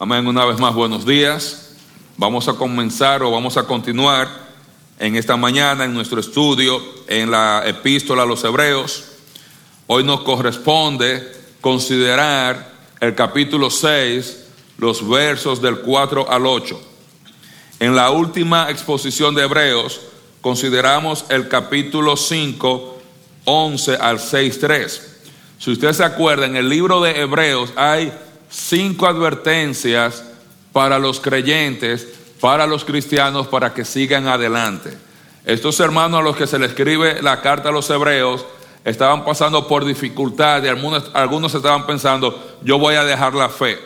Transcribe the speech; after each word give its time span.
Amén. 0.00 0.28
Una 0.28 0.44
vez 0.44 0.60
más, 0.60 0.74
buenos 0.74 1.04
días. 1.04 1.70
Vamos 2.16 2.46
a 2.46 2.52
comenzar 2.52 3.20
o 3.24 3.32
vamos 3.32 3.56
a 3.56 3.64
continuar 3.64 4.28
en 5.00 5.16
esta 5.16 5.36
mañana 5.36 5.86
en 5.86 5.92
nuestro 5.92 6.20
estudio 6.20 6.80
en 7.08 7.32
la 7.32 7.64
epístola 7.66 8.22
a 8.22 8.26
los 8.26 8.44
hebreos. 8.44 9.06
Hoy 9.88 10.04
nos 10.04 10.20
corresponde 10.20 11.32
considerar 11.60 12.70
el 13.00 13.16
capítulo 13.16 13.70
6, 13.70 14.46
los 14.78 15.08
versos 15.08 15.60
del 15.60 15.80
4 15.80 16.30
al 16.30 16.46
8. 16.46 16.80
En 17.80 17.96
la 17.96 18.12
última 18.12 18.70
exposición 18.70 19.34
de 19.34 19.42
Hebreos 19.42 20.00
consideramos 20.40 21.24
el 21.28 21.48
capítulo 21.48 22.16
5, 22.16 23.00
11 23.46 23.96
al 23.96 24.20
6, 24.20 24.60
3. 24.60 25.16
Si 25.58 25.72
usted 25.72 25.92
se 25.92 26.04
acuerda, 26.04 26.46
en 26.46 26.54
el 26.54 26.68
libro 26.68 27.00
de 27.00 27.20
Hebreos 27.20 27.72
hay 27.74 28.12
cinco 28.50 29.06
advertencias 29.06 30.24
para 30.72 30.98
los 30.98 31.20
creyentes, 31.20 32.06
para 32.40 32.66
los 32.66 32.84
cristianos, 32.84 33.46
para 33.48 33.74
que 33.74 33.84
sigan 33.84 34.28
adelante. 34.28 34.96
Estos 35.44 35.80
hermanos 35.80 36.20
a 36.20 36.22
los 36.22 36.36
que 36.36 36.46
se 36.46 36.58
les 36.58 36.70
escribe 36.70 37.22
la 37.22 37.40
carta 37.40 37.70
a 37.70 37.72
los 37.72 37.88
hebreos 37.90 38.44
estaban 38.84 39.24
pasando 39.24 39.66
por 39.66 39.84
dificultad 39.84 40.62
y 40.62 40.68
algunos, 40.68 41.10
algunos 41.14 41.54
estaban 41.54 41.86
pensando, 41.86 42.58
yo 42.62 42.78
voy 42.78 42.94
a 42.94 43.04
dejar 43.04 43.34
la 43.34 43.48
fe, 43.48 43.78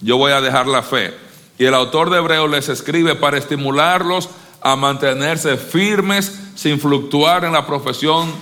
yo 0.00 0.16
voy 0.16 0.32
a 0.32 0.40
dejar 0.40 0.66
la 0.66 0.82
fe. 0.82 1.14
Y 1.58 1.66
el 1.66 1.74
autor 1.74 2.10
de 2.10 2.18
Hebreos 2.18 2.50
les 2.50 2.68
escribe 2.68 3.14
para 3.14 3.38
estimularlos 3.38 4.28
a 4.60 4.76
mantenerse 4.76 5.56
firmes 5.56 6.40
sin 6.54 6.80
fluctuar 6.80 7.44
en 7.44 7.52
la 7.52 7.66
profesión 7.66 8.32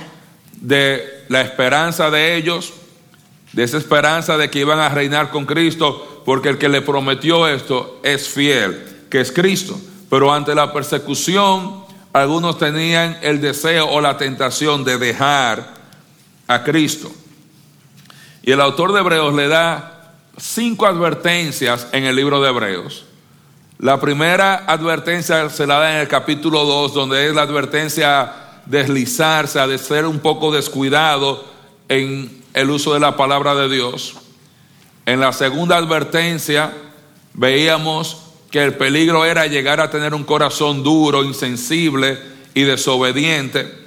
de 0.61 1.25
la 1.29 1.41
esperanza 1.41 2.11
de 2.11 2.37
ellos, 2.37 2.73
de 3.53 3.65
esa 3.65 3.79
esperanza 3.79 4.37
de 4.37 4.51
que 4.51 4.61
iban 4.61 4.81
a 4.81 4.89
reinar 4.89 5.31
con 5.31 5.45
Cristo, 5.45 6.23
porque 6.25 6.49
el 6.49 6.59
que 6.59 6.69
le 6.69 6.83
prometió 6.83 7.47
esto 7.49 8.01
es 8.03 8.29
fiel, 8.29 9.07
que 9.11 9.21
es 9.21 9.31
Cristo. 9.31 9.79
Pero 10.09 10.33
ante 10.33 10.55
la 10.55 10.73
persecución, 10.73 11.85
algunos 12.13 12.59
tenían 12.59 13.19
el 13.23 13.41
deseo 13.41 13.89
o 13.89 14.01
la 14.01 14.17
tentación 14.17 14.85
de 14.85 14.99
dejar 14.99 15.75
a 16.47 16.63
Cristo. 16.65 17.11
Y 18.43 18.53
el 18.53 18.61
autor 18.61 18.93
de 18.93 19.01
Hebreos 19.01 19.35
le 19.35 19.49
da 19.49 20.15
cinco 20.37 20.87
advertencias 20.87 21.89
en 21.93 22.05
el 22.05 22.17
libro 22.17 22.43
de 22.43 22.49
Hebreos. 22.49 23.07
La 23.79 24.01
primera 24.01 24.65
advertencia 24.67 25.49
se 25.51 25.67
la 25.67 25.79
da 25.79 25.95
en 25.95 26.01
el 26.01 26.09
capítulo 26.09 26.65
2, 26.65 26.95
donde 26.95 27.27
es 27.27 27.35
la 27.35 27.43
advertencia 27.43 28.33
deslizarse, 28.67 29.59
de 29.67 29.79
ser 29.79 30.07
un 30.07 30.21
poco 30.21 30.53
descuidado 30.53 31.45
en 31.89 32.42
el 32.55 32.71
uso 32.71 32.95
de 32.95 33.01
la 33.01 33.17
palabra 33.17 33.55
de 33.55 33.69
Dios. 33.69 34.15
En 35.07 35.21
la 35.21 35.33
segunda 35.33 35.77
advertencia 35.77 36.73
veíamos 37.35 38.19
que 38.51 38.63
el 38.63 38.75
peligro 38.75 39.25
era 39.25 39.47
llegar 39.47 39.81
a 39.81 39.91
tener 39.91 40.15
un 40.15 40.25
corazón 40.25 40.83
duro, 40.83 41.25
insensible 41.25 42.19
y 42.55 42.63
desobediente. 42.63 43.83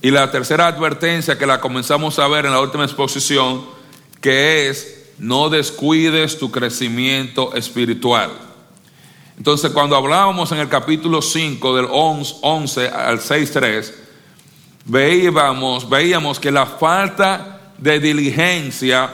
Y 0.00 0.12
la 0.12 0.30
tercera 0.30 0.68
advertencia 0.68 1.36
que 1.36 1.46
la 1.46 1.60
comenzamos 1.60 2.18
a 2.18 2.28
ver 2.28 2.46
en 2.46 2.52
la 2.52 2.60
última 2.60 2.84
exposición, 2.84 3.66
que 4.20 4.68
es 4.68 5.10
no 5.18 5.48
descuides 5.48 6.38
tu 6.38 6.52
crecimiento 6.52 7.54
espiritual. 7.54 8.30
Entonces, 9.36 9.72
cuando 9.72 9.96
hablábamos 9.96 10.52
en 10.52 10.58
el 10.58 10.68
capítulo 10.68 11.20
5 11.20 11.76
del 11.76 11.86
11 11.90 12.88
al 12.88 13.18
6.3, 13.18 13.92
veíamos, 14.88 15.88
veíamos 15.88 16.40
que 16.40 16.50
la 16.50 16.66
falta 16.66 17.60
de 17.78 18.00
diligencia 18.00 19.10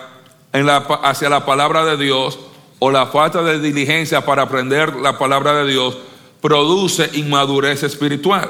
hacia 1.03 1.28
la 1.28 1.44
palabra 1.44 1.84
de 1.84 1.97
Dios 2.03 2.39
o 2.78 2.91
la 2.91 3.06
falta 3.06 3.42
de 3.42 3.61
diligencia 3.61 4.25
para 4.25 4.42
aprender 4.42 4.97
la 4.97 5.19
palabra 5.19 5.53
de 5.55 5.70
Dios 5.70 5.98
produce 6.41 7.11
inmadurez 7.14 7.83
espiritual. 7.83 8.48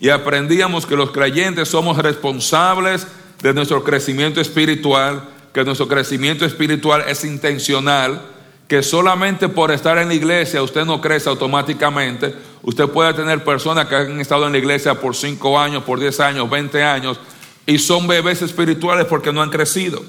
Y 0.00 0.08
aprendíamos 0.08 0.86
que 0.86 0.96
los 0.96 1.12
creyentes 1.12 1.68
somos 1.68 1.98
responsables 1.98 3.06
de 3.40 3.54
nuestro 3.54 3.84
crecimiento 3.84 4.40
espiritual, 4.40 5.28
que 5.52 5.64
nuestro 5.64 5.86
crecimiento 5.86 6.44
espiritual 6.44 7.04
es 7.06 7.24
intencional 7.24 8.20
que 8.72 8.82
solamente 8.82 9.50
por 9.50 9.70
estar 9.70 9.98
en 9.98 10.08
la 10.08 10.14
iglesia 10.14 10.62
usted 10.62 10.86
no 10.86 10.98
crece 10.98 11.28
automáticamente. 11.28 12.34
Usted 12.62 12.88
puede 12.88 13.12
tener 13.14 13.42
personas 13.42 13.86
que 13.86 13.96
han 13.96 14.20
estado 14.20 14.46
en 14.46 14.52
la 14.52 14.58
iglesia 14.58 15.00
por 15.00 15.16
5 15.16 15.58
años, 15.58 15.82
por 15.82 15.98
10 15.98 16.20
años, 16.20 16.48
20 16.48 16.82
años 16.82 17.18
y 17.66 17.78
son 17.78 18.06
bebés 18.06 18.42
espirituales 18.42 19.06
porque 19.06 19.32
no 19.32 19.42
han 19.42 19.50
crecido. 19.50 20.02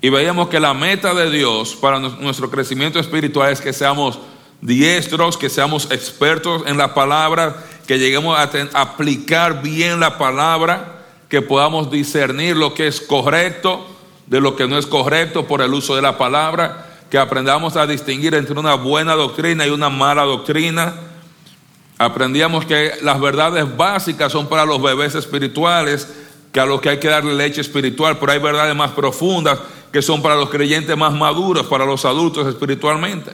Y 0.00 0.10
veíamos 0.10 0.48
que 0.48 0.60
la 0.60 0.74
meta 0.74 1.14
de 1.14 1.30
Dios 1.30 1.74
para 1.74 1.98
nuestro 1.98 2.50
crecimiento 2.50 2.98
espiritual 2.98 3.52
es 3.52 3.60
que 3.60 3.72
seamos 3.72 4.18
diestros, 4.60 5.38
que 5.38 5.48
seamos 5.48 5.90
expertos 5.90 6.62
en 6.66 6.76
la 6.76 6.94
palabra, 6.94 7.56
que 7.86 7.98
lleguemos 7.98 8.38
a 8.38 8.50
aplicar 8.74 9.62
bien 9.62 10.00
la 10.00 10.18
palabra, 10.18 11.04
que 11.28 11.42
podamos 11.42 11.90
discernir 11.90 12.56
lo 12.56 12.74
que 12.74 12.86
es 12.86 13.00
correcto 13.00 13.86
de 14.26 14.40
lo 14.40 14.56
que 14.56 14.66
no 14.66 14.78
es 14.78 14.86
correcto 14.86 15.46
por 15.46 15.60
el 15.60 15.72
uso 15.74 15.96
de 15.96 16.02
la 16.02 16.16
palabra, 16.16 16.93
que 17.14 17.18
aprendamos 17.20 17.76
a 17.76 17.86
distinguir 17.86 18.34
entre 18.34 18.58
una 18.58 18.74
buena 18.74 19.14
doctrina 19.14 19.64
y 19.64 19.70
una 19.70 19.88
mala 19.88 20.24
doctrina. 20.24 20.94
Aprendíamos 21.96 22.64
que 22.64 22.90
las 23.02 23.20
verdades 23.20 23.76
básicas 23.76 24.32
son 24.32 24.48
para 24.48 24.64
los 24.64 24.82
bebés 24.82 25.14
espirituales, 25.14 26.12
que 26.50 26.58
a 26.58 26.66
los 26.66 26.80
que 26.80 26.88
hay 26.88 26.98
que 26.98 27.06
darle 27.06 27.32
leche 27.34 27.60
espiritual, 27.60 28.18
pero 28.18 28.32
hay 28.32 28.40
verdades 28.40 28.74
más 28.74 28.90
profundas 28.90 29.60
que 29.92 30.02
son 30.02 30.22
para 30.22 30.34
los 30.34 30.50
creyentes 30.50 30.96
más 30.96 31.12
maduros, 31.12 31.66
para 31.66 31.86
los 31.86 32.04
adultos 32.04 32.48
espiritualmente. 32.48 33.30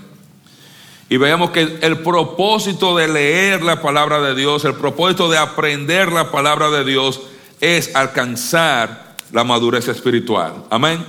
Y 1.09 1.17
veamos 1.17 1.49
que 1.49 1.79
el 1.81 2.01
propósito 2.01 2.95
de 2.99 3.09
leer 3.09 3.63
la 3.63 3.81
palabra 3.81 4.21
de 4.21 4.35
Dios, 4.35 4.63
el 4.67 4.75
propósito 4.75 5.31
de 5.31 5.39
aprender 5.39 6.13
la 6.13 6.31
palabra 6.31 6.69
de 6.69 6.85
Dios 6.85 7.23
es 7.63 7.97
alcanzar 7.97 9.15
la 9.33 9.43
madurez 9.43 9.89
espiritual. 9.89 10.65
Amén. 10.69 11.03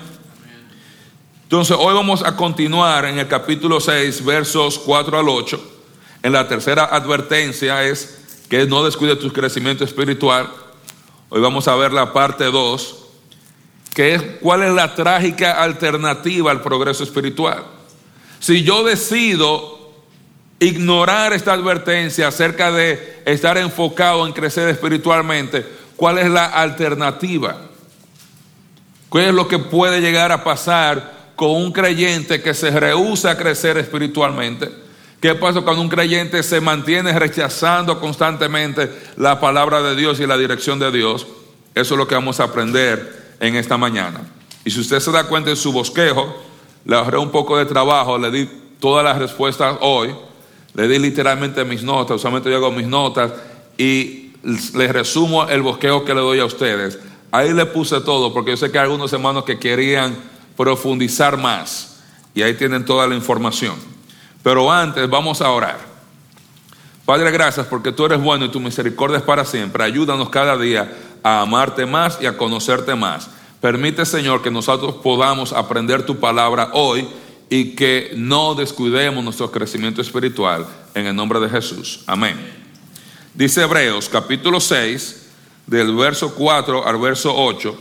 Entonces, 1.52 1.76
hoy 1.78 1.94
vamos 1.94 2.24
a 2.24 2.38
continuar 2.38 3.04
en 3.04 3.20
el 3.20 3.28
capítulo 3.28 3.82
6, 3.82 4.24
versos 4.24 4.80
4 4.80 5.20
al 5.20 5.28
8. 5.28 5.62
En 6.24 6.32
la 6.32 6.48
tercera 6.48 6.86
advertencia 6.86 7.84
es 7.84 8.22
que 8.50 8.66
no 8.66 8.86
descuide 8.86 9.18
tu 9.18 9.34
crecimiento 9.34 9.84
espiritual. 9.84 10.50
Hoy 11.28 11.42
vamos 11.42 11.68
a 11.68 11.76
ver 11.76 11.92
la 11.92 12.14
parte 12.14 12.46
2, 12.46 13.04
que 13.94 14.16
es 14.16 14.24
cuál 14.40 14.64
es 14.64 14.72
la 14.72 14.96
trágica 14.96 15.62
alternativa 15.62 16.52
al 16.52 16.62
progreso 16.62 17.04
espiritual. 17.04 17.66
Si 18.40 18.64
yo 18.64 18.86
decido 18.86 19.92
ignorar 20.58 21.34
esta 21.34 21.52
advertencia 21.52 22.30
acerca 22.30 22.72
de 22.72 23.24
estar 23.26 23.58
enfocado 23.58 24.26
en 24.26 24.32
crecer 24.32 24.70
espiritualmente, 24.70 25.66
¿cuál 25.98 26.18
es 26.18 26.30
la 26.30 26.46
alternativa? 26.46 27.58
¿Qué 29.12 29.28
es 29.28 29.34
lo 29.34 29.50
que 29.50 29.60
puede 29.60 30.00
llegar 30.00 30.32
a 30.32 30.46
pasar 30.46 31.20
con 31.42 31.50
un 31.50 31.72
creyente 31.72 32.40
que 32.40 32.54
se 32.54 32.70
rehúsa 32.70 33.32
a 33.32 33.36
crecer 33.36 33.76
espiritualmente? 33.80 34.70
¿Qué 35.20 35.34
pasa 35.34 35.62
cuando 35.62 35.82
un 35.82 35.90
creyente 35.90 36.44
se 36.44 36.62
mantiene 36.62 37.18
rechazando 37.18 38.00
constantemente 38.00 38.88
la 39.18 39.40
palabra 39.40 39.82
de 39.82 39.96
Dios 39.96 40.20
y 40.20 40.28
la 40.28 40.38
dirección 40.38 40.78
de 40.78 40.92
Dios? 40.92 41.26
Eso 41.74 41.96
es 41.96 41.98
lo 41.98 42.08
que 42.08 42.14
vamos 42.14 42.40
a 42.40 42.44
aprender 42.44 43.38
en 43.40 43.56
esta 43.56 43.76
mañana. 43.76 44.22
Y 44.64 44.70
si 44.70 44.82
usted 44.82 45.00
se 45.00 45.12
da 45.12 45.24
cuenta 45.24 45.50
en 45.50 45.56
su 45.56 45.74
bosquejo, 45.74 46.32
le 46.86 46.96
ahorré 46.96 47.18
un 47.18 47.32
poco 47.32 47.58
de 47.58 47.66
trabajo, 47.66 48.20
le 48.20 48.30
di 48.30 48.48
todas 48.80 49.04
las 49.04 49.18
respuestas 49.18 49.78
hoy, 49.82 50.14
le 50.76 50.88
di 50.88 51.00
literalmente 51.00 51.66
mis 51.66 51.82
notas, 51.82 52.18
usualmente 52.18 52.52
yo 52.52 52.58
hago 52.58 52.70
mis 52.70 52.86
notas 52.86 53.32
y 53.80 54.34
les 54.44 54.92
resumo 54.92 55.50
el 55.50 55.64
bosquejo 55.64 56.06
que 56.06 56.14
le 56.14 56.22
doy 56.22 56.40
a 56.40 56.46
ustedes. 56.46 57.00
Ahí 57.32 57.52
le 57.52 57.66
puse 57.66 58.00
todo, 58.02 58.32
porque 58.32 58.52
yo 58.52 58.58
sé 58.58 58.72
que 58.72 58.78
hay 58.78 58.84
algunos 58.84 59.12
hermanos 59.12 59.44
que 59.44 59.58
querían 59.58 60.30
profundizar 60.56 61.38
más. 61.38 62.00
Y 62.34 62.42
ahí 62.42 62.54
tienen 62.54 62.86
toda 62.86 63.08
la 63.08 63.16
información. 63.16 63.76
Pero 64.44 64.72
antes 64.72 65.10
vamos 65.10 65.42
a 65.42 65.50
orar. 65.50 65.80
Padre, 67.06 67.32
gracias 67.32 67.66
porque 67.68 67.92
tú 67.92 68.06
eres 68.06 68.22
bueno 68.22 68.46
y 68.46 68.50
tu 68.50 68.60
misericordia 68.60 69.18
es 69.18 69.24
para 69.24 69.44
siempre. 69.44 69.84
Ayúdanos 69.84 70.30
cada 70.30 70.58
día 70.58 70.92
a 71.24 71.42
amarte 71.42 71.86
más 71.86 72.18
y 72.22 72.26
a 72.26 72.38
conocerte 72.38 72.96
más. 72.96 73.30
Permite, 73.60 74.06
Señor, 74.06 74.42
que 74.42 74.50
nosotros 74.50 74.96
podamos 75.04 75.54
aprender 75.54 76.06
tu 76.06 76.20
palabra 76.20 76.70
hoy 76.74 77.08
y 77.50 77.76
que 77.76 78.14
no 78.16 78.56
descuidemos 78.56 79.24
nuestro 79.24 79.52
crecimiento 79.52 80.02
espiritual 80.02 80.66
en 80.94 81.06
el 81.06 81.16
nombre 81.16 81.40
de 81.40 81.50
Jesús. 81.50 82.02
Amén. 82.08 82.40
Dice 83.34 83.62
Hebreos 83.62 84.10
capítulo 84.10 84.60
6 84.60 85.28
del 85.68 85.96
verso 85.96 86.34
4 86.34 86.88
al 86.88 86.98
verso 86.98 87.34
8, 87.36 87.78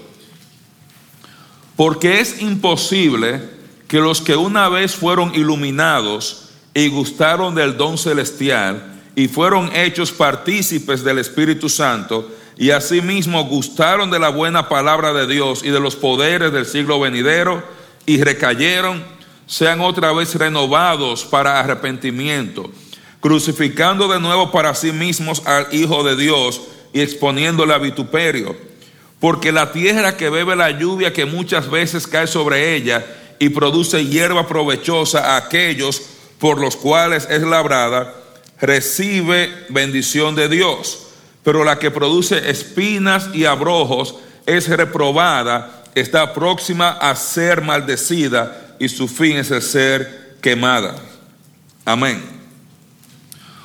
porque 1.81 2.21
es 2.21 2.43
imposible 2.43 3.41
que 3.88 4.00
los 4.00 4.21
que 4.21 4.37
una 4.37 4.69
vez 4.69 4.94
fueron 4.94 5.35
iluminados 5.35 6.50
y 6.75 6.88
gustaron 6.88 7.55
del 7.55 7.79
don 7.79 7.97
celestial 7.97 9.00
y 9.17 9.29
fueron 9.29 9.75
hechos 9.75 10.12
partícipes 10.12 11.03
del 11.03 11.17
Espíritu 11.17 11.71
Santo 11.71 12.31
y 12.59 12.71
asimismo 12.71 13.43
gustaron 13.47 14.11
de 14.11 14.19
la 14.19 14.29
buena 14.29 14.69
palabra 14.69 15.15
de 15.15 15.27
Dios 15.27 15.62
y 15.65 15.71
de 15.71 15.81
los 15.81 15.97
poderes 15.97 16.53
del 16.53 16.67
siglo 16.67 17.00
venidero 17.00 17.62
y 18.05 18.23
recayeron, 18.23 19.03
sean 19.47 19.81
otra 19.81 20.12
vez 20.12 20.35
renovados 20.35 21.25
para 21.25 21.61
arrepentimiento, 21.61 22.71
crucificando 23.21 24.06
de 24.06 24.21
nuevo 24.21 24.53
para 24.53 24.75
sí 24.75 24.93
mismos 24.93 25.47
al 25.47 25.67
Hijo 25.73 26.05
de 26.05 26.15
Dios 26.17 26.61
y 26.93 27.00
exponiéndole 27.00 27.73
a 27.73 27.79
vituperio. 27.79 28.69
Porque 29.20 29.52
la 29.52 29.70
tierra 29.70 30.17
que 30.17 30.31
bebe 30.31 30.56
la 30.56 30.70
lluvia 30.70 31.12
que 31.12 31.26
muchas 31.26 31.70
veces 31.70 32.06
cae 32.06 32.26
sobre 32.26 32.75
ella 32.75 33.05
y 33.38 33.50
produce 33.50 34.06
hierba 34.06 34.49
provechosa 34.49 35.34
a 35.34 35.37
aquellos 35.37 36.02
por 36.38 36.58
los 36.58 36.75
cuales 36.75 37.28
es 37.31 37.43
labrada, 37.43 38.14
recibe 38.61 39.50
bendición 39.69 40.34
de 40.34 40.49
Dios. 40.49 41.06
Pero 41.44 41.64
la 41.64 41.78
que 41.78 41.90
produce 41.90 42.50
espinas 42.50 43.28
y 43.34 43.44
abrojos 43.44 44.17
es 44.46 44.69
reprobada, 44.69 45.84
está 45.94 46.32
próxima 46.32 46.90
a 46.90 47.14
ser 47.14 47.62
maldecida 47.62 48.76
y 48.78 48.88
su 48.88 49.06
fin 49.06 49.37
es 49.37 49.50
el 49.50 49.62
ser 49.62 50.37
quemada. 50.40 50.96
Amén. 51.84 52.23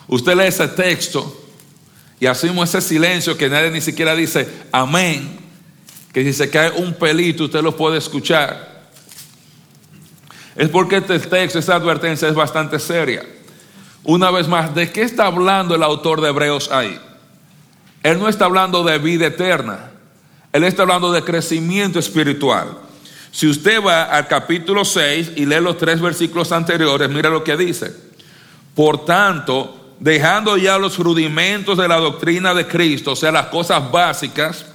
Usted 0.07 0.35
lee 0.35 0.47
ese 0.47 0.67
texto 0.67 1.43
y 2.19 2.27
hacemos 2.27 2.69
ese 2.69 2.81
silencio 2.81 3.37
que 3.37 3.49
nadie 3.49 3.71
ni 3.71 3.81
siquiera 3.81 4.15
dice 4.15 4.47
amén, 4.71 5.44
que 6.15 6.23
si 6.23 6.31
se 6.31 6.49
cae 6.49 6.71
un 6.71 6.93
pelito 6.93 7.43
usted 7.43 7.61
lo 7.61 7.75
puede 7.75 7.97
escuchar. 7.97 8.85
Es 10.55 10.69
porque 10.69 10.95
este 10.95 11.19
texto, 11.19 11.59
esta 11.59 11.75
advertencia 11.75 12.29
es 12.29 12.33
bastante 12.33 12.79
seria. 12.79 13.21
Una 14.01 14.31
vez 14.31 14.47
más, 14.47 14.73
¿de 14.73 14.89
qué 14.93 15.01
está 15.01 15.25
hablando 15.25 15.75
el 15.75 15.83
autor 15.83 16.21
de 16.21 16.29
Hebreos 16.29 16.71
ahí? 16.71 16.97
Él 18.01 18.17
no 18.17 18.29
está 18.29 18.45
hablando 18.45 18.81
de 18.85 18.97
vida 18.97 19.27
eterna, 19.27 19.91
él 20.53 20.63
está 20.63 20.83
hablando 20.83 21.11
de 21.11 21.21
crecimiento 21.21 21.99
espiritual. 21.99 22.77
Si 23.29 23.45
usted 23.49 23.83
va 23.83 24.03
al 24.03 24.29
capítulo 24.29 24.85
6 24.85 25.33
y 25.35 25.45
lee 25.45 25.59
los 25.59 25.77
tres 25.77 25.99
versículos 25.99 26.53
anteriores, 26.53 27.09
mira 27.09 27.29
lo 27.29 27.43
que 27.43 27.57
dice. 27.57 27.93
Por 28.73 29.03
tanto, 29.03 29.95
dejando 29.99 30.55
ya 30.55 30.77
los 30.77 30.97
rudimentos 30.97 31.77
de 31.77 31.89
la 31.89 31.97
doctrina 31.97 32.53
de 32.53 32.65
Cristo, 32.67 33.11
o 33.11 33.15
sea, 33.17 33.33
las 33.33 33.47
cosas 33.47 33.91
básicas, 33.91 34.65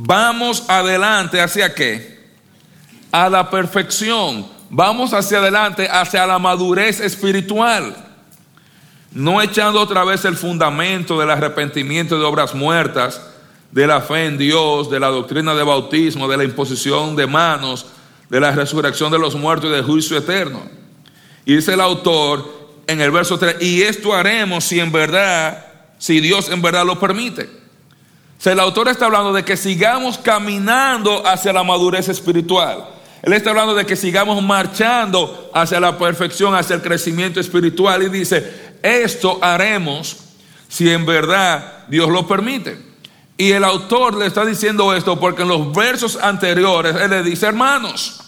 vamos 0.00 0.64
adelante 0.68 1.40
hacia 1.40 1.74
qué? 1.74 2.18
A 3.10 3.28
la 3.28 3.50
perfección. 3.50 4.46
Vamos 4.70 5.12
hacia 5.12 5.38
adelante, 5.38 5.88
hacia 5.90 6.26
la 6.26 6.38
madurez 6.38 7.00
espiritual. 7.00 7.96
No 9.12 9.40
echando 9.42 9.80
otra 9.80 10.04
vez 10.04 10.24
el 10.24 10.36
fundamento 10.36 11.18
del 11.18 11.30
arrepentimiento 11.30 12.18
de 12.18 12.24
obras 12.24 12.54
muertas 12.54 13.20
de 13.72 13.86
la 13.86 14.00
fe 14.00 14.26
en 14.26 14.38
Dios, 14.38 14.90
de 14.90 15.00
la 15.00 15.08
doctrina 15.08 15.54
de 15.54 15.62
bautismo, 15.62 16.28
de 16.28 16.36
la 16.36 16.44
imposición 16.44 17.16
de 17.16 17.26
manos, 17.26 17.86
de 18.28 18.40
la 18.40 18.52
resurrección 18.52 19.10
de 19.10 19.18
los 19.18 19.34
muertos 19.34 19.70
y 19.70 19.74
del 19.74 19.84
juicio 19.84 20.16
eterno. 20.16 20.62
Y 21.44 21.56
dice 21.56 21.74
el 21.74 21.80
autor 21.80 22.68
en 22.86 23.00
el 23.00 23.10
verso 23.10 23.38
3, 23.38 23.56
y 23.60 23.82
esto 23.82 24.14
haremos 24.14 24.64
si 24.64 24.78
en 24.80 24.92
verdad, 24.92 25.66
si 25.98 26.20
Dios 26.20 26.50
en 26.50 26.62
verdad 26.62 26.84
lo 26.84 27.00
permite. 27.00 27.57
El 28.44 28.60
autor 28.60 28.88
está 28.88 29.06
hablando 29.06 29.32
de 29.32 29.44
que 29.44 29.56
sigamos 29.56 30.16
caminando 30.18 31.26
hacia 31.26 31.52
la 31.52 31.64
madurez 31.64 32.08
espiritual. 32.08 32.88
Él 33.22 33.32
está 33.32 33.50
hablando 33.50 33.74
de 33.74 33.84
que 33.84 33.96
sigamos 33.96 34.42
marchando 34.42 35.50
hacia 35.52 35.80
la 35.80 35.98
perfección, 35.98 36.54
hacia 36.54 36.76
el 36.76 36.82
crecimiento 36.82 37.40
espiritual. 37.40 38.02
Y 38.02 38.08
dice, 38.08 38.76
esto 38.82 39.38
haremos 39.42 40.16
si 40.68 40.88
en 40.90 41.04
verdad 41.04 41.84
Dios 41.88 42.08
lo 42.08 42.26
permite. 42.26 42.78
Y 43.36 43.52
el 43.52 43.64
autor 43.64 44.16
le 44.16 44.26
está 44.26 44.44
diciendo 44.44 44.94
esto 44.94 45.18
porque 45.18 45.42
en 45.42 45.48
los 45.48 45.72
versos 45.72 46.16
anteriores 46.16 46.94
él 46.96 47.10
le 47.10 47.22
dice, 47.22 47.46
hermanos, 47.46 48.20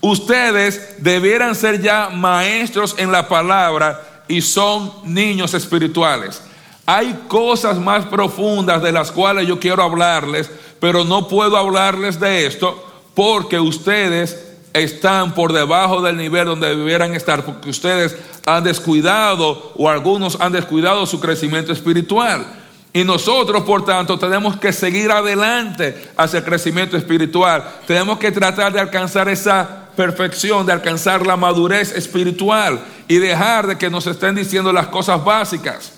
ustedes 0.00 0.96
debieran 0.98 1.54
ser 1.54 1.80
ya 1.80 2.10
maestros 2.10 2.94
en 2.98 3.12
la 3.12 3.28
palabra 3.28 4.22
y 4.28 4.42
son 4.42 4.92
niños 5.04 5.54
espirituales. 5.54 6.42
Hay 6.86 7.24
cosas 7.26 7.78
más 7.78 8.06
profundas 8.06 8.80
de 8.80 8.92
las 8.92 9.10
cuales 9.10 9.48
yo 9.48 9.58
quiero 9.58 9.82
hablarles, 9.82 10.48
pero 10.78 11.04
no 11.04 11.26
puedo 11.26 11.56
hablarles 11.56 12.20
de 12.20 12.46
esto 12.46 12.82
porque 13.12 13.58
ustedes 13.58 14.46
están 14.72 15.34
por 15.34 15.52
debajo 15.52 16.00
del 16.00 16.16
nivel 16.16 16.46
donde 16.46 16.76
debieran 16.76 17.14
estar, 17.14 17.44
porque 17.44 17.70
ustedes 17.70 18.16
han 18.44 18.62
descuidado 18.62 19.72
o 19.74 19.88
algunos 19.88 20.40
han 20.40 20.52
descuidado 20.52 21.06
su 21.06 21.18
crecimiento 21.18 21.72
espiritual. 21.72 22.46
Y 22.92 23.02
nosotros, 23.02 23.64
por 23.64 23.84
tanto, 23.84 24.18
tenemos 24.18 24.56
que 24.56 24.72
seguir 24.72 25.10
adelante 25.10 26.10
hacia 26.16 26.38
el 26.38 26.44
crecimiento 26.44 26.96
espiritual. 26.96 27.64
Tenemos 27.86 28.18
que 28.18 28.30
tratar 28.30 28.72
de 28.72 28.80
alcanzar 28.80 29.28
esa 29.28 29.88
perfección, 29.96 30.64
de 30.64 30.72
alcanzar 30.72 31.26
la 31.26 31.36
madurez 31.36 31.94
espiritual 31.96 32.80
y 33.08 33.16
dejar 33.16 33.66
de 33.66 33.76
que 33.76 33.90
nos 33.90 34.06
estén 34.06 34.34
diciendo 34.34 34.72
las 34.72 34.86
cosas 34.86 35.22
básicas. 35.24 35.95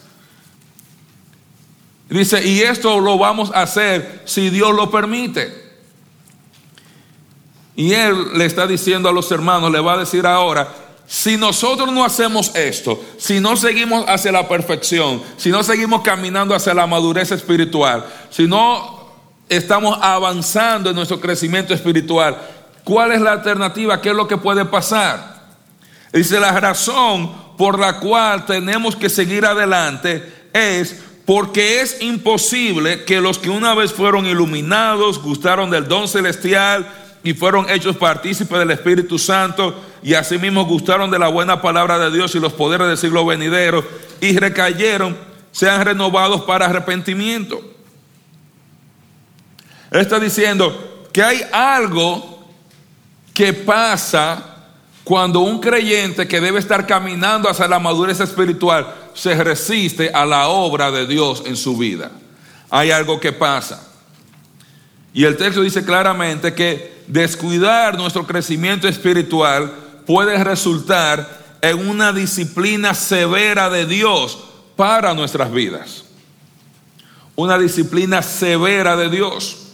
Dice, 2.09 2.47
y 2.47 2.61
esto 2.61 3.01
lo 3.01 3.19
vamos 3.19 3.51
a 3.55 3.63
hacer 3.63 4.23
si 4.25 4.49
Dios 4.51 4.75
lo 4.75 4.91
permite. 4.91 5.69
Y 7.77 7.93
él 7.93 8.39
le 8.39 8.47
está 8.47 8.67
diciendo 8.67 9.09
a 9.09 9.13
los 9.13 9.31
hermanos, 9.31 9.71
le 9.71 9.81
va 9.81 9.95
a 9.95 9.99
decir 9.99 10.27
ahora, 10.27 10.69
si 11.07 11.37
nosotros 11.37 11.93
no 11.93 12.05
hacemos 12.05 12.55
esto, 12.55 13.03
si 13.19 13.41
no 13.41 13.57
seguimos 13.57 14.05
hacia 14.09 14.33
la 14.33 14.49
perfección, 14.49 15.23
si 15.37 15.51
no 15.51 15.63
seguimos 15.63 16.03
caminando 16.03 16.55
hacia 16.55 16.75
la 16.75 16.87
madurez 16.87 17.31
espiritual, 17.31 18.05
si 18.31 18.47
no 18.47 19.09
estamos 19.49 19.99
avanzando 20.01 20.91
en 20.91 20.97
nuestro 20.97 21.21
crecimiento 21.21 21.73
espiritual, 21.73 22.37
¿cuál 22.85 23.13
es 23.13 23.21
la 23.21 23.33
alternativa? 23.33 24.01
¿Qué 24.01 24.11
es 24.11 24.17
lo 24.17 24.29
que 24.29 24.37
puede 24.39 24.65
pasar? 24.65 25.39
Dice, 26.13 26.41
la 26.41 26.53
razón 26.59 27.33
por 27.57 27.79
la 27.79 28.01
cual 28.01 28.45
tenemos 28.45 28.97
que 28.97 29.09
seguir 29.09 29.45
adelante 29.45 30.49
es 30.53 31.01
porque 31.29 31.83
es 31.83 32.01
imposible 32.01 33.05
que 33.05 33.21
los 33.21 33.39
que 33.39 33.51
una 33.51 33.75
vez 33.75 33.93
fueron 33.93 34.25
iluminados, 34.25 35.21
gustaron 35.21 35.69
del 35.69 35.87
don 35.87 36.09
celestial, 36.09 36.91
y 37.23 37.35
fueron 37.35 37.69
hechos 37.69 37.99
partícipes 37.99 38.59
del 38.59 38.71
Espíritu 38.71 39.19
Santo 39.19 39.79
y 40.03 40.15
asimismo 40.15 40.65
gustaron 40.65 41.11
de 41.11 41.19
la 41.19 41.29
buena 41.29 41.61
palabra 41.61 41.99
de 41.99 42.11
Dios 42.11 42.35
y 42.35 42.41
los 42.41 42.55
poderes 42.55 42.89
del 42.89 42.97
siglo 42.97 43.27
venidero 43.27 43.87
y 44.23 44.39
recayeron, 44.39 45.19
sean 45.53 45.85
renovados 45.85 46.41
para 46.45 46.65
arrepentimiento. 46.65 47.61
Él 49.91 50.01
está 50.01 50.19
diciendo 50.19 51.09
que 51.13 51.23
hay 51.23 51.43
algo 51.53 52.43
que 53.35 53.53
pasa 53.53 54.57
cuando 55.05 55.41
un 55.41 55.61
creyente 55.61 56.27
que 56.27 56.41
debe 56.41 56.59
estar 56.59 56.87
caminando 56.87 57.51
hacia 57.51 57.69
la 57.69 57.79
madurez 57.79 58.19
espiritual 58.21 58.95
se 59.19 59.35
resiste 59.43 60.11
a 60.15 60.25
la 60.25 60.49
obra 60.49 60.93
de 60.93 61.07
Dios 61.07 61.43
en 61.45 61.57
su 61.57 61.77
vida. 61.77 62.13
Hay 62.71 62.93
algo 62.93 63.19
que 63.19 63.33
pasa. 63.33 63.85
Y 65.13 65.25
el 65.25 65.37
texto 65.37 65.63
dice 65.63 65.85
claramente 65.85 66.55
que 66.55 67.03
descuidar 67.09 67.99
nuestro 67.99 68.27
crecimiento 68.27 68.87
espiritual 68.87 69.73
puede 70.07 70.43
resultar 70.45 71.59
en 71.61 71.89
una 71.89 72.13
disciplina 72.13 72.95
severa 72.95 73.69
de 73.71 73.87
Dios 73.87 74.39
para 74.77 75.15
nuestras 75.15 75.51
vidas. 75.51 76.05
Una 77.35 77.59
disciplina 77.59 78.23
severa 78.23 78.97
de 78.97 79.09
Dios. 79.09 79.67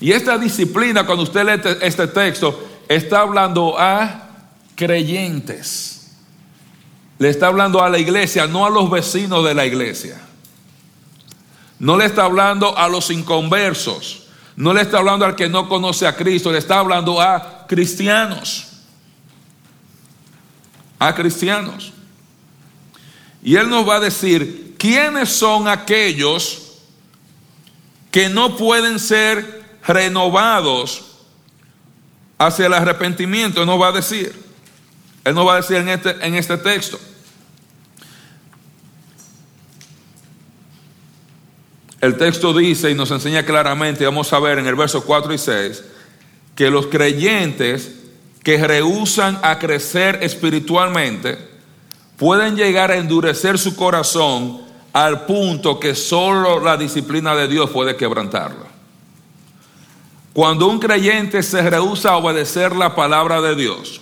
Y 0.00 0.12
esta 0.12 0.38
disciplina, 0.38 1.04
cuando 1.04 1.24
usted 1.24 1.44
lee 1.44 1.52
este, 1.52 1.86
este 1.86 2.06
texto, 2.06 2.66
está 2.88 3.20
hablando 3.20 3.78
a 3.78 4.30
creyentes. 4.74 6.01
Le 7.22 7.28
está 7.28 7.46
hablando 7.46 7.80
a 7.80 7.88
la 7.88 8.00
iglesia, 8.00 8.48
no 8.48 8.66
a 8.66 8.70
los 8.70 8.90
vecinos 8.90 9.44
de 9.44 9.54
la 9.54 9.64
iglesia. 9.64 10.20
No 11.78 11.96
le 11.96 12.04
está 12.04 12.24
hablando 12.24 12.76
a 12.76 12.88
los 12.88 13.10
inconversos. 13.12 14.24
No 14.56 14.74
le 14.74 14.80
está 14.80 14.98
hablando 14.98 15.24
al 15.24 15.36
que 15.36 15.48
no 15.48 15.68
conoce 15.68 16.04
a 16.04 16.16
Cristo. 16.16 16.50
Le 16.50 16.58
está 16.58 16.80
hablando 16.80 17.20
a 17.20 17.64
cristianos. 17.68 18.72
A 20.98 21.14
cristianos. 21.14 21.92
Y 23.40 23.54
Él 23.54 23.70
nos 23.70 23.88
va 23.88 23.98
a 23.98 24.00
decir 24.00 24.74
quiénes 24.76 25.28
son 25.28 25.68
aquellos 25.68 26.80
que 28.10 28.30
no 28.30 28.56
pueden 28.56 28.98
ser 28.98 29.62
renovados 29.86 31.18
hacia 32.36 32.66
el 32.66 32.72
arrepentimiento. 32.74 33.60
Él 33.60 33.68
nos 33.68 33.80
va 33.80 33.90
a 33.90 33.92
decir. 33.92 34.34
Él 35.22 35.36
nos 35.36 35.46
va 35.46 35.52
a 35.52 35.56
decir 35.58 35.76
en 35.76 35.88
este, 35.88 36.26
en 36.26 36.34
este 36.34 36.56
texto. 36.58 36.98
El 42.02 42.16
texto 42.16 42.52
dice 42.52 42.90
y 42.90 42.96
nos 42.96 43.12
enseña 43.12 43.44
claramente, 43.44 44.04
vamos 44.04 44.32
a 44.32 44.40
ver 44.40 44.58
en 44.58 44.66
el 44.66 44.74
verso 44.74 45.04
4 45.04 45.34
y 45.34 45.38
6, 45.38 45.84
que 46.56 46.68
los 46.68 46.88
creyentes 46.88 47.92
que 48.42 48.58
rehusan 48.58 49.38
a 49.40 49.60
crecer 49.60 50.18
espiritualmente 50.20 51.38
pueden 52.16 52.56
llegar 52.56 52.90
a 52.90 52.96
endurecer 52.96 53.56
su 53.56 53.76
corazón 53.76 54.62
al 54.92 55.26
punto 55.26 55.78
que 55.78 55.94
solo 55.94 56.58
la 56.58 56.76
disciplina 56.76 57.36
de 57.36 57.46
Dios 57.46 57.70
puede 57.70 57.94
quebrantarlo. 57.94 58.66
Cuando 60.32 60.66
un 60.66 60.80
creyente 60.80 61.40
se 61.44 61.70
rehúsa 61.70 62.10
a 62.10 62.16
obedecer 62.16 62.74
la 62.74 62.96
palabra 62.96 63.40
de 63.40 63.54
Dios, 63.54 64.00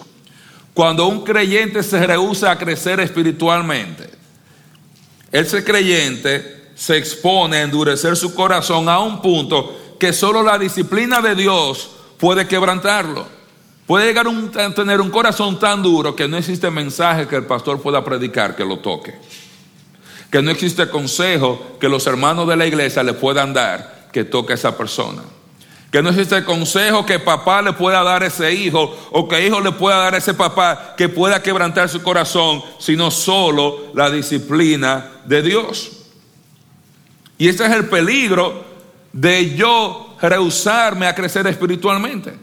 cuando 0.72 1.06
un 1.06 1.22
creyente 1.22 1.82
se 1.82 2.06
rehúsa 2.06 2.50
a 2.50 2.58
crecer 2.58 2.98
espiritualmente, 3.00 4.08
ese 5.30 5.62
creyente 5.62 6.59
se 6.80 6.96
expone 6.96 7.58
a 7.58 7.62
endurecer 7.62 8.16
su 8.16 8.34
corazón 8.34 8.88
a 8.88 9.00
un 9.00 9.20
punto 9.20 9.96
que 9.98 10.14
solo 10.14 10.42
la 10.42 10.56
disciplina 10.56 11.20
de 11.20 11.34
Dios 11.34 11.90
puede 12.16 12.48
quebrantarlo. 12.48 13.26
Puede 13.86 14.06
llegar 14.06 14.26
a 14.26 14.74
tener 14.74 14.98
un 15.02 15.10
corazón 15.10 15.58
tan 15.58 15.82
duro 15.82 16.16
que 16.16 16.26
no 16.26 16.38
existe 16.38 16.70
mensaje 16.70 17.28
que 17.28 17.36
el 17.36 17.44
pastor 17.44 17.82
pueda 17.82 18.02
predicar 18.02 18.56
que 18.56 18.64
lo 18.64 18.78
toque. 18.78 19.14
Que 20.30 20.40
no 20.40 20.50
existe 20.50 20.88
consejo 20.88 21.76
que 21.78 21.86
los 21.86 22.06
hermanos 22.06 22.48
de 22.48 22.56
la 22.56 22.66
iglesia 22.66 23.02
le 23.02 23.12
puedan 23.12 23.52
dar 23.52 24.08
que 24.10 24.24
toque 24.24 24.54
a 24.54 24.56
esa 24.56 24.78
persona. 24.78 25.22
Que 25.92 26.00
no 26.00 26.08
existe 26.08 26.42
consejo 26.44 27.04
que 27.04 27.18
papá 27.18 27.60
le 27.60 27.74
pueda 27.74 28.02
dar 28.02 28.22
a 28.22 28.28
ese 28.28 28.54
hijo 28.54 28.96
o 29.10 29.28
que 29.28 29.46
hijo 29.46 29.60
le 29.60 29.72
pueda 29.72 29.98
dar 29.98 30.14
a 30.14 30.18
ese 30.18 30.32
papá 30.32 30.94
que 30.96 31.10
pueda 31.10 31.42
quebrantar 31.42 31.90
su 31.90 32.02
corazón, 32.02 32.62
sino 32.78 33.10
solo 33.10 33.92
la 33.92 34.10
disciplina 34.10 35.10
de 35.26 35.42
Dios. 35.42 35.99
Y 37.40 37.48
ese 37.48 37.64
es 37.64 37.72
el 37.72 37.86
peligro 37.86 38.62
de 39.14 39.56
yo 39.56 40.14
rehusarme 40.20 41.06
a 41.06 41.14
crecer 41.14 41.46
espiritualmente. 41.46 42.34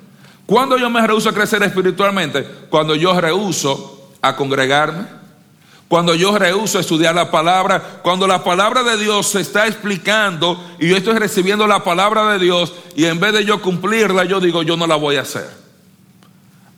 ¿Cuándo 0.47 0.75
yo 0.75 0.89
me 0.89 1.05
rehuso 1.05 1.29
a 1.29 1.33
crecer 1.33 1.61
espiritualmente? 1.61 2.43
Cuando 2.67 2.95
yo 2.95 3.21
rehuso 3.21 4.09
a 4.23 4.35
congregarme, 4.35 5.05
cuando 5.87 6.15
yo 6.15 6.35
rehuso 6.35 6.79
estudiar 6.79 7.13
la 7.13 7.29
palabra, 7.29 7.99
cuando 8.01 8.25
la 8.25 8.43
palabra 8.43 8.81
de 8.81 8.97
Dios 8.97 9.27
se 9.27 9.41
está 9.41 9.67
explicando 9.67 10.59
y 10.79 10.89
yo 10.89 10.97
estoy 10.97 11.19
recibiendo 11.19 11.67
la 11.67 11.83
palabra 11.83 12.33
de 12.33 12.39
Dios 12.39 12.73
y 12.95 13.05
en 13.05 13.19
vez 13.19 13.33
de 13.33 13.45
yo 13.45 13.61
cumplirla, 13.61 14.23
yo 14.23 14.39
digo, 14.39 14.63
yo 14.63 14.75
no 14.77 14.87
la 14.87 14.95
voy 14.95 15.17
a 15.17 15.21
hacer. 15.21 15.47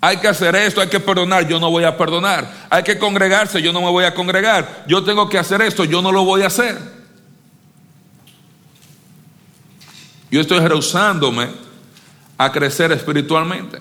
Hay 0.02 0.18
que 0.18 0.28
hacer 0.28 0.58
esto, 0.58 0.82
hay 0.82 0.90
que 0.90 1.00
perdonar, 1.00 1.48
yo 1.48 1.58
no 1.58 1.72
voy 1.72 1.86
a 1.86 1.96
perdonar. 1.96 2.52
Hay 2.70 2.84
que 2.84 3.00
congregarse, 3.00 3.62
yo 3.62 3.72
no 3.72 3.80
me 3.80 3.90
voy 3.90 4.04
a 4.04 4.14
congregar. 4.14 4.84
Yo 4.88 5.06
tengo 5.06 5.30
que 5.30 5.38
hacer 5.38 5.62
esto, 5.62 5.86
yo 5.86 6.02
no 6.02 6.12
lo 6.12 6.26
voy 6.26 6.42
a 6.42 6.48
hacer. 6.48 6.99
Yo 10.32 10.42
estoy 10.42 10.60
rehusándome 10.60 11.50
a 12.38 12.52
crecer 12.52 12.92
espiritualmente. 12.92 13.80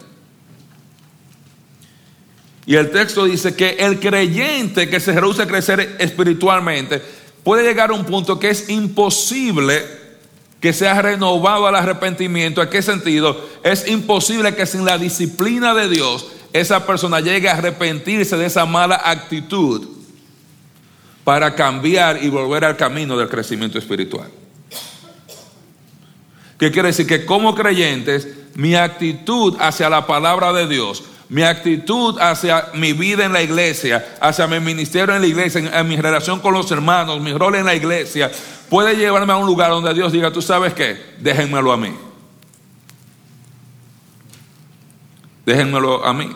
Y 2.67 2.75
el 2.75 2.91
texto 2.91 3.25
dice 3.25 3.55
que 3.55 3.77
el 3.79 3.99
creyente 3.99 4.91
que 4.91 5.01
se 5.01 5.19
rehúsa 5.19 5.45
a 5.45 5.47
crecer 5.47 5.97
espiritualmente 5.99 7.03
puede 7.43 7.63
llegar 7.63 7.91
a 7.91 7.95
un 7.95 8.05
punto 8.05 8.39
que 8.39 8.51
es 8.51 8.69
imposible 8.69 9.99
que 10.61 10.73
sea 10.73 11.01
renovado 11.01 11.67
al 11.67 11.77
arrepentimiento. 11.77 12.61
¿A 12.61 12.69
qué 12.69 12.83
sentido? 12.83 13.49
Es 13.63 13.89
imposible 13.89 14.55
que 14.55 14.67
sin 14.67 14.85
la 14.85 14.99
disciplina 14.99 15.73
de 15.73 15.89
Dios 15.89 16.27
esa 16.53 16.87
persona 16.87 17.21
llegue 17.21 17.49
a 17.49 17.57
arrepentirse 17.57 18.37
de 18.37 18.47
esa 18.47 18.67
mala 18.67 19.01
actitud 19.05 19.87
para 21.25 21.55
cambiar 21.55 22.23
y 22.23 22.29
volver 22.29 22.65
al 22.65 22.77
camino 22.77 23.17
del 23.17 23.29
crecimiento 23.29 23.79
espiritual. 23.79 24.29
¿Qué 26.59 26.71
quiere 26.71 26.89
decir? 26.89 27.07
Que 27.07 27.25
como 27.25 27.55
creyentes, 27.55 28.29
mi 28.55 28.75
actitud 28.75 29.57
hacia 29.61 29.89
la 29.89 30.07
palabra 30.07 30.53
de 30.53 30.67
Dios 30.67 31.05
mi 31.29 31.43
actitud 31.43 32.19
hacia 32.19 32.71
mi 32.75 32.95
vida 32.95 33.25
en 33.25 33.33
la 33.33 33.43
iglesia, 33.43 34.17
hacia 34.21 34.47
mi 34.47 34.61
ministerio 34.61 35.15
en 35.15 35.21
la 35.21 35.27
iglesia, 35.27 35.79
en, 35.79 35.89
mi 35.89 35.97
relación 35.97 36.41
con 36.41 36.55
los 36.55 36.71
hermanos, 36.71 37.21
mi 37.21 37.35
rol 37.35 37.57
en 37.57 37.67
la 37.67 37.75
iglesia, 37.75 38.31
puede 38.71 38.97
llevarme 38.97 39.35
a 39.35 39.37
un 39.37 39.47
lugar 39.47 39.71
donde 39.71 39.93
Dios 39.93 40.11
diga, 40.11 40.33
tú 40.33 40.41
sabes 40.41 40.73
qué, 40.73 41.17
déjenmelo 41.19 41.73
a 41.73 41.77
mí. 41.77 41.95
Déjenmelo 45.45 46.05
a 46.05 46.15
mí. 46.15 46.31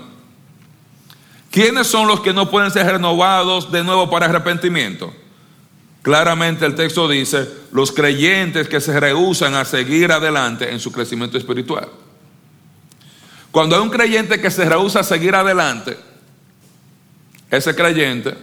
¿Quiénes 1.51 1.87
son 1.87 2.07
los 2.07 2.21
que 2.21 2.33
no 2.33 2.51
pueden 2.51 2.71
ser 2.71 2.87
renovados 2.87 3.73
de 3.73 3.83
nuevo 3.85 4.11
para 4.11 4.27
arrepentimiento? 4.27 5.13
Claramente 6.03 6.67
el 6.67 6.75
texto 6.75 7.09
dice, 7.09 7.49
los 7.71 7.93
creyentes 7.93 8.69
que 8.69 8.81
se 8.81 8.99
rehusan 8.99 9.55
a 9.55 9.65
seguir 9.65 10.11
adelante 10.11 10.71
en 10.71 10.81
su 10.81 10.91
crecimiento 10.91 11.39
espiritual. 11.39 11.89
Cuando 13.53 13.77
hay 13.77 13.83
un 13.83 13.91
creyente 13.91 14.41
que 14.41 14.51
se 14.51 14.65
rehúsa 14.65 15.01
a 15.01 15.05
seguir 15.05 15.35
adelante, 15.37 15.97
ese 17.51 17.75
creyente 17.75 18.37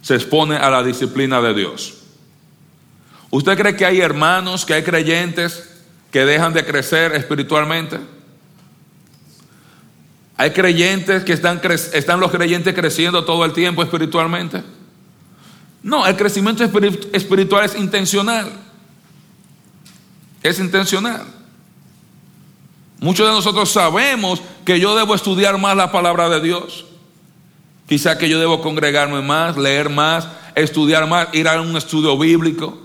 se 0.00 0.14
expone 0.14 0.56
a 0.56 0.70
la 0.70 0.82
disciplina 0.82 1.42
de 1.42 1.52
Dios. 1.52 1.94
¿Usted 3.30 3.58
cree 3.58 3.76
que 3.76 3.84
hay 3.84 4.00
hermanos, 4.00 4.64
que 4.64 4.74
hay 4.74 4.82
creyentes 4.82 5.68
que 6.10 6.24
dejan 6.24 6.52
de 6.54 6.64
crecer 6.64 7.14
espiritualmente? 7.16 7.98
¿Hay 10.36 10.52
creyentes 10.52 11.24
que 11.24 11.32
están, 11.32 11.60
están 11.92 12.20
los 12.20 12.30
creyentes 12.30 12.72
creciendo 12.74 13.24
todo 13.24 13.44
el 13.44 13.52
tiempo 13.52 13.82
espiritualmente? 13.82 14.62
No, 15.84 16.06
el 16.06 16.16
crecimiento 16.16 16.64
espiritual 17.12 17.66
es 17.66 17.76
intencional. 17.76 18.50
Es 20.42 20.58
intencional. 20.58 21.22
Muchos 23.00 23.28
de 23.28 23.34
nosotros 23.34 23.70
sabemos 23.70 24.40
que 24.64 24.80
yo 24.80 24.96
debo 24.96 25.14
estudiar 25.14 25.58
más 25.58 25.76
la 25.76 25.92
palabra 25.92 26.30
de 26.30 26.40
Dios. 26.40 26.86
Quizá 27.86 28.16
que 28.16 28.30
yo 28.30 28.40
debo 28.40 28.62
congregarme 28.62 29.20
más, 29.20 29.58
leer 29.58 29.90
más, 29.90 30.26
estudiar 30.54 31.06
más, 31.06 31.28
ir 31.34 31.46
a 31.48 31.60
un 31.60 31.76
estudio 31.76 32.16
bíblico, 32.16 32.78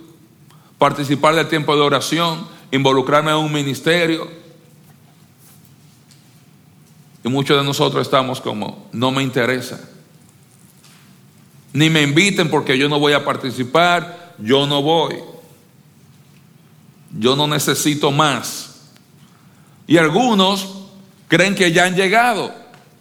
participar 0.77 1.35
del 1.35 1.47
tiempo 1.47 1.73
de 1.77 1.81
oración, 1.81 2.45
involucrarme 2.69 3.31
en 3.31 3.37
un 3.37 3.53
ministerio. 3.53 4.29
Y 7.23 7.29
muchos 7.29 7.57
de 7.57 7.63
nosotros 7.63 8.01
estamos 8.01 8.41
como, 8.41 8.89
no 8.91 9.09
me 9.09 9.23
interesa. 9.23 9.79
Ni 11.73 11.89
me 11.89 12.01
inviten 12.01 12.49
porque 12.49 12.77
yo 12.77 12.89
no 12.89 12.99
voy 12.99 13.13
a 13.13 13.23
participar, 13.23 14.35
yo 14.39 14.65
no 14.65 14.81
voy. 14.81 15.15
Yo 17.17 17.35
no 17.35 17.47
necesito 17.47 18.11
más. 18.11 18.91
Y 19.88 19.97
algunos 19.97 20.85
creen 21.27 21.55
que 21.55 21.71
ya 21.71 21.85
han 21.85 21.95
llegado. 21.95 22.53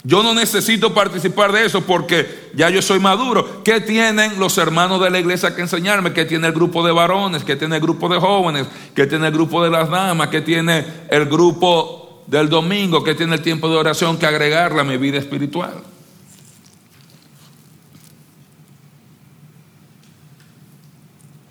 Yo 0.05 0.23
no 0.23 0.33
necesito 0.33 0.95
participar 0.95 1.53
de 1.53 1.67
eso 1.67 1.83
porque 1.83 2.51
ya 2.55 2.71
yo 2.71 2.81
soy 2.81 2.99
maduro. 2.99 3.63
¿Qué 3.65 3.81
tienen 3.81 4.39
los 4.39 4.57
hermanos 4.57 5.01
de 5.03 5.11
la 5.11 5.19
iglesia 5.19 5.55
que 5.55 5.63
enseñarme? 5.63 6.13
¿Qué 6.13 6.25
tiene 6.25 6.47
el 6.47 6.53
grupo 6.53 6.87
de 6.87 6.93
varones? 6.93 7.45
¿Qué 7.45 7.57
tiene 7.57 7.77
el 7.77 7.83
grupo 7.83 8.09
de 8.09 8.19
jóvenes? 8.19 8.67
¿Qué 8.95 9.07
tiene 9.07 9.27
el 9.27 9.33
grupo 9.33 9.63
de 9.63 9.71
las 9.71 9.91
damas? 9.91 10.29
¿Qué 10.29 10.41
tiene 10.41 10.85
el 11.11 11.27
grupo 11.27 12.23
del 12.27 12.49
domingo? 12.49 13.03
¿Qué 13.03 13.15
tiene 13.15 13.35
el 13.35 13.43
tiempo 13.43 13.69
de 13.69 13.77
oración 13.77 14.19
que 14.19 14.27
agregarle 14.27 14.81
a 14.81 14.85
mi 14.85 14.97
vida 14.97 15.19
espiritual? 15.19 15.75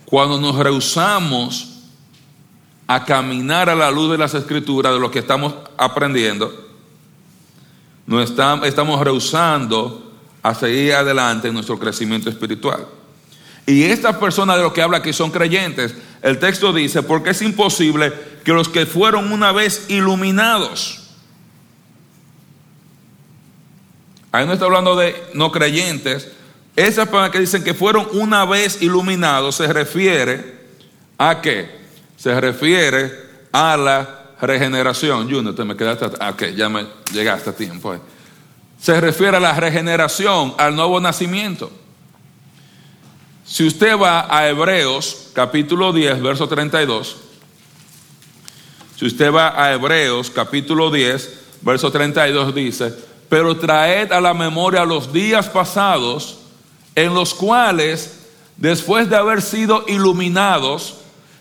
Cuando 0.10 0.40
nos 0.40 0.56
rehusamos 0.56 1.82
a 2.88 3.04
caminar 3.04 3.70
a 3.70 3.76
la 3.76 3.92
luz 3.92 4.10
de 4.10 4.18
las 4.18 4.34
escrituras, 4.34 4.94
de 4.94 5.02
lo 5.02 5.12
que 5.12 5.20
estamos 5.20 5.54
aprendiendo, 5.78 6.50
no 8.06 8.22
estamos, 8.22 8.66
estamos 8.66 9.02
rehusando 9.02 10.14
a 10.42 10.56
seguir 10.56 10.94
adelante 10.94 11.50
en 11.50 11.54
nuestro 11.54 11.78
crecimiento 11.78 12.30
espiritual. 12.30 12.88
Y 13.66 13.84
estas 13.84 14.16
personas 14.16 14.56
de 14.56 14.64
lo 14.64 14.72
que 14.72 14.82
habla 14.82 15.00
aquí 15.00 15.12
son 15.12 15.30
creyentes. 15.30 15.94
El 16.22 16.40
texto 16.40 16.72
dice, 16.72 17.04
porque 17.04 17.32
es 17.32 17.42
imposible 17.42 18.14
que 18.46 18.54
los 18.54 18.70
que 18.70 18.86
fueron 18.86 19.34
una 19.34 19.52
vez 19.52 19.88
iluminados, 19.90 21.02
ahí 24.32 24.46
no 24.46 24.54
está 24.54 24.64
hablando 24.64 24.96
de 24.96 25.22
no 25.34 25.52
creyentes, 25.52 26.32
esas 26.78 27.10
personas 27.10 27.32
que 27.32 27.40
dicen 27.42 27.66
que 27.66 27.74
fueron 27.74 28.08
una 28.14 28.46
vez 28.46 28.82
iluminados 28.82 29.56
se 29.56 29.68
refiere 29.74 30.56
a 31.18 31.42
qué? 31.42 31.78
se 32.18 32.42
refiere 32.42 33.12
a 33.52 33.78
la 33.78 34.32
regeneración. 34.42 35.32
Junior, 35.32 35.56
te 35.56 35.64
me 35.64 35.78
quedaste. 35.78 36.06
Ok, 36.06 36.56
ya 36.56 36.68
me 36.68 36.88
llegaste 37.14 37.52
a 37.52 37.54
tiempo. 37.54 37.96
Se 38.80 39.00
refiere 39.00 39.38
a 39.38 39.40
la 39.40 39.54
regeneración, 39.54 40.54
al 40.58 40.76
nuevo 40.76 41.00
nacimiento. 41.00 41.72
Si 43.46 43.66
usted 43.66 43.98
va 43.98 44.28
a 44.36 44.50
Hebreos 44.50 45.30
capítulo 45.34 45.94
10, 45.94 46.22
verso 46.22 46.48
32, 46.48 47.16
si 48.98 49.06
usted 49.06 49.32
va 49.32 49.64
a 49.64 49.74
Hebreos 49.74 50.30
capítulo 50.30 50.92
10, 50.92 51.42
verso 51.62 51.92
32 51.92 52.54
dice, 52.54 52.94
pero 53.30 53.56
traed 53.58 54.12
a 54.12 54.20
la 54.20 54.34
memoria 54.34 54.84
los 54.84 55.14
días 55.14 55.48
pasados 55.48 56.40
en 56.98 57.14
los 57.14 57.34
cuales, 57.34 58.26
después 58.58 59.10
de 59.10 59.16
haber 59.16 59.42
sido 59.42 59.86
iluminados, 59.88 60.96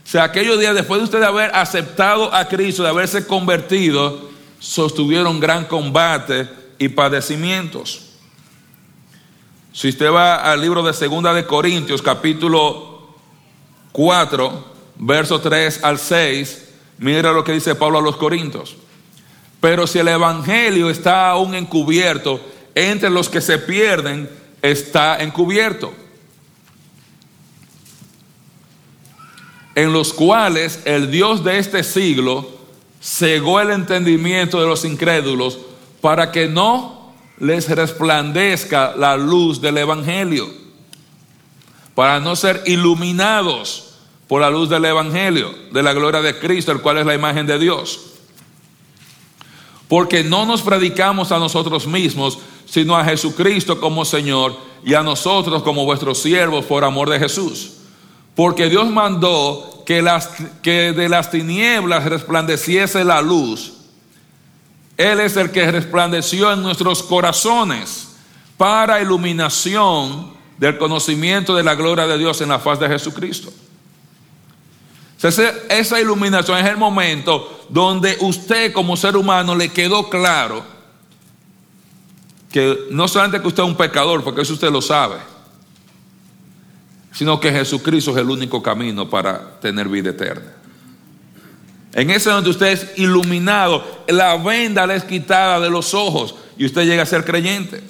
o 0.04 0.08
sea, 0.08 0.24
aquellos 0.24 0.60
días 0.60 0.74
después 0.74 1.00
de 1.00 1.04
usted 1.04 1.22
haber 1.22 1.50
aceptado 1.56 2.32
a 2.32 2.46
Cristo, 2.46 2.82
de 2.82 2.90
haberse 2.90 3.26
convertido, 3.26 4.28
sostuvieron 4.60 5.40
gran 5.40 5.64
combate 5.64 6.46
y 6.78 6.88
padecimientos. 6.90 8.02
Si 9.72 9.88
usted 9.88 10.12
va 10.12 10.36
al 10.36 10.60
libro 10.60 10.82
de 10.82 10.92
Segunda 10.92 11.32
de 11.32 11.46
Corintios, 11.46 12.02
capítulo 12.02 13.16
4, 13.92 14.64
verso 14.98 15.40
3 15.40 15.82
al 15.82 15.98
6, 15.98 16.66
Mira 16.98 17.32
lo 17.32 17.44
que 17.44 17.52
dice 17.52 17.74
Pablo 17.74 17.98
a 17.98 18.02
los 18.02 18.16
Corintios. 18.16 18.76
Pero 19.60 19.86
si 19.86 19.98
el 19.98 20.08
Evangelio 20.08 20.88
está 20.88 21.30
aún 21.30 21.54
encubierto, 21.54 22.40
entre 22.74 23.10
los 23.10 23.28
que 23.28 23.40
se 23.40 23.58
pierden 23.58 24.28
está 24.62 25.22
encubierto. 25.22 25.92
En 29.74 29.92
los 29.92 30.12
cuales 30.12 30.80
el 30.84 31.10
Dios 31.10 31.44
de 31.44 31.58
este 31.58 31.84
siglo 31.84 32.50
cegó 33.02 33.60
el 33.60 33.70
entendimiento 33.70 34.60
de 34.60 34.66
los 34.66 34.84
incrédulos 34.84 35.58
para 36.00 36.32
que 36.32 36.48
no 36.48 37.14
les 37.38 37.68
resplandezca 37.68 38.94
la 38.96 39.16
luz 39.16 39.60
del 39.60 39.78
Evangelio, 39.78 40.48
para 41.94 42.20
no 42.20 42.36
ser 42.36 42.62
iluminados 42.66 43.86
por 44.28 44.40
la 44.40 44.50
luz 44.50 44.68
del 44.68 44.84
Evangelio, 44.84 45.54
de 45.72 45.82
la 45.82 45.92
gloria 45.92 46.20
de 46.20 46.38
Cristo, 46.38 46.72
el 46.72 46.80
cual 46.80 46.98
es 46.98 47.06
la 47.06 47.14
imagen 47.14 47.46
de 47.46 47.58
Dios. 47.58 48.00
Porque 49.88 50.24
no 50.24 50.46
nos 50.46 50.62
predicamos 50.62 51.30
a 51.30 51.38
nosotros 51.38 51.86
mismos, 51.86 52.38
sino 52.66 52.96
a 52.96 53.04
Jesucristo 53.04 53.80
como 53.80 54.04
Señor 54.04 54.56
y 54.84 54.94
a 54.94 55.02
nosotros 55.02 55.62
como 55.62 55.84
vuestros 55.84 56.18
siervos 56.18 56.64
por 56.66 56.84
amor 56.84 57.08
de 57.08 57.18
Jesús. 57.18 57.72
Porque 58.34 58.68
Dios 58.68 58.90
mandó 58.90 59.82
que, 59.86 60.02
las, 60.02 60.28
que 60.62 60.92
de 60.92 61.08
las 61.08 61.30
tinieblas 61.30 62.04
resplandeciese 62.04 63.04
la 63.04 63.22
luz. 63.22 63.72
Él 64.96 65.20
es 65.20 65.36
el 65.36 65.50
que 65.50 65.70
resplandeció 65.70 66.52
en 66.52 66.62
nuestros 66.62 67.02
corazones 67.02 68.08
para 68.56 69.00
iluminación 69.00 70.34
del 70.58 70.78
conocimiento 70.78 71.54
de 71.54 71.62
la 71.62 71.74
gloria 71.74 72.06
de 72.06 72.18
Dios 72.18 72.40
en 72.40 72.48
la 72.48 72.58
faz 72.58 72.80
de 72.80 72.88
Jesucristo. 72.88 73.52
Esa 75.22 76.00
iluminación 76.00 76.58
es 76.58 76.66
el 76.66 76.76
momento 76.76 77.64
donde 77.68 78.16
usted 78.20 78.72
como 78.72 78.96
ser 78.96 79.16
humano 79.16 79.54
le 79.54 79.70
quedó 79.70 80.08
claro 80.08 80.75
que 82.56 82.86
no 82.88 83.06
solamente 83.06 83.42
que 83.42 83.48
usted 83.48 83.62
es 83.62 83.68
un 83.68 83.76
pecador, 83.76 84.24
porque 84.24 84.40
eso 84.40 84.54
usted 84.54 84.70
lo 84.70 84.80
sabe, 84.80 85.16
sino 87.12 87.38
que 87.38 87.52
Jesucristo 87.52 88.12
es 88.12 88.16
el 88.16 88.30
único 88.30 88.62
camino 88.62 89.10
para 89.10 89.60
tener 89.60 89.86
vida 89.90 90.08
eterna. 90.08 90.54
En 91.92 92.08
ese 92.08 92.30
donde 92.30 92.48
usted 92.48 92.68
es 92.68 92.98
iluminado, 92.98 93.84
la 94.08 94.38
venda 94.38 94.86
le 94.86 94.96
es 94.96 95.04
quitada 95.04 95.60
de 95.60 95.68
los 95.68 95.92
ojos 95.92 96.34
y 96.56 96.64
usted 96.64 96.86
llega 96.86 97.02
a 97.02 97.06
ser 97.06 97.26
creyente. 97.26 97.82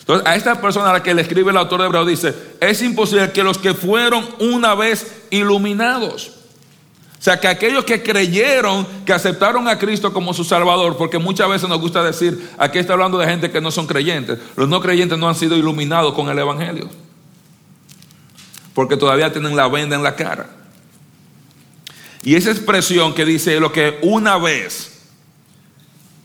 Entonces, 0.00 0.26
a 0.26 0.34
esta 0.34 0.60
persona 0.60 0.90
a 0.90 0.94
la 0.94 1.02
que 1.04 1.14
le 1.14 1.22
escribe 1.22 1.52
el 1.52 1.58
autor 1.58 1.82
de 1.82 1.86
Hebreo 1.86 2.04
dice, 2.04 2.34
es 2.58 2.82
imposible 2.82 3.30
que 3.30 3.44
los 3.44 3.58
que 3.58 3.72
fueron 3.72 4.28
una 4.40 4.74
vez 4.74 5.26
iluminados, 5.30 6.37
o 7.18 7.22
sea, 7.22 7.40
que 7.40 7.48
aquellos 7.48 7.84
que 7.84 8.00
creyeron, 8.00 8.86
que 9.04 9.12
aceptaron 9.12 9.66
a 9.66 9.76
Cristo 9.76 10.12
como 10.12 10.32
su 10.32 10.44
Salvador, 10.44 10.96
porque 10.96 11.18
muchas 11.18 11.48
veces 11.48 11.68
nos 11.68 11.80
gusta 11.80 12.02
decir, 12.04 12.50
aquí 12.58 12.78
está 12.78 12.92
hablando 12.92 13.18
de 13.18 13.26
gente 13.26 13.50
que 13.50 13.60
no 13.60 13.72
son 13.72 13.88
creyentes, 13.88 14.38
los 14.56 14.68
no 14.68 14.80
creyentes 14.80 15.18
no 15.18 15.28
han 15.28 15.34
sido 15.34 15.56
iluminados 15.56 16.14
con 16.14 16.28
el 16.28 16.38
Evangelio, 16.38 16.88
porque 18.72 18.96
todavía 18.96 19.32
tienen 19.32 19.56
la 19.56 19.66
venda 19.66 19.96
en 19.96 20.04
la 20.04 20.14
cara. 20.14 20.46
Y 22.22 22.36
esa 22.36 22.50
expresión 22.50 23.14
que 23.14 23.24
dice 23.24 23.58
lo 23.58 23.72
que 23.72 23.98
una 24.02 24.38
vez 24.38 25.00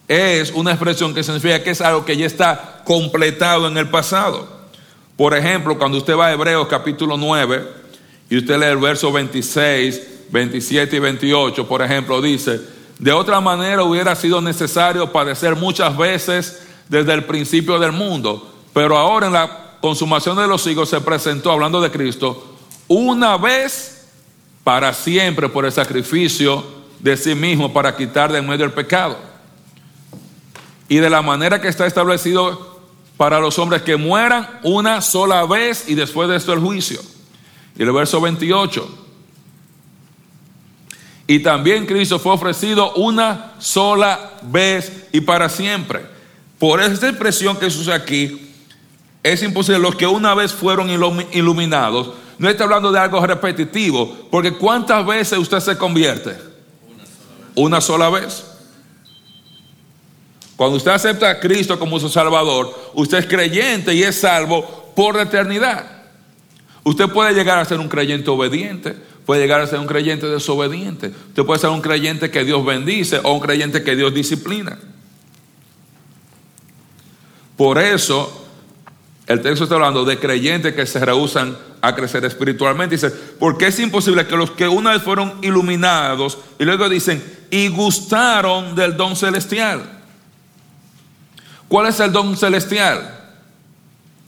es 0.08 0.52
una 0.52 0.72
expresión 0.72 1.14
que 1.14 1.24
significa 1.24 1.64
que 1.64 1.72
es 1.72 1.82
algo 1.82 2.06
que 2.06 2.18
ya 2.18 2.28
está 2.28 2.82
completado 2.84 3.68
en 3.68 3.78
el 3.78 3.90
pasado. 3.90 4.48
Por 5.18 5.36
ejemplo, 5.36 5.78
cuando 5.78 5.98
usted 5.98 6.16
va 6.16 6.28
a 6.28 6.34
Hebreos 6.34 6.68
capítulo 6.68 7.18
9 7.18 7.68
y 8.30 8.38
usted 8.38 8.60
lee 8.60 8.66
el 8.66 8.78
verso 8.78 9.12
26, 9.12 10.13
27 10.32 10.96
y 10.96 11.00
28, 11.00 11.68
por 11.68 11.82
ejemplo, 11.82 12.22
dice, 12.22 12.62
de 13.00 13.12
otra 13.12 13.42
manera 13.42 13.84
hubiera 13.84 14.16
sido 14.16 14.42
necesario 14.42 15.12
padecer 15.12 15.56
muchas 15.56 15.96
veces 15.98 16.64
desde 16.90 17.14
el 17.14 17.26
principio 17.26 17.80
del 17.80 17.92
mundo, 17.92 18.54
pero 18.74 18.98
ahora 18.98 19.28
en 19.28 19.34
la 19.34 19.78
consumación 19.82 20.38
de 20.38 20.48
los 20.48 20.62
siglos 20.62 20.90
se 20.90 21.02
presentó, 21.02 21.52
hablando 21.52 21.82
de 21.82 21.92
Cristo, 21.92 22.56
una 22.88 23.38
vez 23.38 24.08
para 24.64 24.94
siempre 24.94 25.50
por 25.50 25.66
el 25.66 25.72
sacrificio 25.72 26.64
de 27.00 27.18
sí 27.18 27.36
mismo 27.36 27.74
para 27.74 27.96
quitar 27.96 28.32
de 28.32 28.40
en 28.40 28.48
medio 28.48 28.66
el 28.66 28.72
pecado 28.72 29.18
y 30.88 30.98
de 30.98 31.10
la 31.10 31.22
manera 31.22 31.60
que 31.60 31.68
está 31.68 31.86
establecido 31.86 32.82
para 33.18 33.40
los 33.40 33.60
hombres 33.60 33.82
que 33.82 33.98
mueran 33.98 34.60
una 34.64 35.02
sola 35.02 35.46
vez 35.46 35.86
y 35.88 35.96
después 35.96 36.30
de 36.30 36.36
esto 36.36 36.54
el 36.54 36.60
juicio. 36.60 37.00
Y 37.76 37.84
el 37.84 37.92
verso 37.92 38.22
28. 38.22 39.03
Y 41.34 41.40
también 41.40 41.88
Cristo 41.88 42.20
fue 42.20 42.32
ofrecido 42.32 42.94
una 42.94 43.54
sola 43.58 44.34
vez 44.44 45.08
y 45.12 45.20
para 45.22 45.50
siempre. 45.50 46.02
Por 46.60 46.80
esta 46.80 47.10
expresión 47.10 47.58
que 47.58 47.72
sucede 47.72 47.96
aquí, 47.96 48.52
es 49.24 49.42
imposible. 49.42 49.80
Los 49.80 49.96
que 49.96 50.06
una 50.06 50.36
vez 50.36 50.54
fueron 50.54 50.92
iluminados, 50.92 52.12
no 52.38 52.48
está 52.48 52.66
hablando 52.66 52.92
de 52.92 53.00
algo 53.00 53.26
repetitivo, 53.26 54.28
porque 54.30 54.54
¿cuántas 54.54 55.04
veces 55.08 55.40
usted 55.40 55.60
se 55.60 55.76
convierte? 55.76 56.38
Una 57.56 57.82
sola 57.82 58.12
vez. 58.12 58.46
Cuando 60.56 60.78
usted 60.78 60.92
acepta 60.92 61.32
a 61.32 61.40
Cristo 61.40 61.80
como 61.80 62.00
su 62.00 62.10
Salvador, 62.10 62.92
usted 62.94 63.18
es 63.18 63.26
creyente 63.26 63.92
y 63.96 64.04
es 64.04 64.20
salvo 64.20 64.92
por 64.96 65.16
la 65.16 65.24
eternidad. 65.24 65.84
Usted 66.84 67.08
puede 67.10 67.34
llegar 67.34 67.58
a 67.58 67.66
ser 67.66 67.80
un 67.80 67.90
creyente 67.90 68.30
obediente, 68.30 68.96
puede 69.26 69.42
llegar 69.42 69.62
a 69.62 69.68
ser 69.68 69.80
un 69.80 69.88
creyente 69.88 70.28
desobediente, 70.28 71.08
usted 71.30 71.44
puede 71.44 71.60
ser 71.60 71.70
un 71.70 71.82
creyente 71.82 72.30
que 72.30 72.44
Dios 72.44 72.64
bendice 72.66 73.20
o 73.24 73.34
un 73.34 73.40
creyente 73.40 73.84
que 73.84 73.96
Dios 73.96 74.14
disciplina. 74.14 74.78
Por 77.56 77.78
eso, 77.78 78.48
el 79.28 79.42
texto 79.42 79.64
está 79.64 79.76
hablando 79.76 80.04
de 80.04 80.20
creyentes 80.20 80.74
que 80.74 80.86
se 80.86 81.04
rehusan 81.04 81.56
a 81.82 81.96
crecer 81.96 82.26
espiritualmente. 82.26 82.96
Dice, 82.96 83.12
porque 83.12 83.68
es 83.68 83.80
imposible 83.80 84.26
que 84.26 84.36
los 84.36 84.52
que 84.52 84.68
una 84.68 84.92
vez 84.92 85.02
fueron 85.02 85.38
iluminados 85.42 86.38
y 86.60 86.66
luego 86.66 86.90
dicen, 86.90 87.24
y 87.52 87.68
gustaron 87.68 88.76
del 88.76 88.98
don 88.98 89.16
celestial. 89.16 89.82
¿Cuál 91.68 91.88
es 91.88 92.00
el 92.00 92.12
don 92.12 92.36
celestial? 92.36 93.20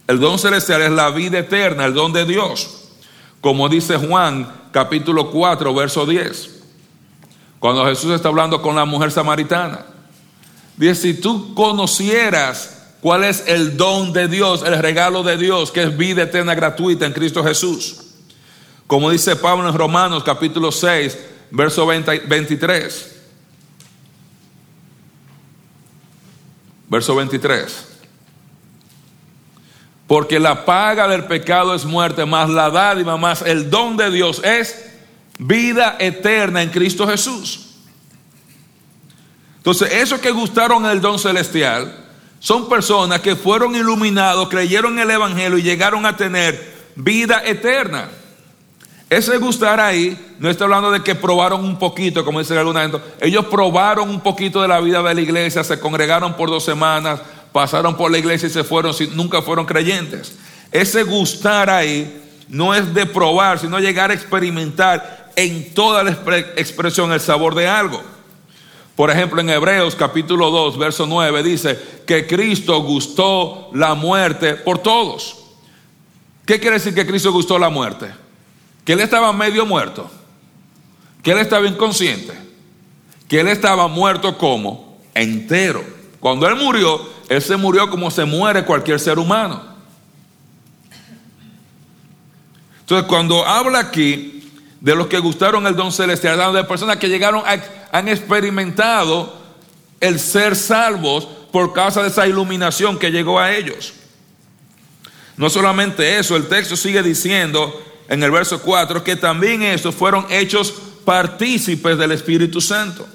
El 0.07 0.19
don 0.19 0.37
celestial 0.37 0.81
es 0.83 0.91
la 0.91 1.09
vida 1.09 1.39
eterna, 1.39 1.85
el 1.85 1.93
don 1.93 2.13
de 2.13 2.25
Dios. 2.25 2.84
Como 3.45 3.69
dice 3.69 3.95
Juan 3.97 4.51
capítulo 4.71 5.29
4, 5.29 5.71
verso 5.75 6.07
10. 6.07 6.49
Cuando 7.59 7.85
Jesús 7.85 8.11
está 8.15 8.29
hablando 8.29 8.59
con 8.59 8.75
la 8.75 8.85
mujer 8.85 9.11
samaritana. 9.11 9.85
Dice, 10.75 10.95
si 10.95 11.13
tú 11.13 11.53
conocieras 11.53 12.95
cuál 13.01 13.23
es 13.23 13.43
el 13.45 13.77
don 13.77 14.13
de 14.13 14.27
Dios, 14.27 14.63
el 14.65 14.79
regalo 14.79 15.21
de 15.21 15.37
Dios, 15.37 15.69
que 15.69 15.83
es 15.83 15.95
vida 15.95 16.23
eterna 16.23 16.55
gratuita 16.55 17.05
en 17.05 17.13
Cristo 17.13 17.43
Jesús. 17.43 18.15
Como 18.87 19.11
dice 19.11 19.35
Pablo 19.35 19.69
en 19.69 19.77
Romanos 19.77 20.23
capítulo 20.23 20.71
6, 20.71 21.15
verso 21.51 21.85
23. 21.85 23.15
Verso 26.89 27.15
23. 27.15 27.94
Porque 30.07 30.39
la 30.39 30.65
paga 30.65 31.07
del 31.07 31.25
pecado 31.25 31.73
es 31.73 31.85
muerte, 31.85 32.25
más 32.25 32.49
la 32.49 32.69
dádiva, 32.69 33.17
más 33.17 33.41
el 33.41 33.69
don 33.69 33.97
de 33.97 34.11
Dios 34.11 34.41
es 34.43 34.91
vida 35.39 35.95
eterna 35.99 36.61
en 36.61 36.69
Cristo 36.69 37.07
Jesús. 37.07 37.61
Entonces, 39.57 39.91
esos 39.93 40.19
que 40.19 40.31
gustaron 40.31 40.85
el 40.85 41.01
don 41.01 41.17
celestial 41.17 42.05
son 42.39 42.69
personas 42.69 43.21
que 43.21 43.35
fueron 43.35 43.75
iluminados, 43.75 44.47
creyeron 44.49 44.93
en 44.93 44.99
el 44.99 45.11
Evangelio 45.11 45.57
y 45.57 45.63
llegaron 45.63 46.05
a 46.05 46.15
tener 46.15 46.75
vida 46.95 47.41
eterna. 47.43 48.09
Ese 49.09 49.37
gustar 49.37 49.79
ahí 49.79 50.35
no 50.39 50.49
está 50.49 50.65
hablando 50.65 50.91
de 50.91 51.01
que 51.01 51.15
probaron 51.15 51.63
un 51.63 51.77
poquito, 51.77 52.25
como 52.25 52.39
dice 52.39 52.57
alguna 52.57 52.81
gente. 52.81 52.99
Ellos 53.19 53.45
probaron 53.45 54.09
un 54.09 54.21
poquito 54.21 54.61
de 54.61 54.67
la 54.67 54.79
vida 54.79 55.01
de 55.01 55.15
la 55.15 55.21
iglesia, 55.21 55.63
se 55.63 55.79
congregaron 55.79 56.35
por 56.35 56.49
dos 56.49 56.63
semanas, 56.63 57.21
pasaron 57.55 57.95
por 57.95 58.11
la 58.11 58.17
iglesia 58.17 58.47
y 58.47 58.51
se 58.51 58.65
fueron, 58.65 58.93
nunca 59.13 59.41
fueron 59.41 59.65
creyentes. 59.65 60.35
Ese 60.73 61.03
gustar 61.03 61.69
ahí 61.69 62.21
no 62.49 62.75
es 62.75 62.93
de 62.93 63.05
probar, 63.05 63.59
sino 63.59 63.79
llegar 63.79 64.11
a 64.11 64.13
experimentar 64.13 65.31
en 65.37 65.73
toda 65.73 66.03
la 66.03 66.11
expresión 66.57 67.13
el 67.13 67.21
sabor 67.21 67.55
de 67.55 67.65
algo. 67.65 68.03
Por 68.97 69.09
ejemplo, 69.09 69.39
en 69.39 69.49
Hebreos 69.49 69.95
capítulo 69.95 70.51
2, 70.51 70.77
verso 70.77 71.05
9 71.05 71.43
dice 71.43 71.79
que 72.05 72.27
Cristo 72.27 72.81
gustó 72.81 73.69
la 73.73 73.93
muerte 73.93 74.55
por 74.55 74.79
todos. 74.79 75.37
¿Qué 76.45 76.59
quiere 76.59 76.75
decir 76.75 76.93
que 76.93 77.07
Cristo 77.07 77.31
gustó 77.31 77.57
la 77.57 77.69
muerte? 77.69 78.25
que 78.83 78.93
él 78.93 78.99
estaba 78.99 79.33
medio 79.33 79.65
muerto, 79.65 80.09
que 81.23 81.31
él 81.31 81.39
estaba 81.39 81.65
inconsciente, 81.65 82.33
que 83.27 83.39
él 83.39 83.47
estaba 83.47 83.87
muerto 83.87 84.37
como 84.37 84.99
entero. 85.15 85.83
Cuando 86.25 86.47
él 86.47 86.55
murió, 86.55 87.07
él 87.29 87.39
se 87.39 87.55
murió 87.55 87.87
como 87.87 88.09
se 88.09 88.25
muere 88.25 88.65
cualquier 88.65 88.99
ser 88.99 89.19
humano. 89.19 89.61
Entonces, 92.79 93.07
cuando 93.07 93.45
habla 93.45 93.77
aquí 93.77 94.51
de 94.81 94.95
los 94.95 95.05
que 95.05 95.19
gustaron 95.19 95.67
el 95.67 95.75
don 95.75 95.91
celestial, 95.91 96.51
de 96.51 96.63
personas 96.63 96.97
que 96.97 97.09
llegaron, 97.09 97.43
a, 97.45 97.61
han 97.91 98.07
experimentado 98.07 99.35
el 99.99 100.19
ser 100.19 100.55
salvos 100.55 101.25
por 101.51 101.73
causa 101.73 102.01
de 102.01 102.07
esa 102.07 102.25
iluminación 102.25 102.97
que 102.97 103.11
llegó 103.11 103.39
a 103.39 103.53
ellos. 103.53 103.93
No 105.37 105.47
solamente 105.51 106.17
eso, 106.17 106.35
el 106.35 106.47
texto 106.47 106.75
sigue 106.75 107.03
diciendo 107.03 107.83
en 108.09 108.23
el 108.23 108.31
verso 108.31 108.63
4 108.63 109.03
que 109.03 109.15
también 109.15 109.61
estos 109.61 109.93
fueron 109.93 110.25
hechos 110.31 110.73
partícipes 111.05 111.99
del 111.99 112.13
Espíritu 112.13 112.61
Santo. 112.61 113.07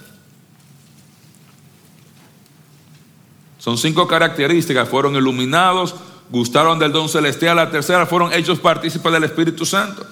Son 3.60 3.76
cinco 3.76 4.08
características, 4.08 4.88
fueron 4.88 5.14
iluminados, 5.14 5.94
gustaron 6.30 6.78
del 6.78 6.92
don 6.92 7.10
celestial, 7.10 7.56
la 7.56 7.70
tercera 7.70 8.06
fueron 8.06 8.32
hechos 8.32 8.58
partícipes 8.58 9.12
del 9.12 9.24
Espíritu 9.24 9.66
Santo. 9.66 10.04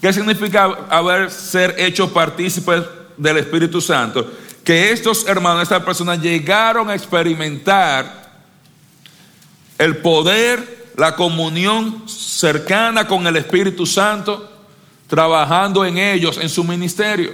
¿Qué 0.00 0.12
significa 0.12 0.64
haber 0.90 1.30
ser 1.30 1.74
hechos 1.78 2.10
partícipes 2.10 2.82
del 3.16 3.38
Espíritu 3.38 3.80
Santo? 3.80 4.30
Que 4.62 4.92
estos 4.92 5.26
hermanos, 5.26 5.62
estas 5.62 5.84
personas 5.84 6.20
llegaron 6.20 6.90
a 6.90 6.94
experimentar 6.94 8.44
el 9.78 9.96
poder, 9.96 10.90
la 10.96 11.16
comunión 11.16 12.06
cercana 12.06 13.06
con 13.06 13.26
el 13.26 13.38
Espíritu 13.38 13.86
Santo, 13.86 14.52
trabajando 15.06 15.82
en 15.82 15.96
ellos, 15.96 16.36
en 16.36 16.50
su 16.50 16.62
ministerio. 16.62 17.30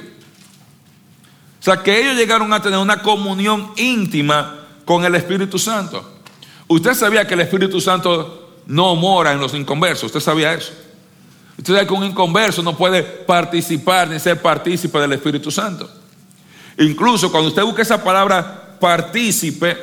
O 1.58 1.64
sea, 1.64 1.82
que 1.82 2.00
ellos 2.00 2.16
llegaron 2.16 2.52
a 2.52 2.62
tener 2.62 2.78
una 2.78 3.02
comunión 3.02 3.72
íntima 3.76 4.61
con 4.92 5.06
el 5.06 5.14
Espíritu 5.14 5.58
Santo. 5.58 6.04
Usted 6.68 6.92
sabía 6.92 7.26
que 7.26 7.32
el 7.32 7.40
Espíritu 7.40 7.80
Santo 7.80 8.58
no 8.66 8.94
mora 8.94 9.32
en 9.32 9.40
los 9.40 9.54
inconversos. 9.54 10.04
Usted 10.04 10.20
sabía 10.20 10.52
eso. 10.52 10.70
Usted 11.56 11.72
sabe 11.72 11.86
que 11.86 11.94
un 11.94 12.04
inconverso 12.04 12.62
no 12.62 12.76
puede 12.76 13.02
participar 13.02 14.10
ni 14.10 14.20
ser 14.20 14.42
partícipe 14.42 14.98
del 14.98 15.14
Espíritu 15.14 15.50
Santo. 15.50 15.90
Incluso 16.76 17.32
cuando 17.32 17.48
usted 17.48 17.62
busca 17.62 17.80
esa 17.80 18.04
palabra 18.04 18.76
partícipe, 18.78 19.78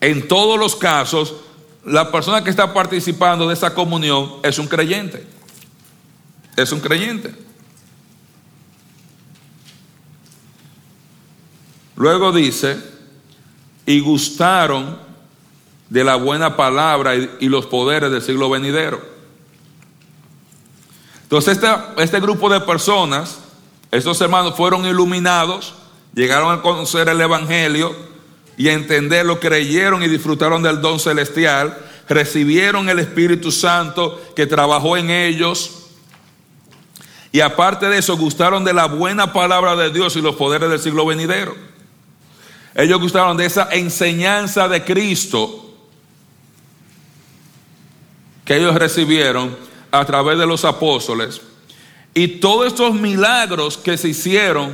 en 0.00 0.26
todos 0.26 0.58
los 0.58 0.74
casos, 0.74 1.32
la 1.84 2.10
persona 2.10 2.42
que 2.42 2.50
está 2.50 2.74
participando 2.74 3.46
de 3.46 3.54
esa 3.54 3.72
comunión 3.72 4.32
es 4.42 4.58
un 4.58 4.66
creyente. 4.66 5.24
Es 6.56 6.72
un 6.72 6.80
creyente. 6.80 7.32
Luego 11.94 12.32
dice, 12.32 12.91
y 13.86 14.00
gustaron 14.00 14.98
de 15.88 16.04
la 16.04 16.16
buena 16.16 16.56
palabra 16.56 17.14
y, 17.14 17.48
los 17.48 17.66
poderes 17.66 18.10
del 18.10 18.22
siglo 18.22 18.48
venidero. 18.48 19.00
Entonces 21.24 21.56
este, 21.56 21.68
este 21.98 22.20
grupo 22.20 22.48
de 22.48 22.60
personas, 22.60 23.40
estos 23.90 24.20
hermanos 24.20 24.54
fueron 24.56 24.86
iluminados, 24.86 25.74
llegaron 26.14 26.52
a 26.52 26.62
conocer 26.62 27.08
el 27.08 27.20
Evangelio 27.20 27.94
y 28.56 28.68
a 28.68 28.72
entenderlo, 28.72 29.40
creyeron 29.40 30.02
y 30.02 30.08
disfrutaron 30.08 30.62
del 30.62 30.80
don 30.80 30.98
celestial, 30.98 31.76
recibieron 32.08 32.88
el 32.88 32.98
Espíritu 32.98 33.50
Santo 33.50 34.20
que 34.36 34.46
trabajó 34.46 34.96
en 34.96 35.10
ellos. 35.10 35.88
Y 37.32 37.40
aparte 37.40 37.88
de 37.88 37.98
eso, 37.98 38.16
gustaron 38.16 38.64
de 38.64 38.74
la 38.74 38.86
buena 38.86 39.32
palabra 39.32 39.74
de 39.74 39.90
Dios 39.90 40.16
y 40.16 40.20
los 40.20 40.36
poderes 40.36 40.70
del 40.70 40.80
siglo 40.80 41.06
venidero. 41.06 41.71
Ellos 42.74 43.00
gustaron 43.00 43.36
de 43.36 43.46
esa 43.46 43.68
enseñanza 43.70 44.68
de 44.68 44.82
Cristo 44.84 45.74
que 48.44 48.56
ellos 48.56 48.74
recibieron 48.74 49.56
a 49.90 50.04
través 50.04 50.38
de 50.38 50.46
los 50.46 50.64
apóstoles. 50.64 51.40
Y 52.14 52.28
todos 52.28 52.66
estos 52.66 52.94
milagros 52.94 53.78
que 53.78 53.96
se 53.96 54.08
hicieron 54.08 54.72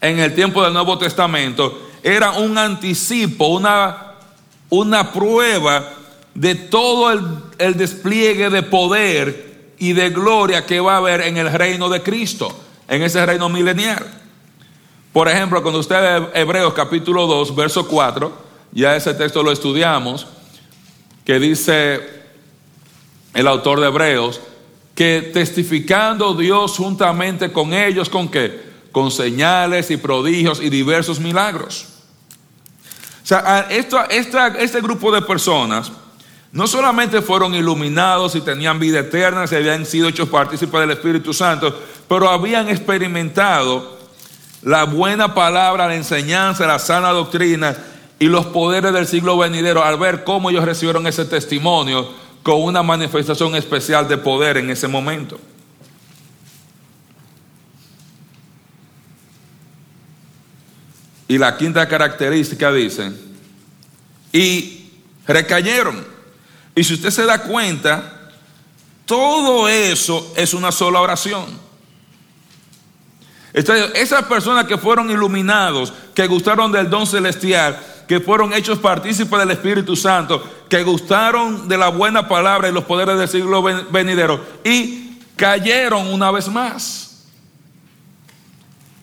en 0.00 0.18
el 0.18 0.34
tiempo 0.34 0.62
del 0.62 0.72
Nuevo 0.72 0.98
Testamento 0.98 1.88
eran 2.02 2.42
un 2.42 2.56
anticipo, 2.56 3.46
una, 3.46 4.14
una 4.70 5.12
prueba 5.12 5.92
de 6.34 6.54
todo 6.54 7.10
el, 7.10 7.20
el 7.58 7.76
despliegue 7.76 8.50
de 8.50 8.62
poder 8.62 9.74
y 9.78 9.92
de 9.92 10.10
gloria 10.10 10.64
que 10.64 10.80
va 10.80 10.94
a 10.94 10.98
haber 10.98 11.22
en 11.22 11.36
el 11.38 11.52
reino 11.52 11.88
de 11.88 12.02
Cristo, 12.02 12.54
en 12.86 13.02
ese 13.02 13.24
reino 13.24 13.48
milenial. 13.48 14.25
Por 15.16 15.30
ejemplo, 15.30 15.62
cuando 15.62 15.80
usted 15.80 15.96
ve 15.98 16.42
Hebreos 16.42 16.74
capítulo 16.74 17.26
2, 17.26 17.56
verso 17.56 17.88
4, 17.88 18.30
ya 18.72 18.94
ese 18.96 19.14
texto 19.14 19.42
lo 19.42 19.50
estudiamos, 19.50 20.26
que 21.24 21.38
dice 21.40 22.00
el 23.32 23.46
autor 23.46 23.80
de 23.80 23.86
Hebreos, 23.86 24.42
que 24.94 25.30
testificando 25.32 26.34
Dios 26.34 26.76
juntamente 26.76 27.50
con 27.50 27.72
ellos, 27.72 28.10
¿con 28.10 28.28
qué? 28.28 28.62
Con 28.92 29.10
señales 29.10 29.90
y 29.90 29.96
prodigios 29.96 30.60
y 30.60 30.68
diversos 30.68 31.18
milagros. 31.18 31.86
O 33.24 33.26
sea, 33.26 33.68
esto, 33.70 33.98
este 34.10 34.82
grupo 34.82 35.10
de 35.10 35.22
personas 35.22 35.92
no 36.52 36.66
solamente 36.66 37.22
fueron 37.22 37.54
iluminados 37.54 38.34
y 38.34 38.42
tenían 38.42 38.78
vida 38.78 38.98
eterna, 38.98 39.46
se 39.46 39.56
habían 39.56 39.86
sido 39.86 40.08
hechos 40.08 40.28
partícipes 40.28 40.78
del 40.78 40.90
Espíritu 40.90 41.32
Santo, 41.32 41.74
pero 42.06 42.28
habían 42.28 42.68
experimentado 42.68 43.95
la 44.66 44.82
buena 44.82 45.32
palabra, 45.32 45.86
la 45.86 45.94
enseñanza, 45.94 46.66
la 46.66 46.80
sana 46.80 47.10
doctrina 47.10 47.76
y 48.18 48.26
los 48.26 48.46
poderes 48.46 48.92
del 48.92 49.06
siglo 49.06 49.38
venidero, 49.38 49.84
al 49.84 49.96
ver 49.96 50.24
cómo 50.24 50.50
ellos 50.50 50.64
recibieron 50.64 51.06
ese 51.06 51.24
testimonio 51.24 52.08
con 52.42 52.60
una 52.60 52.82
manifestación 52.82 53.54
especial 53.54 54.08
de 54.08 54.18
poder 54.18 54.56
en 54.56 54.68
ese 54.68 54.88
momento. 54.88 55.38
Y 61.28 61.38
la 61.38 61.56
quinta 61.56 61.86
característica 61.86 62.72
dice, 62.72 63.12
y 64.32 64.90
recayeron. 65.28 66.04
Y 66.74 66.82
si 66.82 66.94
usted 66.94 67.10
se 67.10 67.24
da 67.24 67.40
cuenta, 67.40 68.32
todo 69.04 69.68
eso 69.68 70.32
es 70.36 70.54
una 70.54 70.72
sola 70.72 71.00
oración. 71.00 71.65
Esas 73.56 74.26
personas 74.26 74.66
que 74.66 74.76
fueron 74.76 75.10
iluminados, 75.10 75.90
que 76.14 76.26
gustaron 76.26 76.70
del 76.70 76.90
don 76.90 77.06
celestial, 77.06 77.80
que 78.06 78.20
fueron 78.20 78.52
hechos 78.52 78.78
partícipes 78.78 79.38
del 79.38 79.50
Espíritu 79.50 79.96
Santo, 79.96 80.44
que 80.68 80.82
gustaron 80.82 81.66
de 81.66 81.78
la 81.78 81.88
buena 81.88 82.28
palabra 82.28 82.68
y 82.68 82.72
los 82.72 82.84
poderes 82.84 83.18
del 83.18 83.28
siglo 83.28 83.62
venidero 83.62 84.44
y 84.62 85.20
cayeron 85.36 86.08
una 86.08 86.30
vez 86.30 86.48
más. 86.48 87.24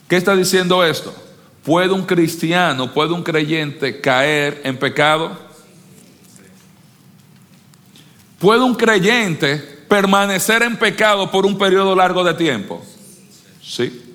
¿Qué 0.08 0.18
está 0.18 0.36
diciendo 0.36 0.84
esto? 0.84 1.16
¿Puede 1.64 1.92
un 1.92 2.06
cristiano, 2.06 2.94
puede 2.94 3.12
un 3.12 3.24
creyente 3.24 4.02
caer 4.02 4.62
en 4.66 4.78
pecado? 4.78 5.36
¿Puede 8.38 8.62
un 8.62 8.76
creyente 8.76 9.58
permanecer 9.90 10.62
en 10.62 10.78
pecado 10.78 11.32
por 11.32 11.44
un 11.44 11.58
periodo 11.58 11.96
largo 11.96 12.24
de 12.24 12.36
tiempo? 12.36 12.86
Sí. 13.60 14.13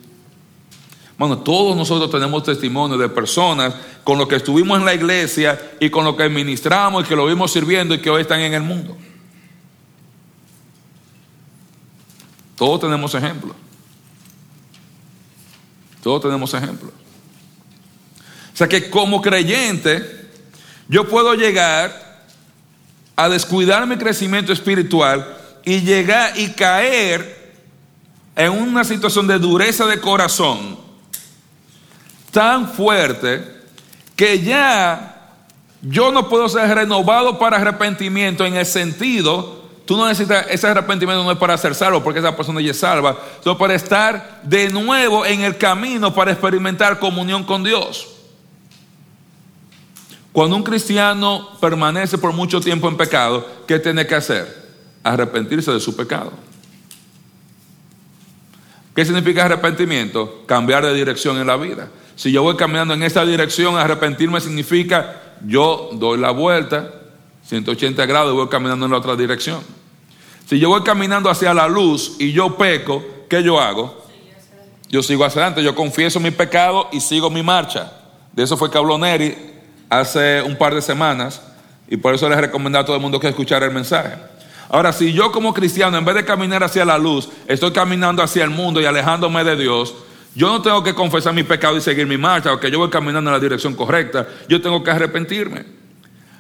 Bueno, 1.19 1.39
todos 1.39 1.77
nosotros 1.77 2.13
tenemos 2.13 2.45
testimonio 2.45 2.97
de 2.97 3.09
personas 3.09 3.75
con 4.05 4.19
los 4.19 4.29
que 4.29 4.37
estuvimos 4.37 4.79
en 4.79 4.85
la 4.85 4.95
iglesia 4.95 5.73
y 5.81 5.91
con 5.91 6.05
los 6.05 6.15
que 6.15 6.29
ministramos 6.29 7.05
y 7.05 7.09
que 7.09 7.17
lo 7.17 7.27
vimos 7.27 7.53
sirviendo 7.53 7.93
y 7.93 7.99
que 7.99 8.09
hoy 8.09 8.23
están 8.23 8.39
en 8.41 8.55
el 8.55 8.63
mundo. 8.63 8.97
Todos 12.55 12.81
tenemos 12.81 13.13
ejemplos. 13.17 13.57
Todos 16.05 16.23
tenemos 16.23 16.55
ejemplos. 16.55 16.93
O 18.55 18.57
sea 18.57 18.69
que 18.69 18.89
como 18.89 19.21
creyente, 19.21 20.31
yo 20.89 21.09
puedo 21.09 21.35
llegar 21.35 22.27
a 23.17 23.29
descuidar 23.29 23.89
mi 23.89 23.97
crecimiento 23.97 24.53
espiritual 24.53 25.37
y 25.65 25.81
llegar 25.81 26.39
y 26.39 26.51
caer 26.51 27.57
en 28.37 28.53
una 28.53 28.85
situación 28.85 29.27
de 29.27 29.41
dureza 29.41 29.85
de 29.87 30.01
corazón 30.01 30.88
tan 32.31 32.69
fuerte 32.69 33.43
que 34.17 34.41
ya 34.41 35.19
yo 35.83 36.11
no 36.11 36.29
puedo 36.29 36.49
ser 36.49 36.75
renovado 36.75 37.39
para 37.39 37.57
arrepentimiento 37.57 38.45
en 38.45 38.57
el 38.57 38.67
sentido, 38.67 39.65
tú 39.87 39.97
no 39.97 40.07
necesitas, 40.09 40.47
ese 40.51 40.67
arrepentimiento 40.67 41.23
no 41.23 41.31
es 41.31 41.39
para 41.39 41.57
ser 41.57 41.75
salvo, 41.75 42.03
porque 42.03 42.19
esa 42.19 42.37
persona 42.37 42.61
ya 42.61 42.73
es 42.73 42.79
salva, 42.79 43.17
sino 43.43 43.57
para 43.57 43.75
estar 43.75 44.41
de 44.43 44.71
nuevo 44.71 45.25
en 45.25 45.43
el 45.43 45.57
camino 45.57 46.13
para 46.13 46.33
experimentar 46.33 46.99
comunión 46.99 47.45
con 47.45 47.63
Dios. 47.63 48.09
Cuando 50.33 50.57
un 50.57 50.63
cristiano 50.63 51.49
permanece 51.61 52.19
por 52.19 52.33
mucho 52.33 52.61
tiempo 52.61 52.89
en 52.89 52.97
pecado, 52.97 53.47
¿qué 53.67 53.79
tiene 53.79 54.07
que 54.07 54.15
hacer? 54.15 54.69
Arrepentirse 55.03 55.73
de 55.73 55.81
su 55.81 55.97
pecado. 55.97 56.33
¿Qué 58.95 59.05
significa 59.05 59.45
arrepentimiento? 59.45 60.43
Cambiar 60.47 60.85
de 60.85 60.93
dirección 60.93 61.39
en 61.39 61.47
la 61.47 61.57
vida. 61.57 61.89
Si 62.19 62.33
yo 62.33 62.43
voy 62.43 62.57
caminando 62.57 62.95
en 62.95 63.05
esa 63.05 63.25
dirección, 63.25 63.77
arrepentirme 63.77 64.41
significa 64.41 65.23
yo 65.47 65.91
doy 65.93 66.19
la 66.19 66.33
vuelta 66.33 66.93
180 67.45 68.05
grados 68.07 68.33
y 68.33 68.37
voy 68.37 68.49
caminando 68.49 68.87
en 68.87 68.91
la 68.91 68.99
otra 68.99 69.15
dirección. 69.15 69.61
Si 70.45 70.59
yo 70.59 70.69
voy 70.69 70.83
caminando 70.83 71.31
hacia 71.31 71.55
la 71.55 71.69
luz 71.69 72.17
y 72.19 72.33
yo 72.33 72.57
peco, 72.57 73.05
¿qué 73.31 73.41
yo 73.45 73.61
hago? 73.61 74.05
Yo 74.89 75.01
sigo 75.01 75.25
hacia 75.25 75.43
adelante, 75.43 75.63
yo 75.63 75.77
confieso 75.77 76.19
mi 76.19 76.33
pecado 76.33 76.89
y 76.91 76.99
sigo 76.99 77.31
mi 77.31 77.45
marcha. 77.45 77.93
De 78.33 78.43
eso 78.43 78.57
fue 78.57 78.69
que 78.69 78.81
Neri 78.99 79.37
hace 79.89 80.43
un 80.43 80.57
par 80.57 80.75
de 80.75 80.83
semanas 80.83 81.41
y 81.89 81.99
por 81.99 82.17
eso 82.17 82.29
les 82.29 82.41
recomiendo 82.41 82.81
a 82.81 82.85
todo 82.85 82.97
el 82.97 83.03
mundo 83.03 83.21
que 83.21 83.29
escuchara 83.29 83.65
el 83.65 83.73
mensaje. 83.73 84.15
Ahora, 84.69 84.93
si 84.93 85.13
yo 85.13 85.31
como 85.31 85.55
cristiano, 85.55 85.97
en 85.97 86.05
vez 86.05 86.17
de 86.17 86.25
caminar 86.25 86.65
hacia 86.65 86.85
la 86.85 86.99
luz, 86.99 87.29
estoy 87.47 87.71
caminando 87.71 88.25
hacia 88.25 88.43
el 88.43 88.51
mundo 88.51 88.81
y 88.81 88.87
alejándome 88.87 89.45
de 89.45 89.55
Dios, 89.55 89.95
yo 90.39 90.47
no 90.47 90.63
tengo 90.63 90.85
que 90.85 90.95
confesar 90.95 91.35
mi 91.35 91.43
pecado 91.43 91.77
y 91.77 91.81
seguir 91.81 92.07
mi 92.07 92.17
marcha, 92.17 92.53
porque 92.53 92.71
yo 92.71 92.79
voy 92.79 92.91
caminando 92.91 93.29
en 93.29 93.35
la 93.35 93.41
dirección 93.41 93.75
correcta. 93.75 94.25
Yo 94.49 94.63
tengo 94.63 94.85
que 94.85 94.91
arrepentirme. 94.93 95.65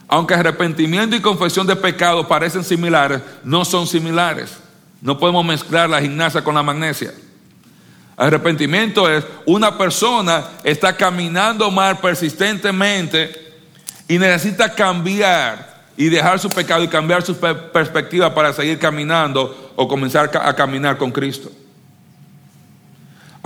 Aunque 0.06 0.34
arrepentimiento 0.34 1.16
y 1.16 1.20
confesión 1.20 1.66
de 1.66 1.74
pecado 1.74 2.28
parecen 2.28 2.62
similares, 2.62 3.20
no 3.42 3.64
son 3.64 3.88
similares. 3.88 4.56
No 5.00 5.18
podemos 5.18 5.44
mezclar 5.44 5.90
la 5.90 6.00
gimnasia 6.00 6.44
con 6.44 6.54
la 6.54 6.62
magnesia. 6.62 7.12
Arrepentimiento 8.16 9.10
es 9.10 9.26
una 9.46 9.76
persona 9.76 10.44
está 10.62 10.96
caminando 10.96 11.68
mal 11.68 11.98
persistentemente 11.98 13.56
y 14.06 14.16
necesita 14.16 14.72
cambiar 14.72 15.86
y 15.96 16.08
dejar 16.08 16.38
su 16.38 16.48
pecado 16.48 16.84
y 16.84 16.88
cambiar 16.88 17.24
su 17.24 17.36
perspectiva 17.36 18.32
para 18.32 18.52
seguir 18.52 18.78
caminando 18.78 19.72
o 19.74 19.88
comenzar 19.88 20.30
a 20.40 20.54
caminar 20.54 20.96
con 20.98 21.10
Cristo. 21.10 21.50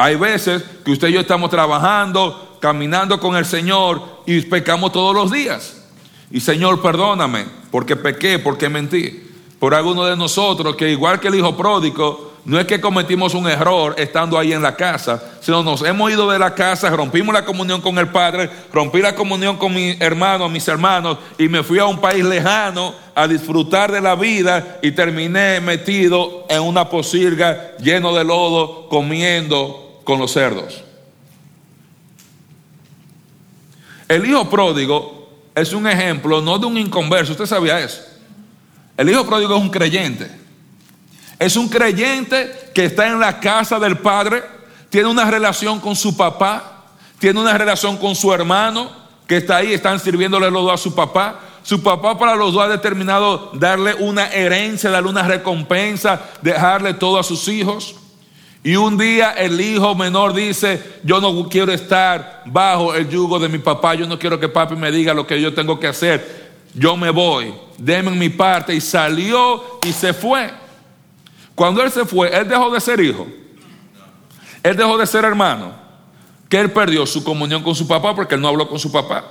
Hay 0.03 0.17
veces 0.17 0.65
que 0.85 0.91
usted 0.91 1.07
y 1.07 1.13
yo 1.13 1.21
estamos 1.21 1.49
trabajando, 1.49 2.59
caminando 2.59 3.21
con 3.21 3.37
el 3.37 3.45
Señor 3.45 4.03
y 4.27 4.41
pecamos 4.41 4.91
todos 4.91 5.15
los 5.15 5.31
días. 5.31 5.81
Y 6.29 6.41
Señor, 6.41 6.83
perdóname, 6.83 7.47
porque 7.71 7.95
pequé, 7.95 8.41
porque 8.41 8.69
mentí. 8.69 9.23
Por 9.61 9.77
alguno 9.77 10.05
de 10.05 10.17
nosotros 10.17 10.75
que 10.75 10.91
igual 10.91 11.21
que 11.21 11.29
el 11.29 11.37
hijo 11.37 11.57
pródigo, 11.57 12.33
no 12.45 12.59
es 12.59 12.67
que 12.67 12.81
cometimos 12.81 13.35
un 13.35 13.49
error 13.49 13.95
estando 13.97 14.37
ahí 14.37 14.53
en 14.53 14.63
la 14.63 14.75
casa, 14.75 15.23
sino 15.41 15.63
nos 15.63 15.83
hemos 15.83 16.11
ido 16.11 16.29
de 16.29 16.41
la 16.41 16.53
casa, 16.53 16.91
rompimos 16.91 17.33
la 17.33 17.45
comunión 17.45 17.81
con 17.81 17.97
el 17.99 18.09
Padre, 18.09 18.51
rompí 18.73 19.01
la 19.01 19.15
comunión 19.15 19.57
con 19.57 19.73
mi 19.73 19.97
hermano, 20.01 20.49
mis 20.49 20.67
hermanos, 20.67 21.19
y 21.39 21.49
me 21.49 21.63
fui 21.63 21.79
a 21.79 21.85
un 21.85 22.01
país 22.01 22.25
lejano 22.25 22.93
a 23.15 23.29
disfrutar 23.29 23.93
de 23.93 24.01
la 24.01 24.17
vida 24.17 24.81
y 24.83 24.91
terminé 24.91 25.61
metido 25.61 26.45
en 26.49 26.63
una 26.63 26.89
posilga 26.89 27.77
lleno 27.79 28.13
de 28.13 28.25
lodo, 28.25 28.89
comiendo 28.89 29.82
con 30.05 30.19
los 30.19 30.33
cerdos. 30.33 30.83
El 34.09 34.27
hijo 34.27 34.49
pródigo 34.51 35.29
es 35.55 35.73
un 35.73 35.87
ejemplo 35.87 36.41
no 36.41 36.59
de 36.59 36.67
un 36.67 36.79
inconverso, 36.79 37.33
usted 37.33 37.47
sabía 37.47 37.81
eso. 37.81 38.03
El 38.97 39.09
hijo 39.09 39.27
pródigo 39.27 39.57
es 39.57 39.63
un 39.63 39.71
creyente. 39.71 40.31
Es 41.39 41.57
un 41.57 41.69
creyente 41.69 42.71
que 42.75 42.85
está 42.85 43.07
en 43.07 43.19
la 43.19 43.41
casa 43.41 43.79
del 43.79 43.99
Padre, 43.99 44.43
tiene 44.91 45.09
una 45.09 45.31
relación 45.31 45.81
con 45.81 45.97
su 45.97 46.17
papá, 46.17 46.85
tiene 47.19 47.41
una 47.41 47.57
relación 47.57 47.97
con 47.97 48.15
su 48.15 48.33
hermano, 48.33 48.91
que 49.27 49.39
está 49.39 49.57
ahí, 49.57 49.73
están 49.73 49.99
sirviéndole 49.99 50.51
los 50.51 50.65
dos 50.65 50.75
a 50.75 50.77
su 50.77 50.95
papá. 50.95 51.41
Su 51.63 51.83
papá 51.83 52.19
para 52.19 52.35
los 52.35 52.53
dos 52.53 52.65
ha 52.65 52.69
determinado 52.69 53.51
darle 53.55 53.95
una 53.95 54.27
herencia, 54.33 54.91
darle 54.91 55.09
una 55.09 55.23
recompensa, 55.23 56.21
dejarle 56.43 56.95
todo 56.95 57.19
a 57.19 57.23
sus 57.23 57.49
hijos. 57.49 57.95
Y 58.65 58.77
un 58.77 58.97
día 58.97 59.33
el 59.33 59.61
hijo 59.61 59.95
menor 59.95 60.35
dice, 60.35 61.01
yo 61.03 61.21
no 61.21 61.49
quiero 61.49 61.73
estar 61.73 62.43
bajo 62.47 62.95
el 62.95 63.09
yugo 63.09 63.39
de 63.41 63.49
mi 63.49 63.59
papá, 63.59 63.95
yo 63.95 64.07
no 64.07 64.19
quiero 64.19 64.39
que 64.39 64.49
papi 64.49 64.77
me 64.77 64.93
diga 64.93 65.13
lo 65.15 65.27
que 65.27 65.41
yo 65.41 65.53
tengo 65.53 65.81
que 65.81 65.89
hacer, 65.89 66.53
yo 66.75 66.97
me 66.97 67.11
voy, 67.11 67.53
denme 67.77 68.13
mi 68.13 68.29
parte. 68.29 68.75
Y 68.75 68.81
salió 68.81 69.81
y 69.83 69.93
se 69.93 70.13
fue. 70.13 70.51
Cuando 71.55 71.83
él 71.83 71.91
se 71.91 72.05
fue, 72.05 72.35
él 72.37 72.49
dejó 72.49 72.71
de 72.71 72.81
ser 72.81 73.01
hijo. 73.01 73.27
Él 74.63 74.77
dejó 74.77 74.97
de 74.97 75.07
ser 75.07 75.25
hermano. 75.25 75.73
Que 76.49 76.61
él 76.61 76.71
perdió 76.71 77.05
su 77.07 77.25
comunión 77.25 77.63
con 77.63 77.75
su 77.75 77.87
papá 77.89 78.15
porque 78.15 78.35
él 78.35 78.41
no 78.41 78.49
habló 78.49 78.69
con 78.69 78.79
su 78.79 78.93
papá, 78.93 79.25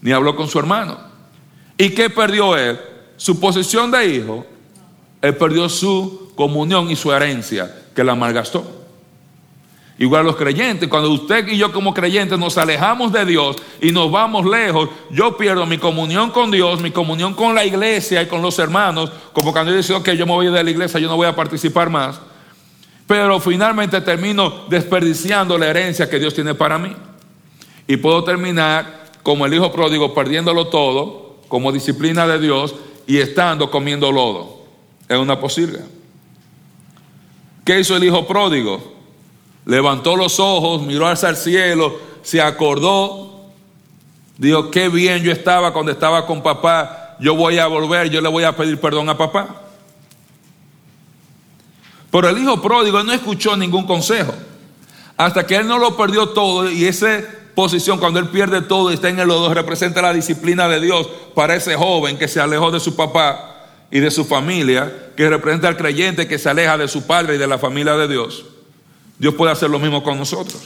ni 0.00 0.12
habló 0.12 0.36
con 0.36 0.48
su 0.48 0.58
hermano. 0.58 0.98
¿Y 1.76 1.90
qué 1.90 2.10
perdió 2.10 2.56
él? 2.56 2.78
Su 3.16 3.38
posición 3.40 3.90
de 3.90 4.06
hijo. 4.06 4.44
Él 5.22 5.36
perdió 5.36 5.68
su 5.68 6.32
comunión 6.36 6.90
y 6.90 6.96
su 6.96 7.12
herencia, 7.12 7.74
que 7.98 8.04
la 8.04 8.14
malgastó. 8.14 8.64
Igual 9.98 10.24
los 10.24 10.36
creyentes, 10.36 10.88
cuando 10.88 11.10
usted 11.10 11.48
y 11.48 11.58
yo 11.58 11.72
como 11.72 11.92
creyentes 11.92 12.38
nos 12.38 12.56
alejamos 12.56 13.10
de 13.12 13.26
Dios 13.26 13.56
y 13.80 13.90
nos 13.90 14.08
vamos 14.08 14.46
lejos, 14.46 14.88
yo 15.10 15.36
pierdo 15.36 15.66
mi 15.66 15.78
comunión 15.78 16.30
con 16.30 16.52
Dios, 16.52 16.80
mi 16.80 16.92
comunión 16.92 17.34
con 17.34 17.56
la 17.56 17.64
iglesia 17.64 18.22
y 18.22 18.26
con 18.26 18.40
los 18.40 18.56
hermanos, 18.60 19.10
como 19.32 19.50
cuando 19.50 19.72
yo 19.72 19.82
digo 19.82 20.00
que 20.04 20.16
yo 20.16 20.26
me 20.26 20.32
voy 20.32 20.46
de 20.46 20.62
la 20.62 20.70
iglesia, 20.70 21.00
yo 21.00 21.08
no 21.08 21.16
voy 21.16 21.26
a 21.26 21.34
participar 21.34 21.90
más. 21.90 22.20
Pero 23.08 23.40
finalmente 23.40 24.00
termino 24.00 24.66
desperdiciando 24.68 25.58
la 25.58 25.66
herencia 25.66 26.08
que 26.08 26.20
Dios 26.20 26.34
tiene 26.34 26.54
para 26.54 26.78
mí. 26.78 26.94
Y 27.88 27.96
puedo 27.96 28.22
terminar 28.22 29.10
como 29.24 29.44
el 29.44 29.54
hijo 29.54 29.72
pródigo, 29.72 30.14
perdiéndolo 30.14 30.68
todo, 30.68 31.38
como 31.48 31.72
disciplina 31.72 32.28
de 32.28 32.38
Dios 32.38 32.76
y 33.08 33.18
estando 33.18 33.72
comiendo 33.72 34.12
lodo 34.12 34.62
en 35.08 35.18
una 35.18 35.40
posilga. 35.40 35.80
¿Qué 37.68 37.80
hizo 37.80 37.94
el 37.94 38.04
hijo 38.04 38.26
pródigo? 38.26 38.82
levantó 39.66 40.16
los 40.16 40.40
ojos, 40.40 40.80
miró 40.80 41.06
hacia 41.06 41.28
el 41.28 41.36
cielo, 41.36 41.98
se 42.22 42.40
acordó, 42.40 43.42
dijo, 44.38 44.70
qué 44.70 44.88
bien 44.88 45.22
yo 45.22 45.30
estaba 45.30 45.74
cuando 45.74 45.92
estaba 45.92 46.24
con 46.24 46.42
papá, 46.42 47.18
yo 47.20 47.34
voy 47.34 47.58
a 47.58 47.66
volver, 47.66 48.08
yo 48.08 48.22
le 48.22 48.30
voy 48.30 48.44
a 48.44 48.56
pedir 48.56 48.80
perdón 48.80 49.10
a 49.10 49.18
papá. 49.18 49.64
Pero 52.10 52.30
el 52.30 52.38
hijo 52.38 52.62
pródigo 52.62 53.02
no 53.02 53.12
escuchó 53.12 53.54
ningún 53.54 53.86
consejo. 53.86 54.32
Hasta 55.18 55.46
que 55.46 55.56
él 55.56 55.68
no 55.68 55.76
lo 55.76 55.94
perdió 55.94 56.30
todo 56.30 56.70
y 56.70 56.86
esa 56.86 57.20
posición 57.54 57.98
cuando 57.98 58.18
él 58.18 58.30
pierde 58.30 58.62
todo 58.62 58.90
y 58.90 58.94
está 58.94 59.10
en 59.10 59.18
el 59.18 59.28
lodo 59.28 59.52
representa 59.52 60.00
la 60.00 60.14
disciplina 60.14 60.68
de 60.68 60.80
Dios 60.80 61.06
para 61.34 61.54
ese 61.54 61.76
joven 61.76 62.16
que 62.16 62.28
se 62.28 62.40
alejó 62.40 62.70
de 62.70 62.80
su 62.80 62.96
papá 62.96 63.57
y 63.90 64.00
de 64.00 64.10
su 64.10 64.24
familia, 64.24 65.10
que 65.16 65.28
representa 65.28 65.68
al 65.68 65.76
creyente 65.76 66.28
que 66.28 66.38
se 66.38 66.48
aleja 66.48 66.76
de 66.76 66.88
su 66.88 67.06
padre 67.06 67.36
y 67.36 67.38
de 67.38 67.46
la 67.46 67.58
familia 67.58 67.94
de 67.96 68.08
Dios. 68.08 68.44
Dios 69.18 69.34
puede 69.34 69.52
hacer 69.52 69.70
lo 69.70 69.78
mismo 69.78 70.02
con 70.02 70.18
nosotros. 70.18 70.60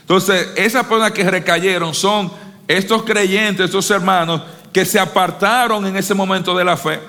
Entonces, 0.00 0.48
esas 0.56 0.86
personas 0.86 1.12
que 1.12 1.28
recayeron 1.28 1.94
son 1.94 2.30
estos 2.68 3.02
creyentes, 3.04 3.66
estos 3.66 3.90
hermanos 3.90 4.42
que 4.72 4.84
se 4.84 5.00
apartaron 5.00 5.86
en 5.86 5.96
ese 5.96 6.14
momento 6.14 6.56
de 6.56 6.64
la 6.64 6.76
fe, 6.76 7.00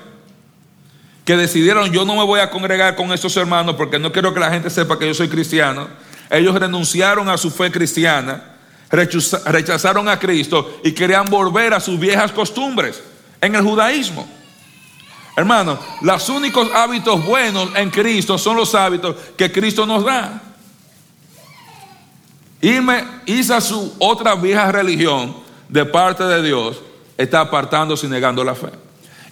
que 1.24 1.36
decidieron 1.36 1.92
yo 1.92 2.04
no 2.04 2.16
me 2.16 2.24
voy 2.24 2.40
a 2.40 2.50
congregar 2.50 2.96
con 2.96 3.12
estos 3.12 3.36
hermanos 3.36 3.76
porque 3.76 3.98
no 3.98 4.10
quiero 4.10 4.34
que 4.34 4.40
la 4.40 4.50
gente 4.50 4.70
sepa 4.70 4.98
que 4.98 5.06
yo 5.06 5.14
soy 5.14 5.28
cristiano. 5.28 5.88
Ellos 6.30 6.58
renunciaron 6.58 7.28
a 7.28 7.36
su 7.36 7.50
fe 7.50 7.70
cristiana, 7.70 8.56
rechazaron 8.90 10.08
a 10.08 10.18
Cristo 10.18 10.80
y 10.82 10.92
querían 10.92 11.30
volver 11.30 11.74
a 11.74 11.80
sus 11.80 11.98
viejas 11.98 12.32
costumbres 12.32 13.02
en 13.40 13.54
el 13.54 13.62
judaísmo. 13.62 14.41
Hermano, 15.34 15.78
los 16.02 16.28
únicos 16.28 16.70
hábitos 16.74 17.24
buenos 17.24 17.70
en 17.74 17.90
Cristo 17.90 18.36
son 18.36 18.56
los 18.56 18.74
hábitos 18.74 19.16
que 19.36 19.50
Cristo 19.50 19.86
nos 19.86 20.04
da. 20.04 20.42
Irme, 22.60 23.04
irse 23.26 23.54
a 23.54 23.60
su 23.60 23.94
otra 23.98 24.34
vieja 24.34 24.70
religión 24.70 25.34
de 25.68 25.84
parte 25.84 26.24
de 26.24 26.42
Dios 26.42 26.80
está 27.16 27.40
apartándose 27.40 28.06
y 28.06 28.10
negando 28.10 28.44
la 28.44 28.54
fe. 28.54 28.70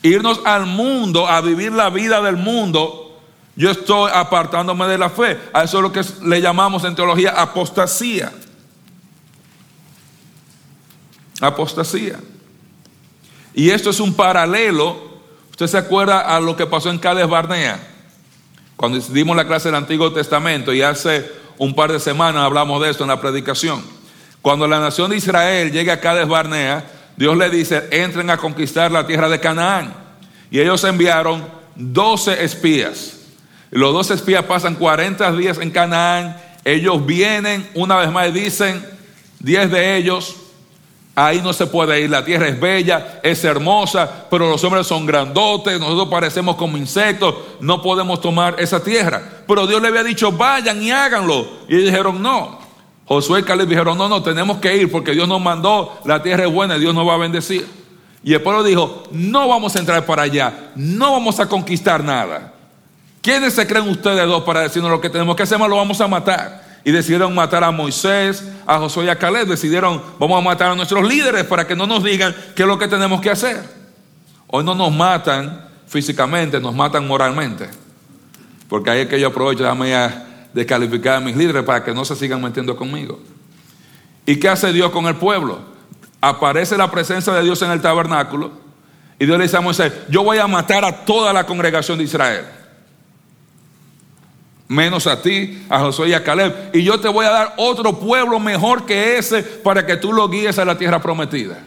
Irnos 0.02 0.40
al 0.44 0.64
mundo 0.64 1.28
a 1.28 1.40
vivir 1.42 1.72
la 1.72 1.90
vida 1.90 2.22
del 2.22 2.36
mundo, 2.36 3.20
yo 3.54 3.70
estoy 3.70 4.10
apartándome 4.14 4.86
de 4.86 4.96
la 4.96 5.10
fe. 5.10 5.38
A 5.52 5.64
eso 5.64 5.76
es 5.76 5.82
lo 5.82 5.92
que 5.92 6.02
le 6.26 6.40
llamamos 6.40 6.82
en 6.84 6.94
teología 6.94 7.32
apostasía. 7.32 8.32
Apostasía. 11.42 12.18
Y 13.52 13.68
esto 13.70 13.90
es 13.90 14.00
un 14.00 14.14
paralelo 14.14 15.09
¿Usted 15.60 15.78
se 15.78 15.84
acuerda 15.84 16.20
a 16.20 16.40
lo 16.40 16.56
que 16.56 16.64
pasó 16.64 16.88
en 16.88 16.96
Cades 16.96 17.28
Barnea? 17.28 17.78
Cuando 18.76 18.98
dimos 18.98 19.36
la 19.36 19.46
clase 19.46 19.68
del 19.68 19.74
Antiguo 19.74 20.10
Testamento 20.10 20.72
y 20.72 20.80
hace 20.80 21.30
un 21.58 21.74
par 21.74 21.92
de 21.92 22.00
semanas 22.00 22.44
hablamos 22.44 22.80
de 22.80 22.88
esto 22.88 23.04
en 23.04 23.08
la 23.08 23.20
predicación. 23.20 23.84
Cuando 24.40 24.66
la 24.66 24.80
nación 24.80 25.10
de 25.10 25.18
Israel 25.18 25.70
llega 25.70 25.92
a 25.92 26.00
Cades 26.00 26.26
Barnea, 26.26 26.82
Dios 27.14 27.36
le 27.36 27.50
dice, 27.50 27.86
entren 27.90 28.30
a 28.30 28.38
conquistar 28.38 28.90
la 28.90 29.06
tierra 29.06 29.28
de 29.28 29.38
Canaán. 29.38 29.92
Y 30.50 30.60
ellos 30.60 30.82
enviaron 30.84 31.46
12 31.74 32.42
espías. 32.42 33.18
los 33.70 33.92
12 33.92 34.14
espías 34.14 34.42
pasan 34.44 34.76
40 34.76 35.30
días 35.32 35.58
en 35.58 35.70
Canaán. 35.70 36.40
Ellos 36.64 37.04
vienen, 37.04 37.68
una 37.74 37.96
vez 37.96 38.10
más 38.10 38.32
dicen, 38.32 38.82
10 39.40 39.70
de 39.70 39.96
ellos 39.98 40.36
Ahí 41.14 41.40
no 41.42 41.52
se 41.52 41.66
puede 41.66 42.00
ir, 42.00 42.08
la 42.08 42.24
tierra 42.24 42.48
es 42.48 42.58
bella, 42.58 43.20
es 43.22 43.44
hermosa, 43.44 44.26
pero 44.30 44.48
los 44.48 44.62
hombres 44.62 44.86
son 44.86 45.06
grandotes, 45.06 45.78
nosotros 45.78 46.08
parecemos 46.08 46.56
como 46.56 46.76
insectos, 46.76 47.34
no 47.60 47.82
podemos 47.82 48.20
tomar 48.20 48.56
esa 48.58 48.82
tierra. 48.82 49.22
Pero 49.46 49.66
Dios 49.66 49.82
le 49.82 49.88
había 49.88 50.04
dicho, 50.04 50.30
vayan 50.32 50.80
y 50.82 50.90
háganlo. 50.90 51.46
Y 51.68 51.76
dijeron, 51.76 52.22
no. 52.22 52.58
Josué 53.06 53.40
y 53.40 53.42
Caleb 53.42 53.68
dijeron, 53.68 53.98
no, 53.98 54.08
no, 54.08 54.22
tenemos 54.22 54.58
que 54.58 54.76
ir 54.76 54.90
porque 54.90 55.10
Dios 55.10 55.26
nos 55.26 55.40
mandó, 55.40 55.98
la 56.04 56.22
tierra 56.22 56.44
es 56.44 56.52
buena 56.52 56.76
y 56.76 56.80
Dios 56.80 56.94
nos 56.94 57.06
va 57.06 57.14
a 57.14 57.18
bendecir. 57.18 57.66
Y 58.22 58.34
el 58.34 58.40
pueblo 58.40 58.62
dijo, 58.62 59.02
no 59.10 59.48
vamos 59.48 59.74
a 59.74 59.80
entrar 59.80 60.06
para 60.06 60.22
allá, 60.22 60.70
no 60.76 61.12
vamos 61.12 61.40
a 61.40 61.48
conquistar 61.48 62.04
nada. 62.04 62.54
¿Quiénes 63.20 63.54
se 63.54 63.66
creen 63.66 63.88
ustedes 63.88 64.26
dos 64.26 64.44
para 64.44 64.60
decirnos 64.60 64.90
lo 64.90 65.00
que 65.00 65.10
tenemos 65.10 65.34
que 65.36 65.42
hacer? 65.42 65.58
Lo 65.58 65.76
vamos 65.76 66.00
a 66.00 66.08
matar. 66.08 66.59
Y 66.84 66.92
decidieron 66.92 67.34
matar 67.34 67.62
a 67.62 67.70
Moisés, 67.70 68.44
a 68.66 68.78
Josué 68.78 69.06
y 69.06 69.08
a 69.08 69.16
Caleb. 69.16 69.48
Decidieron, 69.48 70.02
vamos 70.18 70.38
a 70.38 70.40
matar 70.40 70.70
a 70.70 70.74
nuestros 70.74 71.06
líderes 71.06 71.44
para 71.44 71.66
que 71.66 71.76
no 71.76 71.86
nos 71.86 72.02
digan 72.02 72.34
qué 72.54 72.62
es 72.62 72.68
lo 72.68 72.78
que 72.78 72.88
tenemos 72.88 73.20
que 73.20 73.30
hacer. 73.30 73.62
Hoy 74.46 74.64
no 74.64 74.74
nos 74.74 74.92
matan 74.92 75.68
físicamente, 75.86 76.58
nos 76.60 76.74
matan 76.74 77.06
moralmente. 77.06 77.68
Porque 78.68 78.90
ahí 78.90 79.00
es 79.00 79.08
que 79.08 79.20
yo 79.20 79.28
aprovecho, 79.28 79.62
déjame 79.62 79.90
ya 79.90 80.48
descalificar 80.52 81.16
a 81.16 81.20
mis 81.20 81.36
líderes 81.36 81.64
para 81.64 81.84
que 81.84 81.92
no 81.92 82.04
se 82.04 82.16
sigan 82.16 82.40
metiendo 82.40 82.76
conmigo. 82.76 83.20
¿Y 84.24 84.36
qué 84.36 84.48
hace 84.48 84.72
Dios 84.72 84.90
con 84.90 85.06
el 85.06 85.16
pueblo? 85.16 85.60
Aparece 86.20 86.76
la 86.76 86.90
presencia 86.90 87.32
de 87.32 87.42
Dios 87.42 87.60
en 87.62 87.70
el 87.70 87.80
tabernáculo 87.80 88.52
y 89.18 89.26
Dios 89.26 89.36
le 89.38 89.44
dice 89.44 89.56
a 89.56 89.60
Moisés, 89.60 89.92
yo 90.08 90.22
voy 90.22 90.38
a 90.38 90.46
matar 90.46 90.84
a 90.84 91.04
toda 91.04 91.32
la 91.32 91.44
congregación 91.44 91.98
de 91.98 92.04
Israel 92.04 92.44
menos 94.70 95.08
a 95.08 95.20
ti, 95.20 95.64
a 95.68 95.80
Josué 95.80 96.10
y 96.10 96.12
a 96.14 96.22
Caleb. 96.22 96.70
Y 96.72 96.84
yo 96.84 97.00
te 97.00 97.08
voy 97.08 97.26
a 97.26 97.30
dar 97.30 97.54
otro 97.56 97.98
pueblo 97.98 98.38
mejor 98.38 98.86
que 98.86 99.18
ese 99.18 99.42
para 99.42 99.84
que 99.84 99.96
tú 99.96 100.12
lo 100.12 100.28
guíes 100.28 100.60
a 100.60 100.64
la 100.64 100.78
tierra 100.78 101.02
prometida. 101.02 101.58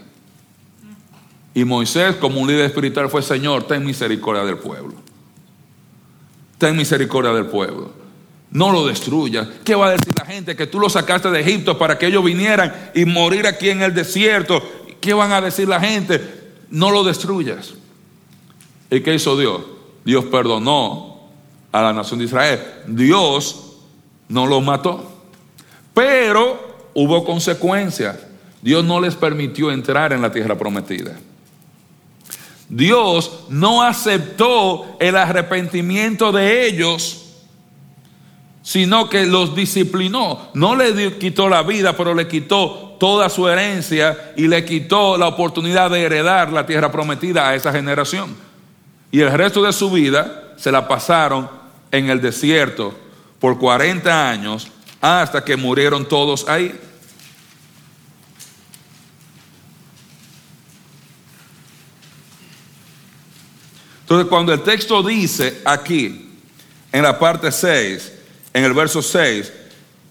Y 1.54 1.66
Moisés, 1.66 2.16
como 2.16 2.39
un 2.39 2.48
líder 2.48 2.66
espiritual, 2.66 3.10
fue, 3.10 3.22
Señor, 3.22 3.68
ten 3.68 3.86
misericordia 3.86 4.46
del 4.46 4.58
pueblo. 4.58 4.94
Ten 6.58 6.78
misericordia 6.78 7.34
del 7.34 7.48
pueblo. 7.48 7.92
No 8.50 8.72
lo 8.72 8.88
destruyas. 8.88 9.50
¿Qué 9.66 9.76
va 9.76 9.88
a 9.88 9.92
decir 9.92 10.13
la 10.18 10.26
gente? 10.26 10.56
Que 10.56 10.68
tú 10.68 10.80
lo 10.80 10.89
sacaste 10.89 11.30
de 11.30 11.42
Egipto 11.42 11.78
para 11.78 11.98
que 11.98 12.08
ellos 12.08 12.24
vinieran 12.24 12.92
y 12.96 13.04
morir 13.04 13.46
aquí 13.48 13.70
en 13.70 13.82
el 13.82 13.94
desierto. 13.94 14.63
¿Qué 15.02 15.13
van 15.13 15.34
a 15.34 15.42
decir 15.42 15.68
la 15.68 15.82
gente? 15.82 16.22
No 16.70 16.89
lo 16.89 17.04
destruyas. 17.04 17.74
¿Y 18.89 19.02
qué 19.02 19.13
hizo 19.13 19.38
Dios? 19.38 19.62
Dios 20.06 20.24
perdonó 20.26 21.12
a 21.74 21.82
la 21.82 21.92
nación 21.92 22.20
de 22.20 22.26
Israel. 22.26 22.62
Dios 22.88 23.74
no 24.30 24.46
los 24.46 24.64
mató, 24.64 25.12
pero 25.94 26.90
hubo 26.94 27.26
consecuencias. 27.26 28.18
Dios 28.62 28.86
no 28.86 29.02
les 29.02 29.16
permitió 29.16 29.72
entrar 29.72 30.14
en 30.14 30.22
la 30.22 30.32
tierra 30.32 30.58
prometida. 30.58 31.18
Dios 32.70 33.46
no 33.50 33.84
aceptó 33.84 34.96
el 35.00 35.18
arrepentimiento 35.18 36.32
de 36.32 36.68
ellos, 36.68 37.26
sino 38.62 39.10
que 39.10 39.26
los 39.26 39.54
disciplinó. 39.54 40.50
No 40.54 40.76
le 40.76 41.18
quitó 41.18 41.50
la 41.50 41.64
vida, 41.64 41.98
pero 41.98 42.14
le 42.14 42.28
quitó 42.28 42.96
toda 43.00 43.30
su 43.30 43.50
herencia 43.50 44.34
y 44.38 44.48
le 44.48 44.64
quitó 44.64 45.18
la 45.18 45.28
oportunidad 45.28 45.90
de 45.92 46.04
heredar 46.04 46.54
la 46.54 46.66
tierra 46.66 46.92
prometida 46.92 47.50
a 47.50 47.56
esa 47.56 47.72
generación. 47.72 48.36
Y 49.12 49.20
el 49.20 49.32
resto 49.32 49.62
de 49.64 49.74
su 49.74 49.92
vida 49.92 50.54
se 50.56 50.72
la 50.72 50.88
pasaron 50.88 51.62
en 51.93 52.10
el 52.10 52.19
desierto 52.19 52.93
por 53.39 53.60
40 53.60 54.29
años 54.29 54.67
hasta 54.99 55.45
que 55.45 55.56
murieron 55.56 56.08
todos 56.08 56.49
ahí. 56.49 56.77
Entonces 64.01 64.27
cuando 64.27 64.53
el 64.53 64.63
texto 64.63 65.03
dice 65.03 65.62
aquí, 65.63 66.32
en 66.91 67.03
la 67.03 67.17
parte 67.17 67.51
6, 67.51 68.12
en 68.53 68.63
el 68.63 68.73
verso 68.73 69.01
6, 69.01 69.53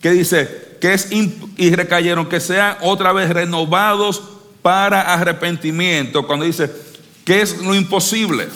que 0.01 0.11
dice 0.11 0.77
que 0.81 0.95
es 0.95 1.09
y 1.11 1.75
recayeron 1.75 2.29
que 2.29 2.39
sean 2.39 2.77
otra 2.81 3.13
vez 3.13 3.29
renovados 3.31 4.23
para 4.63 5.13
arrepentimiento, 5.13 6.27
cuando 6.29 6.45
dice 6.45 6.71
que 7.25 7.43
es 7.43 7.59
lo 7.59 7.75
imposible 7.75 8.49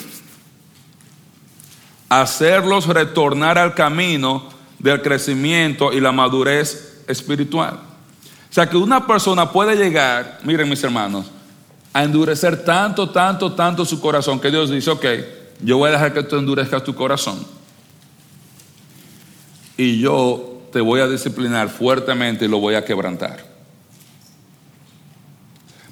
hacerlos 2.09 2.87
retornar 2.87 3.57
al 3.57 3.73
camino 3.73 4.43
del 4.79 5.01
crecimiento 5.01 5.91
y 5.91 5.99
la 5.99 6.11
madurez 6.11 7.03
espiritual. 7.07 7.79
O 8.49 8.53
sea 8.53 8.69
que 8.69 8.77
una 8.77 9.05
persona 9.05 9.51
puede 9.51 9.75
llegar, 9.75 10.39
miren 10.43 10.69
mis 10.69 10.83
hermanos, 10.83 11.25
a 11.93 12.03
endurecer 12.03 12.63
tanto, 12.63 13.09
tanto, 13.09 13.53
tanto 13.53 13.85
su 13.85 13.99
corazón 13.99 14.39
que 14.39 14.51
Dios 14.51 14.69
dice, 14.69 14.91
ok, 14.91 15.05
yo 15.61 15.77
voy 15.77 15.89
a 15.89 15.93
dejar 15.93 16.13
que 16.13 16.23
tú 16.23 16.37
endurezcas 16.37 16.83
tu 16.83 16.93
corazón 16.93 17.45
y 19.75 19.99
yo 19.99 20.61
te 20.71 20.81
voy 20.81 21.01
a 21.01 21.07
disciplinar 21.07 21.69
fuertemente 21.69 22.45
y 22.45 22.47
lo 22.47 22.59
voy 22.59 22.75
a 22.75 22.85
quebrantar. 22.85 23.45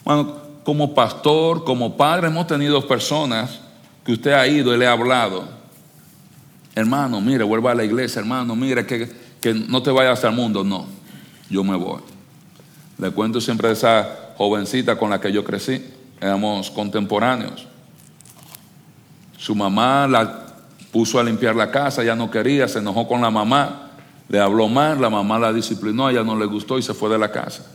Bueno, 0.03 0.37
como 0.63 0.93
pastor, 0.93 1.63
como 1.63 1.97
padre, 1.97 2.27
hemos 2.27 2.47
tenido 2.47 2.87
personas 2.87 3.59
que 4.03 4.13
usted 4.13 4.33
ha 4.33 4.47
ido 4.47 4.73
y 4.73 4.77
le 4.77 4.87
ha 4.87 4.91
hablado 4.91 5.47
hermano, 6.75 7.21
mire, 7.21 7.43
vuelva 7.43 7.71
a 7.71 7.75
la 7.75 7.85
iglesia, 7.85 8.19
hermano, 8.19 8.55
mire, 8.55 8.85
que, 8.85 9.09
que 9.41 9.53
no 9.53 9.81
te 9.81 9.89
vayas 9.89 10.23
al 10.25 10.33
mundo. 10.33 10.63
No, 10.63 10.85
yo 11.49 11.63
me 11.63 11.75
voy. 11.75 12.01
Le 12.97 13.11
cuento 13.11 13.39
siempre 13.41 13.69
de 13.69 13.73
esa 13.73 14.33
jovencita 14.37 14.97
con 14.97 15.09
la 15.09 15.19
que 15.19 15.31
yo 15.31 15.43
crecí, 15.43 15.83
éramos 16.19 16.69
contemporáneos. 16.69 17.65
Su 19.37 19.55
mamá 19.55 20.07
la 20.07 20.45
puso 20.91 21.19
a 21.19 21.23
limpiar 21.23 21.55
la 21.55 21.71
casa, 21.71 22.03
ya 22.03 22.15
no 22.15 22.29
quería, 22.29 22.67
se 22.67 22.79
enojó 22.79 23.07
con 23.07 23.21
la 23.21 23.29
mamá, 23.29 23.91
le 24.27 24.39
habló 24.39 24.67
mal, 24.67 24.99
la 24.99 25.09
mamá 25.09 25.39
la 25.39 25.53
disciplinó, 25.53 26.09
ella 26.09 26.23
no 26.23 26.37
le 26.37 26.45
gustó 26.45 26.77
y 26.77 26.81
se 26.81 26.93
fue 26.93 27.09
de 27.09 27.17
la 27.17 27.31
casa. 27.31 27.65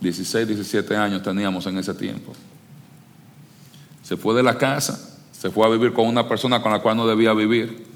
16, 0.00 0.46
17 0.46 0.96
años 0.96 1.22
teníamos 1.22 1.66
en 1.66 1.78
ese 1.78 1.94
tiempo. 1.94 2.32
Se 4.02 4.16
fue 4.16 4.34
de 4.34 4.42
la 4.42 4.56
casa 4.56 5.15
se 5.38 5.50
fue 5.50 5.66
a 5.66 5.68
vivir 5.68 5.92
con 5.92 6.06
una 6.06 6.26
persona 6.26 6.62
con 6.62 6.72
la 6.72 6.78
cual 6.78 6.96
no 6.96 7.06
debía 7.06 7.34
vivir. 7.34 7.86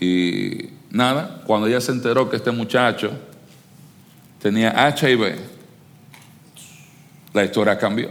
Y 0.00 0.70
nada, 0.90 1.42
cuando 1.46 1.68
ella 1.68 1.80
se 1.80 1.92
enteró 1.92 2.28
que 2.28 2.36
este 2.36 2.50
muchacho 2.50 3.12
tenía 4.40 4.72
HIV, 4.88 5.36
la 7.32 7.44
historia 7.44 7.78
cambió. 7.78 8.08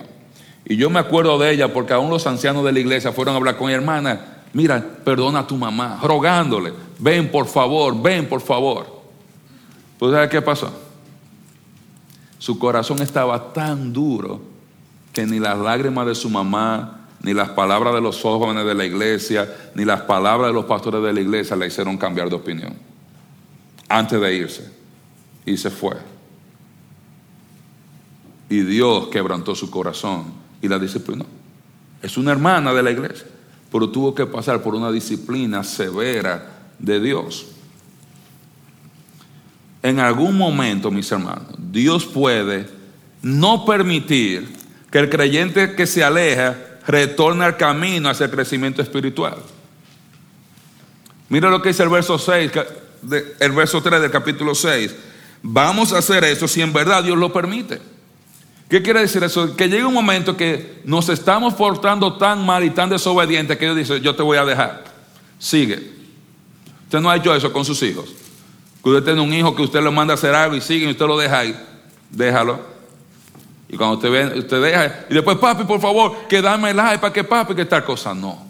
Y 0.65 0.77
yo 0.77 0.89
me 0.89 0.99
acuerdo 0.99 1.37
de 1.37 1.51
ella 1.51 1.73
porque 1.73 1.93
aún 1.93 2.09
los 2.09 2.25
ancianos 2.25 2.63
de 2.63 2.71
la 2.71 2.79
iglesia 2.79 3.11
fueron 3.11 3.33
a 3.33 3.37
hablar 3.37 3.57
con 3.57 3.67
mi 3.67 3.73
hermana. 3.73 4.43
Mira, 4.53 4.83
perdona 5.03 5.39
a 5.39 5.47
tu 5.47 5.57
mamá, 5.57 5.99
rogándole, 6.01 6.73
ven 6.99 7.29
por 7.29 7.47
favor, 7.47 8.01
ven 8.01 8.29
por 8.29 8.39
favor. 8.39 8.87
Pues 9.97 10.13
¿sabes 10.13 10.29
qué 10.29 10.41
pasó? 10.41 10.71
Su 12.37 12.57
corazón 12.57 13.01
estaba 13.01 13.51
tan 13.51 13.91
duro 13.91 14.41
que 15.11 15.25
ni 15.25 15.39
las 15.39 15.57
lágrimas 15.57 16.05
de 16.07 16.15
su 16.15 16.29
mamá, 16.29 16.98
ni 17.21 17.33
las 17.33 17.49
palabras 17.49 17.93
de 17.93 18.01
los 18.01 18.21
jóvenes 18.21 18.65
de 18.65 18.73
la 18.73 18.85
iglesia, 18.85 19.71
ni 19.75 19.83
las 19.83 20.01
palabras 20.01 20.49
de 20.49 20.53
los 20.53 20.65
pastores 20.65 21.03
de 21.03 21.13
la 21.13 21.19
iglesia 21.19 21.55
le 21.55 21.67
hicieron 21.67 21.97
cambiar 21.97 22.29
de 22.29 22.35
opinión. 22.35 22.73
Antes 23.87 24.21
de 24.21 24.35
irse. 24.35 24.71
Y 25.45 25.57
se 25.57 25.69
fue. 25.69 25.95
Y 28.49 28.61
Dios 28.61 29.07
quebrantó 29.09 29.53
su 29.55 29.69
corazón 29.69 30.33
y 30.61 30.67
la 30.67 30.79
disciplinó. 30.79 31.25
Es 32.01 32.17
una 32.17 32.31
hermana 32.31 32.73
de 32.73 32.83
la 32.83 32.91
iglesia, 32.91 33.27
pero 33.71 33.89
tuvo 33.89 34.15
que 34.15 34.25
pasar 34.25 34.61
por 34.61 34.73
una 34.73 34.91
disciplina 34.91 35.63
severa 35.63 36.59
de 36.79 36.99
Dios. 36.99 37.47
En 39.83 39.99
algún 39.99 40.37
momento, 40.37 40.91
mis 40.91 41.11
hermanos, 41.11 41.47
Dios 41.57 42.05
puede 42.05 42.67
no 43.21 43.65
permitir 43.65 44.47
que 44.91 44.99
el 44.99 45.09
creyente 45.09 45.75
que 45.75 45.85
se 45.85 46.03
aleja 46.03 46.55
retorna 46.89 47.45
al 47.45 47.55
camino 47.55 48.09
hacia 48.09 48.25
el 48.25 48.31
crecimiento 48.31 48.81
espiritual. 48.81 49.35
Mira 51.29 51.49
lo 51.49 51.61
que 51.61 51.69
dice 51.69 51.83
el 51.83 51.89
verso 51.89 52.17
6, 52.17 52.51
el 53.39 53.51
verso 53.51 53.81
3 53.81 54.01
del 54.01 54.09
capítulo 54.09 54.55
6. 54.55 54.95
Vamos 55.43 55.93
a 55.93 55.99
hacer 55.99 56.23
eso 56.23 56.47
si 56.47 56.61
en 56.61 56.73
verdad 56.73 57.03
Dios 57.03 57.15
lo 57.15 57.31
permite. 57.31 57.79
¿Qué 58.67 58.81
quiere 58.81 59.01
decir 59.01 59.23
eso? 59.23 59.55
Que 59.55 59.69
llega 59.69 59.87
un 59.87 59.93
momento 59.93 60.35
que 60.35 60.81
nos 60.83 61.09
estamos 61.09 61.53
portando 61.53 62.17
tan 62.17 62.43
mal 62.43 62.63
y 62.63 62.71
tan 62.71 62.89
desobedientes 62.89 63.57
que 63.57 63.65
Dios 63.65 63.77
dice, 63.77 64.01
yo 64.01 64.15
te 64.15 64.23
voy 64.23 64.37
a 64.37 64.45
dejar. 64.45 64.83
Sigue. 65.37 65.91
Usted 66.85 66.99
no 67.01 67.09
ha 67.11 67.17
hecho 67.17 67.35
eso 67.35 67.53
con 67.53 67.65
sus 67.65 67.81
hijos. 67.83 68.09
Usted 68.81 69.03
tiene 69.03 69.21
un 69.21 69.31
hijo 69.31 69.55
que 69.55 69.61
usted 69.61 69.81
le 69.83 69.91
manda 69.91 70.13
a 70.13 70.15
hacer 70.15 70.33
algo 70.33 70.55
y 70.55 70.61
sigue 70.61 70.87
y 70.87 70.91
usted 70.91 71.05
lo 71.05 71.19
deja 71.19 71.39
ahí. 71.39 71.55
Déjalo. 72.09 72.78
Y 73.69 73.77
cuando 73.77 73.97
usted, 73.97 74.09
ve, 74.09 74.39
usted 74.39 74.61
deja, 74.61 75.05
y 75.09 75.13
después, 75.13 75.37
papi, 75.37 75.63
por 75.63 75.79
favor, 75.79 76.27
que 76.27 76.41
dame 76.41 76.71
el 76.71 76.77
like 76.77 76.97
para 76.99 77.13
que 77.13 77.23
papi, 77.23 77.53
que 77.53 77.65
tal 77.65 77.85
cosa. 77.85 78.15
No. 78.15 78.43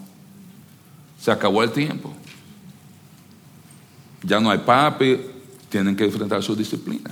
Se 1.20 1.30
acabó 1.30 1.62
el 1.62 1.70
tiempo. 1.70 2.14
Ya 4.22 4.40
no 4.40 4.50
hay 4.50 4.58
papi, 4.58 5.20
tienen 5.68 5.94
que 5.94 6.04
enfrentar 6.04 6.42
su 6.42 6.56
disciplina. 6.56 7.10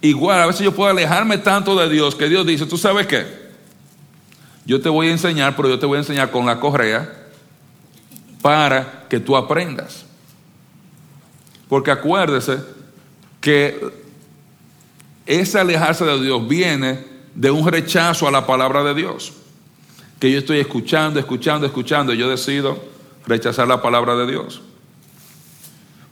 Igual, 0.00 0.40
a 0.40 0.46
veces 0.46 0.62
yo 0.62 0.72
puedo 0.72 0.88
alejarme 0.88 1.38
tanto 1.38 1.74
de 1.74 1.88
Dios 1.88 2.14
que 2.14 2.28
Dios 2.28 2.46
dice, 2.46 2.64
¿tú 2.64 2.78
sabes 2.78 3.08
qué? 3.08 3.26
Yo 4.64 4.80
te 4.80 4.88
voy 4.88 5.08
a 5.08 5.12
enseñar, 5.12 5.56
pero 5.56 5.68
yo 5.68 5.78
te 5.80 5.86
voy 5.86 5.96
a 5.96 6.00
enseñar 6.00 6.30
con 6.30 6.46
la 6.46 6.60
correa 6.60 7.12
para 8.40 9.06
que 9.08 9.18
tú 9.18 9.36
aprendas. 9.36 10.04
Porque 11.68 11.90
acuérdese 11.90 12.58
que 13.40 13.80
ese 15.26 15.58
alejarse 15.58 16.04
de 16.04 16.20
Dios 16.20 16.46
viene 16.46 17.15
de 17.36 17.50
un 17.50 17.68
rechazo 17.68 18.26
a 18.26 18.30
la 18.30 18.46
palabra 18.46 18.82
de 18.82 18.94
Dios. 18.94 19.32
Que 20.18 20.32
yo 20.32 20.38
estoy 20.38 20.58
escuchando, 20.58 21.20
escuchando, 21.20 21.66
escuchando 21.66 22.12
y 22.12 22.16
yo 22.16 22.28
decido 22.28 22.82
rechazar 23.26 23.68
la 23.68 23.80
palabra 23.82 24.16
de 24.16 24.26
Dios. 24.26 24.62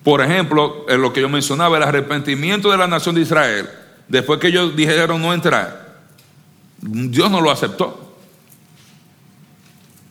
Por 0.02 0.20
ejemplo, 0.20 0.84
en 0.86 1.00
lo 1.00 1.12
que 1.14 1.22
yo 1.22 1.30
mencionaba, 1.30 1.78
el 1.78 1.82
arrepentimiento 1.82 2.70
de 2.70 2.76
la 2.76 2.86
nación 2.86 3.14
de 3.14 3.22
Israel, 3.22 3.68
después 4.06 4.38
que 4.38 4.48
ellos 4.48 4.76
dijeron 4.76 5.22
no 5.22 5.32
entrar, 5.32 6.02
Dios 6.78 7.30
no 7.30 7.40
lo 7.40 7.50
aceptó. 7.50 8.02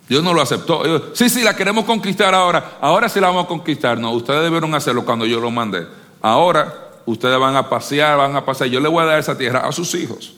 Dios 0.09 0.23
no 0.23 0.33
lo 0.33 0.41
aceptó. 0.41 1.13
sí, 1.13 1.29
sí, 1.29 1.43
la 1.43 1.55
queremos 1.55 1.85
conquistar 1.85 2.33
ahora. 2.33 2.77
Ahora 2.81 3.07
sí 3.07 3.19
la 3.19 3.27
vamos 3.27 3.45
a 3.45 3.47
conquistar. 3.47 3.99
No, 3.99 4.11
ustedes 4.11 4.41
debieron 4.41 4.73
hacerlo 4.73 5.05
cuando 5.05 5.27
yo 5.27 5.39
lo 5.39 5.51
mandé. 5.51 5.87
Ahora 6.21 6.89
ustedes 7.05 7.39
van 7.39 7.55
a 7.55 7.69
pasear, 7.69 8.17
van 8.17 8.35
a 8.35 8.43
pasear. 8.43 8.71
Yo 8.71 8.79
le 8.79 8.89
voy 8.89 9.03
a 9.03 9.05
dar 9.05 9.19
esa 9.19 9.37
tierra 9.37 9.59
a 9.59 9.71
sus 9.71 9.93
hijos. 9.93 10.33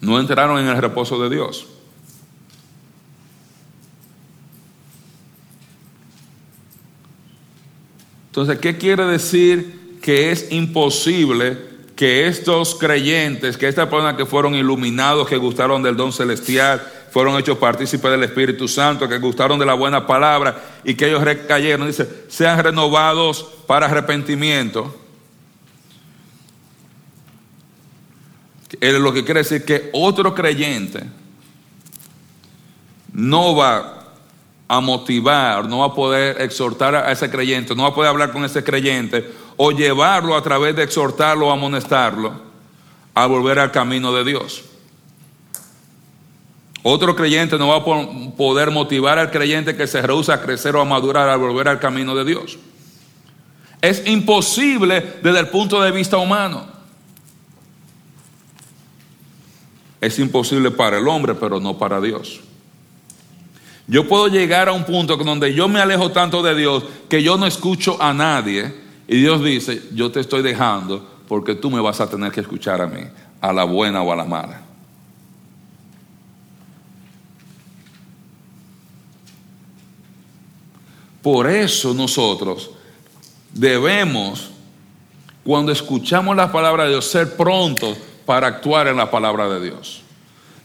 No 0.00 0.18
entraron 0.20 0.58
en 0.58 0.68
el 0.68 0.80
reposo 0.80 1.20
de 1.22 1.34
Dios. 1.34 1.66
Entonces, 8.28 8.58
¿qué 8.60 8.78
quiere 8.78 9.04
decir 9.04 9.98
que 10.00 10.30
es 10.30 10.52
imposible 10.52 11.58
que 11.96 12.28
estos 12.28 12.76
creyentes, 12.76 13.56
que 13.56 13.66
estas 13.66 13.88
personas 13.88 14.14
que 14.14 14.24
fueron 14.24 14.54
iluminados, 14.54 15.26
que 15.26 15.36
gustaron 15.36 15.82
del 15.82 15.96
don 15.96 16.12
celestial, 16.12 16.80
fueron 17.10 17.36
hechos 17.36 17.58
partícipes 17.58 18.08
del 18.08 18.22
Espíritu 18.22 18.68
Santo, 18.68 19.08
que 19.08 19.18
gustaron 19.18 19.58
de 19.58 19.66
la 19.66 19.74
buena 19.74 20.06
palabra 20.06 20.62
y 20.84 20.94
que 20.94 21.08
ellos 21.08 21.24
recayeron, 21.24 21.88
dice, 21.88 22.08
sean 22.28 22.62
renovados 22.62 23.42
para 23.66 23.86
arrepentimiento? 23.86 24.94
Lo 28.80 29.12
que 29.12 29.24
quiere 29.24 29.40
decir 29.40 29.64
que 29.64 29.90
otro 29.92 30.34
creyente 30.34 31.04
no 33.12 33.56
va 33.56 33.98
a 34.68 34.80
motivar, 34.80 35.66
no 35.66 35.78
va 35.78 35.86
a 35.86 35.94
poder 35.94 36.42
exhortar 36.42 36.94
a 36.94 37.10
ese 37.10 37.30
creyente, 37.30 37.74
no 37.74 37.84
va 37.84 37.88
a 37.88 37.94
poder 37.94 38.10
hablar 38.10 38.32
con 38.32 38.44
ese 38.44 38.62
creyente 38.62 39.32
o 39.56 39.70
llevarlo 39.72 40.36
a 40.36 40.42
través 40.42 40.76
de 40.76 40.82
exhortarlo 40.82 41.48
o 41.48 41.50
amonestarlo 41.50 42.32
a 43.14 43.26
volver 43.26 43.58
al 43.58 43.72
camino 43.72 44.12
de 44.12 44.24
Dios. 44.24 44.62
Otro 46.82 47.16
creyente 47.16 47.58
no 47.58 47.68
va 47.68 47.76
a 47.76 48.36
poder 48.36 48.70
motivar 48.70 49.18
al 49.18 49.30
creyente 49.30 49.76
que 49.76 49.86
se 49.86 50.00
rehúsa 50.00 50.34
a 50.34 50.40
crecer 50.40 50.76
o 50.76 50.80
a 50.80 50.84
madurar 50.84 51.28
a 51.28 51.36
volver 51.36 51.68
al 51.68 51.80
camino 51.80 52.14
de 52.14 52.24
Dios. 52.24 52.58
Es 53.80 54.06
imposible 54.06 55.18
desde 55.22 55.40
el 55.40 55.48
punto 55.48 55.80
de 55.80 55.90
vista 55.90 56.18
humano. 56.18 56.77
Es 60.00 60.18
imposible 60.18 60.70
para 60.70 60.98
el 60.98 61.08
hombre, 61.08 61.34
pero 61.34 61.60
no 61.60 61.76
para 61.76 62.00
Dios. 62.00 62.40
Yo 63.86 64.06
puedo 64.06 64.28
llegar 64.28 64.68
a 64.68 64.72
un 64.72 64.84
punto 64.84 65.16
donde 65.16 65.54
yo 65.54 65.66
me 65.66 65.80
alejo 65.80 66.10
tanto 66.10 66.42
de 66.42 66.54
Dios 66.54 66.84
que 67.08 67.22
yo 67.22 67.38
no 67.38 67.46
escucho 67.46 68.00
a 68.00 68.12
nadie 68.12 68.74
y 69.08 69.16
Dios 69.16 69.42
dice, 69.42 69.82
yo 69.94 70.12
te 70.12 70.20
estoy 70.20 70.42
dejando 70.42 71.04
porque 71.26 71.54
tú 71.54 71.70
me 71.70 71.80
vas 71.80 72.00
a 72.00 72.08
tener 72.08 72.30
que 72.30 72.40
escuchar 72.40 72.82
a 72.82 72.86
mí, 72.86 73.00
a 73.40 73.52
la 73.52 73.64
buena 73.64 74.02
o 74.02 74.12
a 74.12 74.16
la 74.16 74.24
mala. 74.24 74.60
Por 81.22 81.48
eso 81.48 81.94
nosotros 81.94 82.70
debemos, 83.52 84.50
cuando 85.44 85.72
escuchamos 85.72 86.36
la 86.36 86.52
palabra 86.52 86.84
de 86.84 86.90
Dios, 86.90 87.06
ser 87.06 87.36
prontos 87.36 87.96
para 88.28 88.46
actuar 88.46 88.88
en 88.88 88.98
la 88.98 89.10
palabra 89.10 89.48
de 89.48 89.58
Dios. 89.58 90.02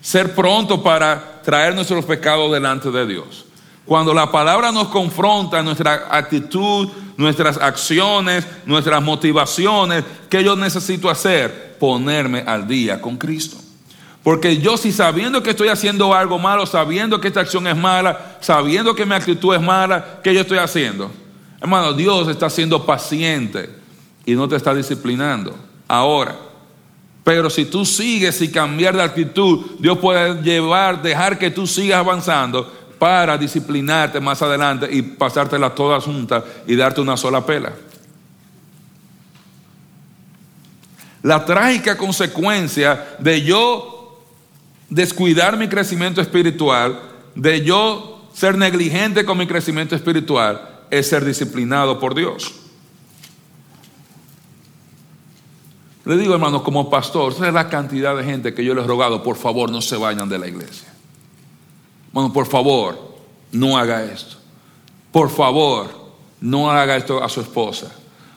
Ser 0.02 0.36
prontos 0.36 0.82
para 0.82 1.42
traer 1.42 1.74
nuestros 1.74 2.04
pecados 2.04 2.52
delante 2.52 2.92
de 2.92 3.08
Dios. 3.08 3.46
Cuando 3.86 4.14
la 4.14 4.30
palabra 4.30 4.70
nos 4.74 4.90
confronta 4.90 5.64
nuestra 5.64 6.10
actitud, 6.10 6.90
nuestras 7.16 7.56
acciones, 7.56 8.46
nuestras 8.66 9.02
motivaciones, 9.02 10.04
¿qué 10.30 10.44
yo 10.44 10.58
necesito 10.58 11.10
hacer? 11.10 11.78
Ponerme 11.80 12.44
al 12.46 12.68
día 12.68 13.00
con 13.00 13.16
Cristo. 13.16 13.56
Porque 14.24 14.58
yo 14.58 14.76
si 14.76 14.92
sabiendo 14.92 15.42
que 15.42 15.52
estoy 15.52 15.70
haciendo 15.70 16.14
algo 16.14 16.38
malo, 16.38 16.66
sabiendo 16.66 17.22
que 17.22 17.30
esta 17.30 17.40
acción 17.40 17.66
es 17.68 17.78
mala, 17.78 18.36
sabiendo 18.42 18.94
que 18.94 19.06
mi 19.06 19.16
actitud 19.16 19.56
es 19.56 19.62
mala, 19.62 20.20
¿qué 20.22 20.34
yo 20.34 20.42
estoy 20.42 20.58
haciendo? 20.58 21.10
Hermano, 21.62 21.94
Dios 21.94 22.28
está 22.28 22.50
siendo 22.50 22.86
paciente 22.86 23.70
y 24.26 24.34
no 24.36 24.50
te 24.50 24.58
está 24.58 24.74
disciplinando. 24.74 25.56
Ahora, 25.88 26.36
pero 27.24 27.50
si 27.50 27.66
tú 27.66 27.86
sigues 27.86 28.42
y 28.42 28.52
cambiar 28.52 28.96
de 28.96 29.04
actitud, 29.04 29.66
Dios 29.80 29.98
puede 29.98 30.42
llevar, 30.42 31.02
dejar 31.02 31.40
que 31.40 31.52
tú 31.52 31.66
sigas 31.66 32.00
avanzando 32.00 32.72
para 33.00 33.38
disciplinarte 33.38 34.20
más 34.20 34.42
adelante 34.42 34.88
y 34.92 35.02
pasártela 35.02 35.74
toda 35.74 36.02
junta 36.02 36.44
y 36.68 36.76
darte 36.76 37.02
una 37.02 37.16
sola 37.16 37.46
pela. 37.46 37.74
La 41.22 41.46
trágica 41.46 41.98
consecuencia 41.98 43.16
de 43.20 43.42
yo 43.42 44.22
descuidar 44.90 45.56
mi 45.56 45.70
crecimiento 45.70 46.22
espiritual, 46.22 47.00
de 47.36 47.64
yo 47.64 48.30
ser 48.34 48.58
negligente 48.58 49.24
con 49.24 49.38
mi 49.38 49.48
crecimiento 49.48 49.96
espiritual, 49.96 50.62
es 50.90 51.08
ser 51.08 51.24
disciplinado 51.24 51.98
por 52.00 52.14
Dios. 52.14 52.63
Le 56.06 56.18
digo, 56.18 56.34
hermano, 56.34 56.64
como 56.64 56.90
pastor, 56.90 57.34
¿sabes 57.34 57.54
la 57.54 57.70
cantidad 57.70 58.16
de 58.16 58.26
gente 58.26 58.54
que 58.54 58.64
yo 58.64 58.76
les 58.76 58.84
he 58.84 58.88
rogado, 58.88 59.24
por 59.24 59.38
favor, 59.38 59.72
no 59.72 59.82
se 59.82 59.96
vayan 59.96 60.28
de 60.28 60.38
la 60.38 60.48
iglesia? 60.48 60.94
Bueno, 62.12 62.34
por 62.34 62.46
favor, 62.46 63.16
no 63.52 63.78
haga 63.78 64.04
esto. 64.04 64.38
Por 65.12 65.30
favor, 65.30 65.90
no 66.42 66.70
haga 66.70 66.98
esto 66.98 67.24
a 67.24 67.30
su 67.30 67.40
esposa. 67.40 67.90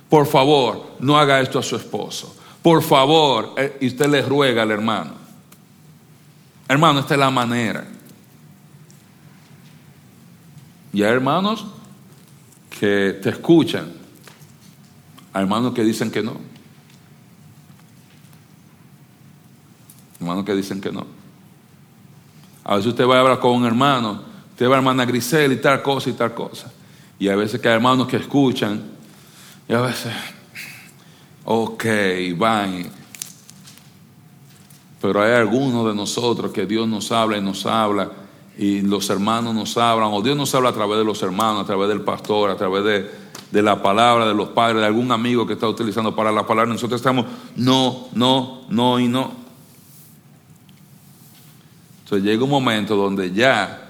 Por 0.08 0.26
favor, 0.26 0.92
no 1.00 1.18
haga 1.18 1.40
esto 1.40 1.58
a 1.58 1.62
su 1.62 1.74
esposo. 1.74 2.36
Por 2.62 2.82
favor, 2.82 3.54
eh, 3.56 3.78
y 3.80 3.88
usted 3.88 4.08
le 4.08 4.22
ruega 4.22 4.62
al 4.62 4.70
hermano. 4.70 5.12
Hermano, 6.68 7.00
esta 7.00 7.14
es 7.14 7.20
la 7.20 7.30
manera. 7.30 7.84
Y 10.92 11.02
hay 11.02 11.12
hermanos 11.12 11.66
que 12.70 13.18
te 13.22 13.30
escuchan, 13.30 13.92
hermanos 15.34 15.74
que 15.74 15.82
dicen 15.82 16.10
que 16.10 16.22
no. 16.22 16.55
Hermanos 20.20 20.44
que 20.44 20.54
dicen 20.54 20.80
que 20.80 20.90
no. 20.90 21.06
A 22.64 22.76
veces 22.76 22.88
usted 22.88 23.06
va 23.06 23.16
a 23.16 23.20
hablar 23.20 23.38
con 23.38 23.52
un 23.52 23.64
hermano, 23.64 24.22
usted 24.50 24.68
va 24.68 24.74
a 24.74 24.78
hermana 24.78 25.04
Grisel 25.04 25.52
y 25.52 25.56
tal 25.56 25.82
cosa 25.82 26.10
y 26.10 26.14
tal 26.14 26.34
cosa. 26.34 26.72
Y 27.18 27.28
a 27.28 27.36
veces 27.36 27.60
que 27.60 27.68
hay 27.68 27.74
hermanos 27.74 28.08
que 28.08 28.16
escuchan, 28.16 28.82
y 29.68 29.72
a 29.72 29.80
veces, 29.80 30.12
ok, 31.44 31.84
van. 32.36 32.90
Pero 35.00 35.22
hay 35.22 35.32
algunos 35.32 35.86
de 35.86 35.94
nosotros 35.94 36.52
que 36.52 36.66
Dios 36.66 36.88
nos 36.88 37.12
habla 37.12 37.36
y 37.36 37.40
nos 37.40 37.66
habla, 37.66 38.10
y 38.58 38.80
los 38.80 39.08
hermanos 39.10 39.54
nos 39.54 39.76
hablan, 39.76 40.08
o 40.12 40.20
Dios 40.20 40.36
nos 40.36 40.54
habla 40.54 40.70
a 40.70 40.72
través 40.72 40.98
de 40.98 41.04
los 41.04 41.22
hermanos, 41.22 41.62
a 41.62 41.66
través 41.66 41.88
del 41.88 42.00
pastor, 42.00 42.50
a 42.50 42.56
través 42.56 42.84
de, 42.84 43.10
de 43.50 43.62
la 43.62 43.80
palabra 43.80 44.26
de 44.26 44.34
los 44.34 44.48
padres, 44.48 44.80
de 44.80 44.86
algún 44.86 45.12
amigo 45.12 45.46
que 45.46 45.52
está 45.52 45.68
utilizando 45.68 46.16
para 46.16 46.32
la 46.32 46.46
palabra. 46.46 46.72
Nosotros 46.72 47.00
estamos, 47.00 47.26
no, 47.54 48.08
no, 48.12 48.62
no 48.68 48.98
y 48.98 49.06
no. 49.06 49.45
Entonces 52.06 52.24
llega 52.24 52.44
un 52.44 52.50
momento 52.50 52.94
donde 52.94 53.32
ya 53.32 53.82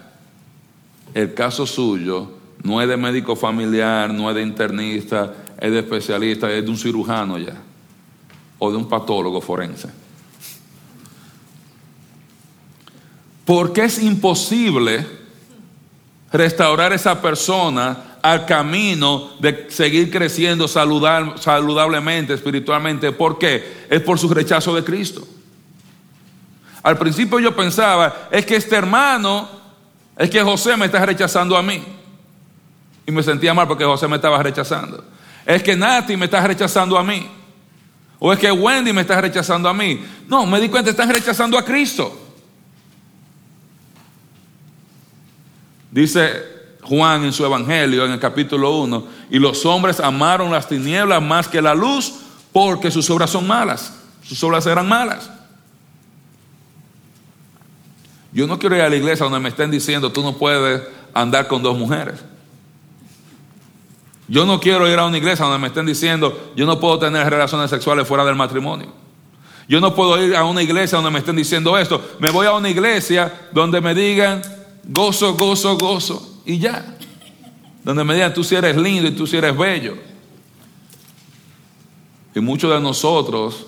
el 1.13 1.35
caso 1.35 1.67
suyo 1.67 2.31
no 2.63 2.81
es 2.81 2.89
de 2.89 2.97
médico 2.97 3.37
familiar, 3.37 4.11
no 4.11 4.31
es 4.31 4.37
de 4.37 4.41
internista, 4.41 5.35
es 5.61 5.71
de 5.71 5.81
especialista, 5.81 6.51
es 6.51 6.65
de 6.65 6.71
un 6.71 6.79
cirujano 6.79 7.37
ya, 7.37 7.61
o 8.59 8.71
de 8.71 8.79
un 8.79 8.89
patólogo 8.89 9.43
forense. 9.43 9.91
Porque 13.45 13.85
es 13.85 14.03
imposible 14.03 15.07
restaurar 16.33 16.93
a 16.93 16.95
esa 16.95 17.21
persona 17.21 18.17
al 18.23 18.47
camino 18.47 19.33
de 19.41 19.67
seguir 19.69 20.11
creciendo 20.11 20.67
saludablemente, 20.69 22.33
espiritualmente. 22.33 23.13
¿Por 23.13 23.39
qué? 23.39 23.85
Es 23.91 24.01
por 24.01 24.19
su 24.19 24.31
rechazo 24.31 24.75
de 24.75 24.83
Cristo. 24.83 25.29
Al 26.87 26.97
principio 26.97 27.41
yo 27.41 27.57
pensaba, 27.57 28.29
es 28.31 28.47
que 28.47 28.55
este 28.55 28.77
hermano, 28.77 29.49
es 30.17 30.31
que 30.31 30.41
José 30.41 30.77
me 30.77 30.87
está 30.87 31.05
rechazando 31.05 31.57
a 31.57 31.63
mí. 31.63 31.83
Y 33.05 33.11
me 33.11 33.25
sentía 33.25 33.53
mal 33.53 33.67
porque 33.67 33.85
José 33.85 34.07
me 34.07 34.15
estaba 34.15 34.41
rechazando. 34.41 35.03
Es 35.45 35.65
que 35.65 35.75
Nati 35.75 36.17
me 36.17 36.27
está 36.27 36.47
rechazando 36.47 36.97
a 36.97 37.03
mí. 37.03 37.29
O 38.21 38.33
es 38.33 38.39
que 38.39 38.53
Wendy 38.53 38.93
me 38.93 39.01
está 39.01 39.21
rechazando 39.21 39.69
a 39.69 39.75
mí. 39.75 40.01
No, 40.29 40.47
me 40.47 40.61
di 40.61 40.69
cuenta, 40.69 40.91
están 40.91 41.11
rechazando 41.11 41.59
a 41.59 41.65
Cristo. 41.65 42.17
Dice 45.91 46.77
Juan 46.83 47.25
en 47.25 47.33
su 47.33 47.45
Evangelio, 47.45 48.07
en 48.07 48.13
el 48.13 48.21
capítulo 48.21 48.79
1, 48.79 49.07
y 49.31 49.41
los 49.41 49.67
hombres 49.67 49.99
amaron 49.99 50.53
las 50.53 50.69
tinieblas 50.69 51.21
más 51.21 51.49
que 51.49 51.61
la 51.61 51.75
luz 51.75 52.15
porque 52.53 52.93
sus 52.93 53.11
obras 53.11 53.31
son 53.31 53.45
malas. 53.45 53.93
sus 54.23 54.41
obras 54.45 54.63
serán 54.63 54.89
malas. 54.89 55.31
Yo 58.37 58.47
no 58.47 58.59
quiero 58.59 58.77
ir 58.77 58.83
a 58.83 58.91
la 58.91 58.97
iglesia 58.97 59.25
donde 59.25 59.41
me 59.41 59.49
estén 59.49 59.71
diciendo 59.71 60.13
tú 60.13 60.21
no 60.21 60.37
puedes 60.37 60.83
andar 61.15 61.49
con 61.49 61.63
dos 61.63 61.79
mujeres. 61.79 62.23
Yo 64.29 64.45
no 64.45 64.61
quiero 64.61 64.87
ir 64.93 64.99
a 64.99 65.07
una 65.07 65.17
iglesia 65.17 65.47
donde 65.47 65.59
me 65.59 65.69
estén 65.69 65.87
diciendo 65.87 66.53
yo 66.55 66.67
no 66.67 66.79
puedo 66.79 66.99
tener 66.99 67.31
relaciones 67.31 67.71
sexuales 67.71 68.07
fuera 68.07 68.27
del 68.27 68.35
matrimonio. 68.35 68.93
Yo 69.67 69.81
no 69.81 69.95
puedo 69.95 70.23
ir 70.23 70.37
a 70.37 70.45
una 70.45 70.63
iglesia 70.63 70.97
donde 70.97 71.11
me 71.13 71.21
estén 71.21 71.35
diciendo 71.35 71.79
esto. 71.79 71.99
Me 72.19 72.29
voy 72.29 72.47
a 72.47 72.53
una 72.53 72.69
iglesia 72.69 73.49
donde 73.53 73.81
me 73.81 73.95
digan 73.95 74.43
gozo, 74.85 75.33
gozo, 75.33 75.79
gozo 75.79 76.43
y 76.45 76.59
ya. 76.59 76.85
Donde 77.83 78.05
me 78.05 78.13
digan 78.13 78.35
tú 78.35 78.45
si 78.45 78.55
eres 78.55 78.77
lindo 78.77 79.09
y 79.09 79.13
tú 79.13 79.27
si 79.27 79.39
eres 79.39 79.57
bello. 79.57 79.97
Y 82.35 82.41
muchos 82.41 82.71
de 82.71 82.81
nosotros 82.83 83.65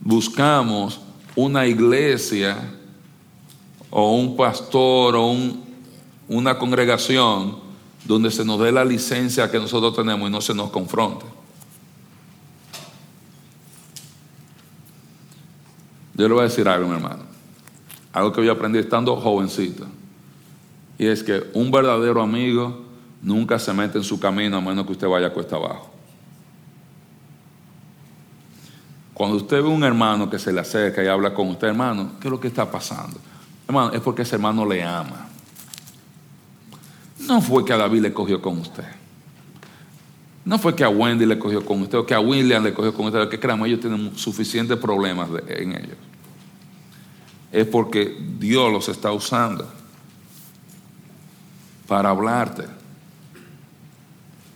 buscamos 0.00 1.00
una 1.34 1.66
iglesia 1.66 2.75
o 3.98 4.10
un 4.10 4.36
pastor 4.36 5.16
o 5.16 5.34
una 6.28 6.58
congregación 6.58 7.56
donde 8.04 8.30
se 8.30 8.44
nos 8.44 8.60
dé 8.60 8.70
la 8.70 8.84
licencia 8.84 9.50
que 9.50 9.58
nosotros 9.58 9.96
tenemos 9.96 10.28
y 10.28 10.30
no 10.30 10.42
se 10.42 10.52
nos 10.52 10.68
confronte. 10.68 11.24
Yo 16.12 16.28
le 16.28 16.34
voy 16.34 16.42
a 16.42 16.48
decir 16.48 16.68
algo, 16.68 16.86
mi 16.88 16.96
hermano. 16.96 17.22
Algo 18.12 18.32
que 18.32 18.44
yo 18.44 18.52
aprendí 18.52 18.80
estando 18.80 19.16
jovencito. 19.16 19.86
Y 20.98 21.06
es 21.06 21.22
que 21.22 21.44
un 21.54 21.70
verdadero 21.70 22.20
amigo 22.20 22.84
nunca 23.22 23.58
se 23.58 23.72
mete 23.72 23.96
en 23.96 24.04
su 24.04 24.20
camino 24.20 24.58
a 24.58 24.60
menos 24.60 24.84
que 24.84 24.92
usted 24.92 25.08
vaya 25.08 25.32
cuesta 25.32 25.56
abajo. 25.56 25.90
Cuando 29.14 29.38
usted 29.38 29.62
ve 29.62 29.68
un 29.68 29.84
hermano 29.84 30.28
que 30.28 30.38
se 30.38 30.52
le 30.52 30.60
acerca 30.60 31.02
y 31.02 31.06
habla 31.06 31.32
con 31.32 31.48
usted, 31.48 31.68
hermano, 31.68 32.12
¿qué 32.20 32.28
es 32.28 32.30
lo 32.30 32.38
que 32.38 32.48
está 32.48 32.70
pasando? 32.70 33.18
Hermano, 33.68 33.92
es 33.92 34.00
porque 34.00 34.22
ese 34.22 34.36
hermano 34.36 34.64
le 34.64 34.82
ama. 34.82 35.28
No 37.20 37.40
fue 37.40 37.64
que 37.64 37.72
a 37.72 37.76
David 37.76 38.02
le 38.02 38.12
cogió 38.12 38.40
con 38.40 38.58
usted. 38.58 38.84
No 40.44 40.60
fue 40.60 40.76
que 40.76 40.84
a 40.84 40.88
Wendy 40.88 41.26
le 41.26 41.38
cogió 41.38 41.64
con 41.64 41.82
usted 41.82 41.98
o 41.98 42.06
que 42.06 42.14
a 42.14 42.20
William 42.20 42.62
le 42.62 42.72
cogió 42.72 42.94
con 42.94 43.06
usted. 43.06 43.28
Que 43.28 43.40
creamos, 43.40 43.66
ellos 43.66 43.80
tienen 43.80 44.16
suficientes 44.16 44.78
problemas 44.78 45.28
en 45.48 45.72
ellos. 45.72 45.96
Es 47.50 47.66
porque 47.66 48.16
Dios 48.38 48.72
los 48.72 48.88
está 48.88 49.10
usando 49.10 49.68
para 51.88 52.10
hablarte. 52.10 52.64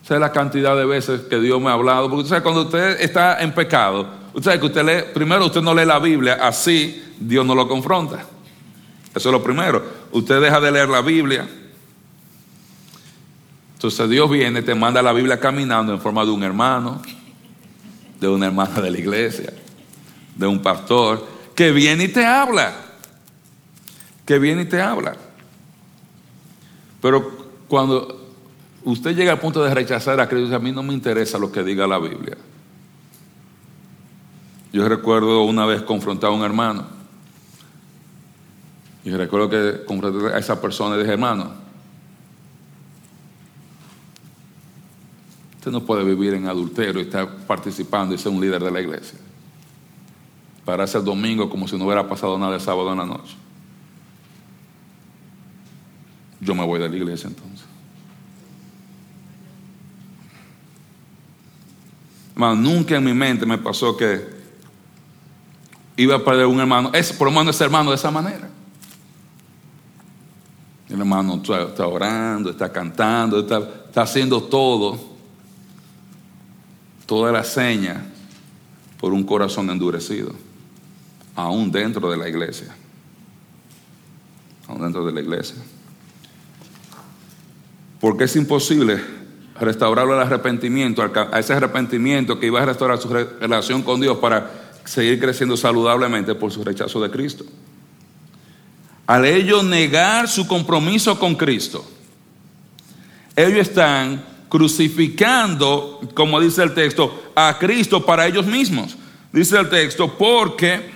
¿Sabe 0.05 0.21
la 0.21 0.31
cantidad 0.31 0.77
de 0.77 0.85
veces 0.85 1.23
que 1.23 1.41
Dios 1.41 1.61
me 1.61 1.71
ha 1.71 1.73
hablado? 1.73 2.09
Porque 2.09 2.23
usted 2.23 2.31
sabe, 2.31 2.43
cuando 2.43 2.63
usted 2.63 3.01
está 3.01 3.41
en 3.43 3.53
pecado, 3.53 4.09
usted 4.33 4.51
sabe 4.51 4.61
que 4.61 4.67
usted 4.67 4.85
lee, 4.85 5.13
primero 5.13 5.47
usted 5.47 5.63
no 5.63 5.75
lee 5.75 5.87
la 5.87 5.99
Biblia, 5.99 6.39
así 6.41 7.15
Dios 7.19 7.45
no 7.45 7.55
lo 7.55 7.67
confronta. 7.67 8.25
Eso 9.15 9.29
es 9.29 9.33
lo 9.33 9.43
primero. 9.43 9.83
Usted 10.13 10.41
deja 10.41 10.61
de 10.61 10.71
leer 10.71 10.89
la 10.89 11.03
Biblia. 11.03 11.49
Entonces 13.75 14.09
Dios 14.09 14.31
viene, 14.31 14.63
te 14.63 14.75
manda 14.75 15.03
la 15.03 15.13
Biblia 15.13 15.41
caminando 15.41 15.93
en 15.93 16.01
forma 16.01 16.25
de 16.25 16.31
un 16.31 16.43
hermano, 16.43 17.01
de 18.21 18.29
una 18.29 18.47
hermana 18.47 18.81
de 18.81 18.91
la 18.91 18.99
iglesia, 18.99 19.53
de 20.37 20.47
un 20.47 20.61
pastor, 20.61 21.27
que 21.55 21.73
viene 21.73 22.05
y 22.05 22.09
te 22.09 22.25
habla. 22.25 22.75
Que 24.27 24.39
viene 24.39 24.63
y 24.63 24.67
te 24.67 24.81
habla. 24.81 25.17
Pero 27.01 27.51
cuando 27.67 28.29
usted 28.85 29.17
llega 29.17 29.33
al 29.33 29.41
punto 29.41 29.65
de 29.65 29.75
rechazar 29.75 30.21
a 30.21 30.29
Cristo, 30.29 30.55
a 30.55 30.61
mí 30.61 30.71
no 30.71 30.83
me 30.83 30.93
interesa 30.93 31.39
lo 31.39 31.51
que 31.51 31.65
diga 31.65 31.87
la 31.87 31.99
Biblia. 31.99 32.37
Yo 34.73 34.89
recuerdo 34.89 35.43
una 35.43 35.67
vez 35.67 35.83
confrontar 35.83 36.31
a 36.31 36.33
un 36.33 36.45
hermano 36.45 37.00
y 39.05 39.11
recuerdo 39.11 39.49
que 39.49 39.85
confronté 39.85 40.35
a 40.35 40.39
esa 40.39 40.61
persona 40.61 40.97
y 40.97 41.01
dije, 41.01 41.13
hermano, 41.13 41.53
usted 45.57 45.71
no 45.71 45.85
puede 45.85 46.05
vivir 46.05 46.35
en 46.35 46.47
adulterio 46.47 47.01
y 47.01 47.05
estar 47.05 47.29
participando 47.47 48.15
y 48.15 48.19
ser 48.19 48.33
un 48.33 48.41
líder 48.41 48.63
de 48.63 48.71
la 48.71 48.81
iglesia. 48.81 49.19
Para 50.65 50.85
el 50.85 51.05
domingo 51.05 51.49
como 51.49 51.67
si 51.67 51.77
no 51.77 51.87
hubiera 51.87 52.07
pasado 52.07 52.39
nada 52.39 52.55
el 52.55 52.61
sábado 52.61 52.93
en 52.93 52.99
la 52.99 53.07
noche. 53.07 53.35
Yo 56.41 56.55
me 56.55 56.65
voy 56.65 56.79
de 56.81 56.89
la 56.89 56.97
iglesia 56.97 57.29
entonces. 57.29 57.67
Hermano, 62.35 62.57
nunca 62.57 62.97
en 62.97 63.05
mi 63.05 63.13
mente 63.13 63.45
me 63.45 63.59
pasó 63.59 63.97
que 63.97 64.27
iba 65.97 66.17
a 66.17 66.25
perder 66.25 66.47
un 66.47 66.61
hermano, 66.61 66.91
es, 66.95 67.13
por 67.13 67.31
lo 67.31 67.39
menos 67.39 67.55
ese 67.55 67.65
hermano 67.65 67.91
de 67.91 67.97
esa 67.97 68.11
manera. 68.11 68.49
El 70.91 70.99
hermano 70.99 71.41
está, 71.41 71.87
orando, 71.87 72.51
está 72.51 72.73
cantando, 72.73 73.39
está, 73.39 74.03
haciendo 74.03 74.43
todo, 74.43 74.99
toda 77.07 77.31
la 77.31 77.45
seña 77.45 78.05
por 78.99 79.13
un 79.13 79.23
corazón 79.23 79.71
endurecido, 79.71 80.33
aún 81.37 81.71
dentro 81.71 82.11
de 82.11 82.17
la 82.17 82.29
iglesia. 82.29 82.75
Aún 84.67 84.83
dentro 84.83 85.07
de 85.07 85.13
la 85.13 85.21
iglesia. 85.21 85.57
Porque 88.01 88.25
es 88.25 88.35
imposible 88.35 89.01
restaurarlo 89.61 90.15
al 90.15 90.27
arrepentimiento, 90.27 91.03
a 91.03 91.39
ese 91.39 91.53
arrepentimiento 91.53 92.41
que 92.41 92.47
iba 92.47 92.61
a 92.63 92.67
restaurar 92.67 92.99
su 92.99 93.09
relación 93.09 93.83
con 93.83 94.01
Dios 94.01 94.19
para 94.19 94.73
seguir 94.85 95.21
creciendo 95.21 95.57
saludablemente 95.57 96.35
por 96.35 96.51
su 96.51 96.65
rechazo 96.65 97.01
de 97.01 97.11
Cristo 97.11 97.45
al 99.11 99.25
ellos 99.25 99.65
negar 99.65 100.29
su 100.29 100.47
compromiso 100.47 101.19
con 101.19 101.35
Cristo, 101.35 101.85
ellos 103.35 103.59
están 103.59 104.25
crucificando, 104.49 106.01
como 106.15 106.41
dice 106.41 106.63
el 106.63 106.75
texto, 106.75 107.33
a 107.35 107.57
Cristo 107.59 108.07
para 108.07 108.29
ellos 108.29 108.47
mismos. 108.47 108.97
Dice 109.33 109.59
el 109.59 109.69
texto, 109.69 110.17
porque 110.17 110.93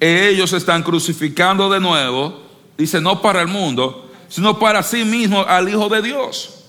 ellos 0.00 0.54
están 0.54 0.82
crucificando 0.82 1.68
de 1.68 1.80
nuevo, 1.80 2.40
dice, 2.78 2.98
no 2.98 3.20
para 3.20 3.42
el 3.42 3.48
mundo, 3.48 4.10
sino 4.30 4.58
para 4.58 4.82
sí 4.82 5.04
mismos 5.04 5.44
al 5.46 5.68
Hijo 5.68 5.90
de 5.90 6.00
Dios. 6.00 6.63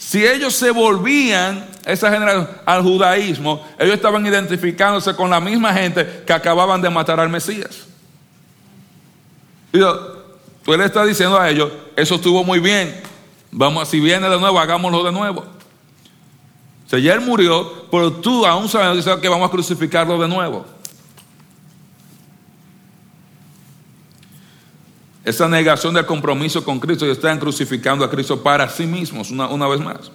Si 0.00 0.26
ellos 0.26 0.54
se 0.54 0.70
volvían, 0.70 1.66
esa 1.84 2.10
generación, 2.10 2.48
al 2.64 2.82
judaísmo, 2.82 3.62
ellos 3.78 3.94
estaban 3.94 4.24
identificándose 4.24 5.14
con 5.14 5.28
la 5.28 5.40
misma 5.40 5.74
gente 5.74 6.22
que 6.26 6.32
acababan 6.32 6.80
de 6.80 6.88
matar 6.88 7.20
al 7.20 7.28
Mesías. 7.28 7.86
Y 9.74 9.78
tú 9.78 10.72
le 10.74 10.86
estás 10.86 11.06
diciendo 11.06 11.38
a 11.38 11.50
ellos, 11.50 11.70
eso 11.96 12.14
estuvo 12.14 12.42
muy 12.42 12.60
bien, 12.60 12.98
vamos, 13.50 13.88
si 13.88 14.00
viene 14.00 14.26
de 14.30 14.40
nuevo, 14.40 14.58
hagámoslo 14.58 15.04
de 15.04 15.12
nuevo. 15.12 15.42
O 15.42 16.88
sea, 16.88 16.98
ya 16.98 17.12
él 17.12 17.20
murió, 17.20 17.86
pero 17.90 18.10
tú 18.10 18.46
aún 18.46 18.70
sabes 18.70 19.04
que 19.04 19.28
vamos 19.28 19.48
a 19.48 19.52
crucificarlo 19.52 20.18
de 20.18 20.28
nuevo. 20.28 20.64
Esa 25.24 25.48
negación 25.48 25.94
del 25.94 26.06
compromiso 26.06 26.64
con 26.64 26.80
Cristo 26.80 27.06
y 27.06 27.10
están 27.10 27.38
crucificando 27.38 28.04
a 28.04 28.10
Cristo 28.10 28.42
para 28.42 28.68
sí 28.68 28.86
mismos, 28.86 29.30
una, 29.30 29.48
una 29.48 29.68
vez 29.68 29.80
más. 29.80 30.10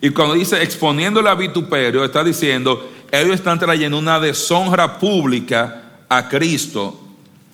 Y 0.00 0.10
cuando 0.10 0.34
dice 0.34 0.62
exponiendo 0.62 1.26
a 1.26 1.34
vituperio, 1.34 2.04
está 2.04 2.22
diciendo, 2.22 2.88
ellos 3.10 3.34
están 3.34 3.58
trayendo 3.58 3.98
una 3.98 4.20
deshonra 4.20 4.98
pública 4.98 6.04
a 6.08 6.28
Cristo 6.28 7.00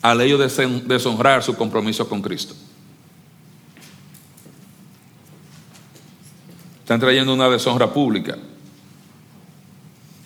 al 0.03 0.21
ellos 0.21 0.59
deshonrar 0.87 1.43
su 1.43 1.55
compromiso 1.57 2.07
con 2.09 2.21
Cristo. 2.21 2.55
Están 6.81 7.01
trayendo 7.01 7.33
una 7.33 7.49
deshonra 7.49 7.91
pública. 7.91 8.37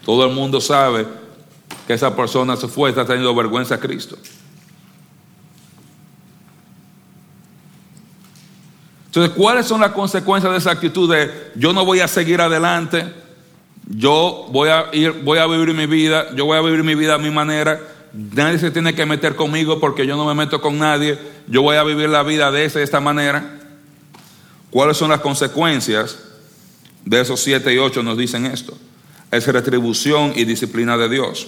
Todo 0.04 0.26
el 0.26 0.34
mundo 0.34 0.60
sabe 0.60 1.06
que 1.86 1.92
esa 1.92 2.16
persona 2.16 2.56
se 2.56 2.66
fue, 2.66 2.90
está 2.90 3.06
teniendo 3.06 3.32
vergüenza 3.32 3.76
a 3.76 3.78
Cristo. 3.78 4.18
Entonces, 9.08 9.34
¿cuáles 9.34 9.66
son 9.66 9.80
las 9.80 9.92
consecuencias 9.92 10.52
de 10.52 10.58
esa 10.58 10.70
actitud 10.70 11.10
de 11.10 11.30
yo 11.54 11.72
no 11.72 11.84
voy 11.84 12.00
a 12.00 12.08
seguir 12.08 12.40
adelante, 12.42 13.06
yo 13.88 14.46
voy 14.50 14.68
a 14.68 14.86
ir, 14.92 15.12
voy 15.24 15.38
a 15.38 15.46
vivir 15.46 15.74
mi 15.74 15.86
vida, 15.86 16.26
yo 16.34 16.44
voy 16.44 16.58
a 16.58 16.60
vivir 16.60 16.84
mi 16.84 16.94
vida 16.94 17.14
a 17.14 17.18
mi 17.18 17.30
manera, 17.30 17.80
nadie 18.12 18.58
se 18.58 18.70
tiene 18.70 18.94
que 18.94 19.06
meter 19.06 19.34
conmigo 19.34 19.80
porque 19.80 20.06
yo 20.06 20.14
no 20.14 20.26
me 20.26 20.34
meto 20.34 20.60
con 20.60 20.78
nadie, 20.78 21.18
yo 21.46 21.62
voy 21.62 21.76
a 21.76 21.84
vivir 21.84 22.10
la 22.10 22.22
vida 22.22 22.50
de 22.50 22.66
esa, 22.66 22.80
de 22.80 22.84
esta 22.84 23.00
manera? 23.00 23.58
¿Cuáles 24.70 24.98
son 24.98 25.08
las 25.08 25.20
consecuencias? 25.20 26.18
De 27.06 27.18
esos 27.22 27.40
siete 27.40 27.72
y 27.72 27.78
ocho 27.78 28.02
nos 28.02 28.18
dicen 28.18 28.44
esto. 28.44 28.76
Es 29.30 29.46
retribución 29.46 30.34
y 30.36 30.44
disciplina 30.44 30.98
de 30.98 31.08
Dios. 31.08 31.46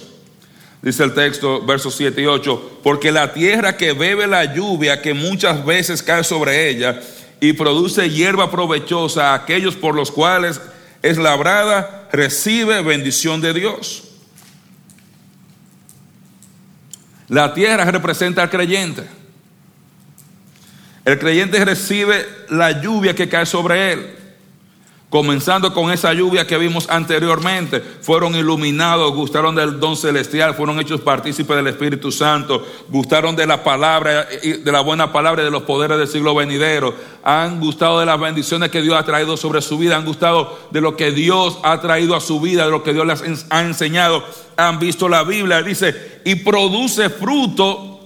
Dice 0.81 1.03
el 1.03 1.13
texto, 1.13 1.63
versos 1.63 1.93
7 1.95 2.19
y 2.23 2.25
8, 2.25 2.79
porque 2.81 3.11
la 3.11 3.33
tierra 3.33 3.77
que 3.77 3.93
bebe 3.93 4.25
la 4.25 4.51
lluvia 4.55 4.99
que 4.99 5.13
muchas 5.13 5.63
veces 5.63 6.01
cae 6.01 6.23
sobre 6.23 6.69
ella, 6.69 6.99
y 7.41 7.53
produce 7.53 8.11
hierba 8.11 8.51
provechosa 8.51 9.31
a 9.31 9.33
aquellos 9.33 9.75
por 9.75 9.95
los 9.95 10.11
cuales 10.11 10.61
es 11.01 11.17
labrada, 11.17 12.07
recibe 12.13 12.81
bendición 12.83 13.41
de 13.41 13.53
Dios. 13.53 14.03
La 17.27 17.53
tierra 17.55 17.85
representa 17.85 18.43
al 18.43 18.51
creyente. 18.51 19.07
El 21.03 21.17
creyente 21.17 21.65
recibe 21.65 22.27
la 22.49 22.79
lluvia 22.79 23.15
que 23.15 23.27
cae 23.27 23.47
sobre 23.47 23.93
él. 23.93 24.15
Comenzando 25.11 25.73
con 25.73 25.91
esa 25.91 26.13
lluvia 26.13 26.47
que 26.47 26.57
vimos 26.57 26.89
anteriormente, 26.89 27.81
fueron 27.81 28.33
iluminados, 28.33 29.13
gustaron 29.13 29.53
del 29.53 29.77
don 29.77 29.97
celestial, 29.97 30.55
fueron 30.55 30.79
hechos 30.79 31.01
partícipes 31.01 31.53
del 31.53 31.67
Espíritu 31.67 32.13
Santo, 32.13 32.65
gustaron 32.87 33.35
de 33.35 33.45
la 33.45 33.61
palabra, 33.61 34.25
de 34.41 34.71
la 34.71 34.79
buena 34.79 35.11
palabra 35.11 35.41
y 35.41 35.45
de 35.45 35.51
los 35.51 35.63
poderes 35.63 35.97
del 35.97 36.07
siglo 36.07 36.33
venidero, 36.33 36.95
han 37.25 37.59
gustado 37.59 37.99
de 37.99 38.05
las 38.05 38.17
bendiciones 38.17 38.71
que 38.71 38.81
Dios 38.81 38.95
ha 38.95 39.03
traído 39.03 39.35
sobre 39.35 39.61
su 39.61 39.77
vida, 39.77 39.97
han 39.97 40.05
gustado 40.05 40.57
de 40.71 40.79
lo 40.79 40.95
que 40.95 41.11
Dios 41.11 41.59
ha 41.61 41.81
traído 41.81 42.15
a 42.15 42.21
su 42.21 42.39
vida, 42.39 42.63
de 42.63 42.71
lo 42.71 42.81
que 42.81 42.93
Dios 42.93 43.05
les 43.05 43.45
ha 43.49 43.63
enseñado, 43.63 44.23
han 44.55 44.79
visto 44.79 45.09
la 45.09 45.23
Biblia, 45.25 45.61
dice, 45.61 46.21
y 46.23 46.35
produce 46.35 47.09
fruto 47.09 47.99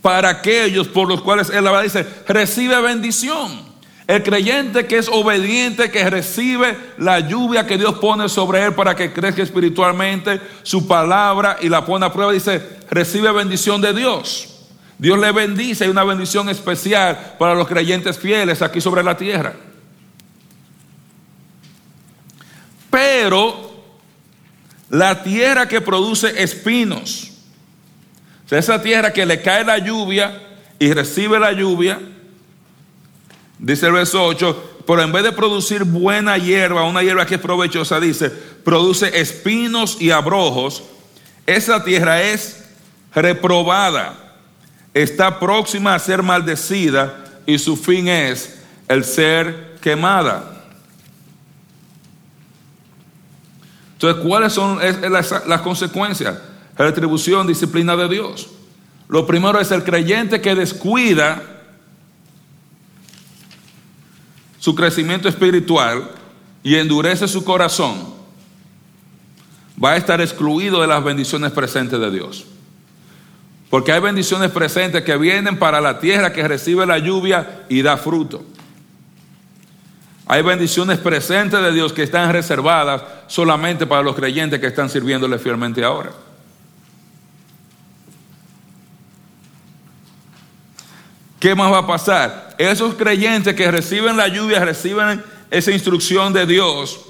para 0.00 0.28
aquellos 0.28 0.86
por 0.86 1.08
los 1.08 1.20
cuales 1.20 1.50
Él 1.50 1.68
dice, 1.82 2.06
recibe 2.28 2.80
bendición. 2.80 3.73
El 4.06 4.22
creyente 4.22 4.86
que 4.86 4.98
es 4.98 5.08
obediente, 5.08 5.90
que 5.90 6.08
recibe 6.10 6.76
la 6.98 7.20
lluvia 7.20 7.66
que 7.66 7.78
Dios 7.78 7.98
pone 7.98 8.28
sobre 8.28 8.62
él 8.62 8.74
para 8.74 8.94
que 8.94 9.12
crezca 9.12 9.42
espiritualmente, 9.42 10.40
su 10.62 10.86
palabra 10.86 11.56
y 11.62 11.70
la 11.70 11.86
pone 11.86 12.04
a 12.04 12.12
prueba, 12.12 12.32
dice, 12.32 12.62
recibe 12.90 13.32
bendición 13.32 13.80
de 13.80 13.94
Dios. 13.94 14.50
Dios 14.98 15.18
le 15.18 15.32
bendice, 15.32 15.84
hay 15.84 15.90
una 15.90 16.04
bendición 16.04 16.50
especial 16.50 17.36
para 17.38 17.54
los 17.54 17.66
creyentes 17.66 18.18
fieles 18.18 18.60
aquí 18.60 18.80
sobre 18.80 19.02
la 19.02 19.16
tierra. 19.16 19.54
Pero 22.90 23.74
la 24.90 25.22
tierra 25.22 25.66
que 25.66 25.80
produce 25.80 26.42
espinos, 26.42 27.32
o 28.44 28.48
sea, 28.48 28.58
esa 28.58 28.82
tierra 28.82 29.12
que 29.14 29.24
le 29.24 29.40
cae 29.40 29.64
la 29.64 29.78
lluvia 29.78 30.42
y 30.78 30.92
recibe 30.92 31.40
la 31.40 31.52
lluvia, 31.52 31.98
Dice 33.58 33.86
el 33.86 33.92
verso 33.92 34.24
8, 34.24 34.82
pero 34.86 35.02
en 35.02 35.12
vez 35.12 35.22
de 35.22 35.32
producir 35.32 35.84
buena 35.84 36.36
hierba, 36.36 36.84
una 36.84 37.02
hierba 37.02 37.26
que 37.26 37.36
es 37.36 37.40
provechosa, 37.40 38.00
dice, 38.00 38.30
produce 38.30 39.20
espinos 39.20 39.96
y 40.00 40.10
abrojos. 40.10 40.82
Esa 41.46 41.84
tierra 41.84 42.22
es 42.22 42.64
reprobada, 43.14 44.38
está 44.92 45.38
próxima 45.38 45.94
a 45.94 45.98
ser 45.98 46.22
maldecida 46.22 47.24
y 47.46 47.58
su 47.58 47.76
fin 47.76 48.08
es 48.08 48.58
el 48.88 49.04
ser 49.04 49.76
quemada. 49.80 50.50
Entonces, 53.92 54.22
¿cuáles 54.24 54.52
son 54.52 54.80
las, 55.10 55.46
las 55.46 55.60
consecuencias? 55.60 56.36
Retribución, 56.76 57.46
disciplina 57.46 57.96
de 57.96 58.08
Dios. 58.08 58.48
Lo 59.08 59.26
primero 59.26 59.60
es 59.60 59.70
el 59.70 59.84
creyente 59.84 60.40
que 60.40 60.54
descuida 60.54 61.53
su 64.64 64.74
crecimiento 64.74 65.28
espiritual 65.28 66.10
y 66.62 66.76
endurece 66.76 67.28
su 67.28 67.44
corazón, 67.44 68.14
va 69.82 69.90
a 69.90 69.96
estar 69.98 70.22
excluido 70.22 70.80
de 70.80 70.86
las 70.86 71.04
bendiciones 71.04 71.52
presentes 71.52 72.00
de 72.00 72.10
Dios. 72.10 72.46
Porque 73.68 73.92
hay 73.92 74.00
bendiciones 74.00 74.50
presentes 74.50 75.04
que 75.04 75.18
vienen 75.18 75.58
para 75.58 75.82
la 75.82 76.00
tierra 76.00 76.32
que 76.32 76.48
recibe 76.48 76.86
la 76.86 76.96
lluvia 76.96 77.66
y 77.68 77.82
da 77.82 77.98
fruto. 77.98 78.42
Hay 80.24 80.40
bendiciones 80.40 80.96
presentes 80.96 81.60
de 81.60 81.70
Dios 81.70 81.92
que 81.92 82.04
están 82.04 82.32
reservadas 82.32 83.02
solamente 83.26 83.86
para 83.86 84.02
los 84.02 84.16
creyentes 84.16 84.60
que 84.60 84.68
están 84.68 84.88
sirviéndole 84.88 85.38
fielmente 85.38 85.84
ahora. 85.84 86.10
¿Qué 91.44 91.54
más 91.54 91.70
va 91.70 91.80
a 91.80 91.86
pasar? 91.86 92.54
Esos 92.56 92.94
creyentes 92.94 93.54
que 93.54 93.70
reciben 93.70 94.16
la 94.16 94.28
lluvia, 94.28 94.64
reciben 94.64 95.22
esa 95.50 95.72
instrucción 95.72 96.32
de 96.32 96.46
Dios, 96.46 97.00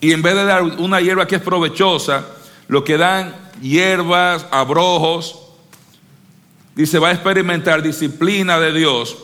y 0.00 0.12
en 0.12 0.22
vez 0.22 0.34
de 0.34 0.46
dar 0.46 0.62
una 0.62 1.02
hierba 1.02 1.26
que 1.26 1.36
es 1.36 1.42
provechosa, 1.42 2.24
lo 2.66 2.82
que 2.82 2.96
dan 2.96 3.34
hierbas, 3.60 4.46
abrojos, 4.50 5.38
dice, 6.74 6.98
va 6.98 7.08
a 7.08 7.12
experimentar 7.12 7.82
disciplina 7.82 8.58
de 8.58 8.72
Dios 8.72 9.18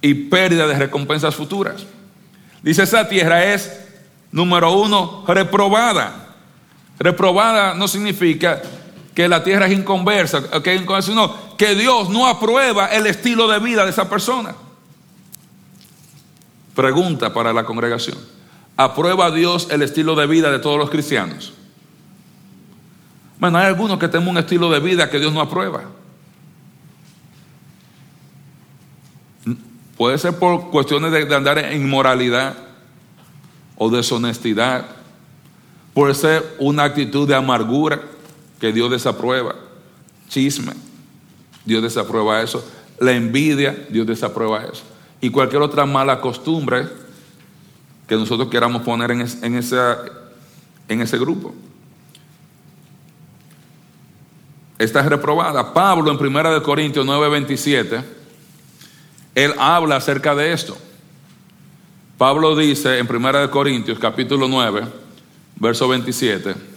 y 0.00 0.14
pérdida 0.14 0.66
de 0.66 0.74
recompensas 0.74 1.36
futuras. 1.36 1.86
Dice, 2.64 2.82
esa 2.82 3.08
tierra 3.08 3.44
es, 3.44 3.80
número 4.32 4.72
uno, 4.72 5.24
reprobada. 5.28 6.34
Reprobada 6.98 7.74
no 7.74 7.86
significa 7.86 8.60
que 9.14 9.28
la 9.28 9.44
tierra 9.44 9.66
es 9.66 9.72
inconversa, 9.72 10.42
que, 10.60 10.80
no, 10.80 11.43
que 11.64 11.74
Dios 11.74 12.10
no 12.10 12.26
aprueba 12.26 12.88
el 12.88 13.06
estilo 13.06 13.48
de 13.48 13.58
vida 13.58 13.84
de 13.84 13.90
esa 13.90 14.06
persona. 14.06 14.54
Pregunta 16.74 17.32
para 17.32 17.54
la 17.54 17.64
congregación. 17.64 18.18
¿Aprueba 18.76 19.30
Dios 19.30 19.68
el 19.70 19.80
estilo 19.80 20.14
de 20.14 20.26
vida 20.26 20.50
de 20.50 20.58
todos 20.58 20.76
los 20.76 20.90
cristianos? 20.90 21.54
Bueno, 23.38 23.56
hay 23.56 23.64
algunos 23.64 23.98
que 23.98 24.08
tenemos 24.08 24.32
un 24.32 24.36
estilo 24.36 24.70
de 24.70 24.78
vida 24.80 25.08
que 25.08 25.18
Dios 25.18 25.32
no 25.32 25.40
aprueba. 25.40 25.84
Puede 29.96 30.18
ser 30.18 30.38
por 30.38 30.68
cuestiones 30.68 31.12
de, 31.12 31.24
de 31.24 31.34
andar 31.34 31.56
en 31.56 31.80
inmoralidad 31.80 32.58
o 33.76 33.88
deshonestidad. 33.88 34.84
Puede 35.94 36.12
ser 36.12 36.56
una 36.58 36.84
actitud 36.84 37.26
de 37.26 37.34
amargura 37.36 38.02
que 38.60 38.70
Dios 38.70 38.90
desaprueba. 38.90 39.54
Chisme, 40.28 40.74
Dios 41.64 41.82
desaprueba 41.82 42.42
eso. 42.42 42.64
La 42.98 43.12
envidia, 43.12 43.86
Dios 43.88 44.06
desaprueba 44.06 44.64
eso. 44.64 44.82
Y 45.20 45.30
cualquier 45.30 45.62
otra 45.62 45.86
mala 45.86 46.20
costumbre 46.20 46.86
que 48.06 48.16
nosotros 48.16 48.48
queramos 48.48 48.82
poner 48.82 49.10
en, 49.10 49.20
en, 49.42 51.00
ese 51.00 51.18
grupo. 51.18 51.54
Está 54.78 55.02
reprobada. 55.02 55.72
Pablo 55.72 56.10
en 56.10 56.18
1 56.18 56.62
Corintios 56.62 57.06
9:27, 57.06 58.04
él 59.34 59.54
habla 59.58 59.96
acerca 59.96 60.34
de 60.34 60.52
esto. 60.52 60.76
Pablo 62.18 62.54
dice 62.54 62.98
en 62.98 63.08
1 63.10 63.50
Corintios 63.50 63.98
capítulo 63.98 64.46
9, 64.46 64.82
verso 65.56 65.88
27, 65.88 66.73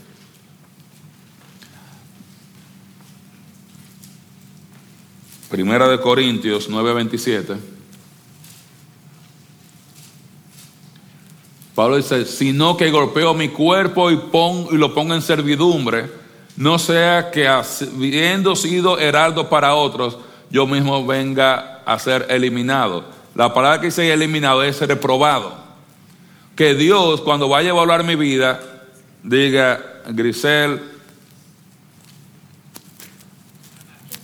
Primera 5.50 5.88
de 5.88 6.00
Corintios 6.00 6.70
9:27. 6.70 7.56
Pablo 11.74 11.98
dice, 11.98 12.26
sino 12.26 12.76
que 12.76 12.90
golpeo 12.90 13.34
mi 13.34 13.50
cuerpo 13.50 14.10
y, 14.10 14.16
y 14.16 14.78
lo 14.78 14.94
pongo 14.96 15.14
en 15.14 15.22
servidumbre, 15.22 16.10
no 16.56 16.80
sea 16.80 17.30
que 17.30 17.48
habiendo 17.48 18.56
sido 18.56 18.98
heraldo 18.98 19.48
para 19.48 19.76
otros, 19.76 20.18
yo 20.50 20.66
mismo 20.66 21.06
venga 21.06 21.84
a 21.86 22.00
ser 22.00 22.26
eliminado. 22.30 23.06
La 23.36 23.54
palabra 23.54 23.80
que 23.80 23.88
dice 23.88 24.12
eliminado 24.12 24.64
es 24.64 24.82
reprobado. 24.82 25.56
Que 26.56 26.74
Dios 26.74 27.22
cuando 27.22 27.48
vaya 27.48 27.70
a 27.70 27.74
evaluar 27.74 28.04
mi 28.04 28.16
vida, 28.16 28.60
diga, 29.22 30.02
Grisel, 30.10 30.82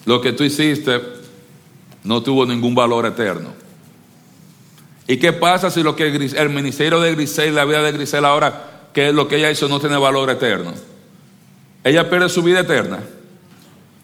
lo 0.05 0.21
que 0.21 0.33
tú 0.33 0.43
hiciste 0.43 1.01
no 2.03 2.21
tuvo 2.21 2.45
ningún 2.45 2.75
valor 2.75 3.05
eterno. 3.05 3.53
¿Y 5.07 5.17
qué 5.17 5.33
pasa 5.33 5.69
si 5.69 5.83
lo 5.83 5.95
que 5.95 6.07
el 6.07 6.49
ministerio 6.49 6.99
de 6.99 7.13
Grisel, 7.13 7.55
la 7.55 7.65
vida 7.65 7.81
de 7.81 7.91
Grisel 7.91 8.25
ahora, 8.25 8.89
que 8.93 9.11
lo 9.11 9.27
que 9.27 9.37
ella 9.37 9.51
hizo 9.51 9.67
no 9.67 9.79
tiene 9.79 9.97
valor 9.97 10.29
eterno? 10.29 10.73
¿Ella 11.83 12.09
pierde 12.09 12.29
su 12.29 12.41
vida 12.41 12.61
eterna? 12.61 12.99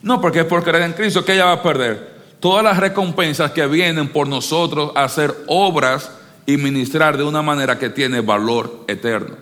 No, 0.01 0.19
porque 0.21 0.39
es 0.39 0.45
por 0.45 0.63
creer 0.63 0.83
en 0.83 0.93
Cristo 0.93 1.23
que 1.23 1.33
ella 1.33 1.45
va 1.45 1.53
a 1.53 1.63
perder. 1.63 2.19
Todas 2.39 2.63
las 2.63 2.77
recompensas 2.77 3.51
que 3.51 3.65
vienen 3.67 4.09
por 4.09 4.27
nosotros 4.27 4.91
a 4.95 5.03
hacer 5.03 5.35
obras 5.47 6.11
y 6.45 6.57
ministrar 6.57 7.17
de 7.17 7.23
una 7.23 7.41
manera 7.41 7.77
que 7.77 7.89
tiene 7.89 8.21
valor 8.21 8.85
eterno. 8.87 9.35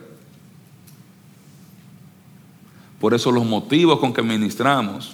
Por 2.99 3.13
eso 3.13 3.31
los 3.31 3.45
motivos 3.45 3.99
con 3.99 4.13
que 4.13 4.23
ministramos 4.23 5.13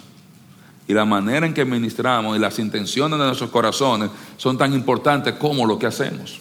y 0.88 0.94
la 0.94 1.06
manera 1.06 1.46
en 1.46 1.54
que 1.54 1.66
ministramos 1.66 2.36
y 2.36 2.40
las 2.40 2.60
intenciones 2.60 3.18
de 3.18 3.26
nuestros 3.26 3.50
corazones 3.50 4.10
son 4.38 4.58
tan 4.58 4.74
importantes 4.74 5.36
como 5.36 5.66
lo 5.66 5.80
que 5.80 5.88
hacemos. 5.88 6.40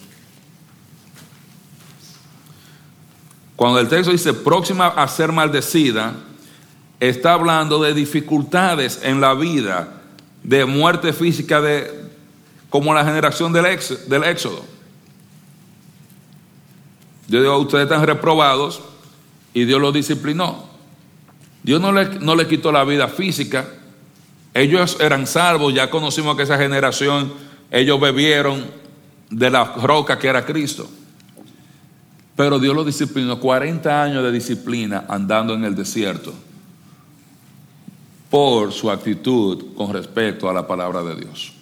Cuando 3.55 3.79
el 3.79 3.87
texto 3.87 4.11
dice 4.11 4.33
próxima 4.33 4.87
a 4.87 5.07
ser 5.07 5.31
maldecida, 5.31 6.13
está 6.99 7.33
hablando 7.33 7.81
de 7.81 7.93
dificultades 7.93 8.99
en 9.03 9.21
la 9.21 9.33
vida, 9.33 10.01
de 10.43 10.65
muerte 10.65 11.13
física, 11.13 11.61
de, 11.61 12.09
como 12.69 12.93
la 12.93 13.05
generación 13.05 13.53
del, 13.53 13.65
del 14.07 14.23
éxodo. 14.23 14.65
Yo 17.27 17.41
digo, 17.41 17.57
ustedes 17.59 17.83
están 17.83 18.05
reprobados 18.05 18.81
y 19.53 19.65
Dios 19.65 19.79
los 19.79 19.93
disciplinó. 19.93 20.67
Dios 21.63 21.79
no 21.79 21.91
le, 21.91 22.19
no 22.19 22.35
le 22.35 22.47
quitó 22.47 22.71
la 22.71 22.83
vida 22.83 23.07
física. 23.07 23.65
Ellos 24.53 24.97
eran 24.99 25.25
salvos, 25.25 25.73
ya 25.73 25.89
conocimos 25.89 26.37
que 26.37 26.43
esa 26.43 26.57
generación, 26.57 27.33
ellos 27.71 27.99
bebieron 27.99 28.63
de 29.29 29.49
la 29.49 29.63
roca 29.63 30.19
que 30.19 30.27
era 30.27 30.45
Cristo. 30.45 30.87
Pero 32.35 32.59
Dios 32.59 32.75
los 32.75 32.85
disciplinó 32.85 33.39
40 33.39 34.03
años 34.03 34.23
de 34.23 34.31
disciplina 34.31 35.05
andando 35.07 35.53
en 35.53 35.63
el 35.63 35.75
desierto 35.75 36.33
por 38.29 38.71
su 38.71 38.89
actitud 38.89 39.75
con 39.75 39.93
respecto 39.93 40.49
a 40.49 40.53
la 40.53 40.67
palabra 40.67 41.03
de 41.03 41.15
Dios. 41.15 41.53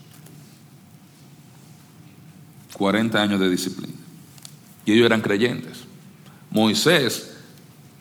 40 2.78 3.22
años 3.22 3.40
de 3.40 3.50
disciplina. 3.50 3.94
Y 4.86 4.94
ellos 4.94 5.06
eran 5.06 5.22
creyentes. 5.22 5.84
Moisés, 6.50 7.38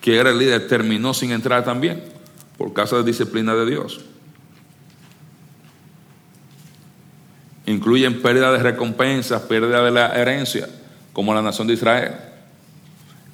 que 0.01 0.17
era 0.17 0.31
el 0.31 0.39
líder, 0.39 0.69
terminó 0.69 1.13
sin 1.13 1.33
entrar 1.33 1.65
también 1.65 2.03
por 2.57 2.73
causa 2.73 2.97
de 2.97 3.05
disciplina 3.05 3.55
de 3.55 3.67
Dios. 3.67 4.01
Incluyen 7.67 8.23
pérdida 8.23 8.53
de 8.53 8.59
recompensas, 8.59 9.43
pérdida 9.43 9.83
de 9.83 9.91
la 9.91 10.15
herencia, 10.15 10.69
como 11.13 11.35
la 11.35 11.43
nación 11.43 11.67
de 11.67 11.75
Israel. 11.75 12.15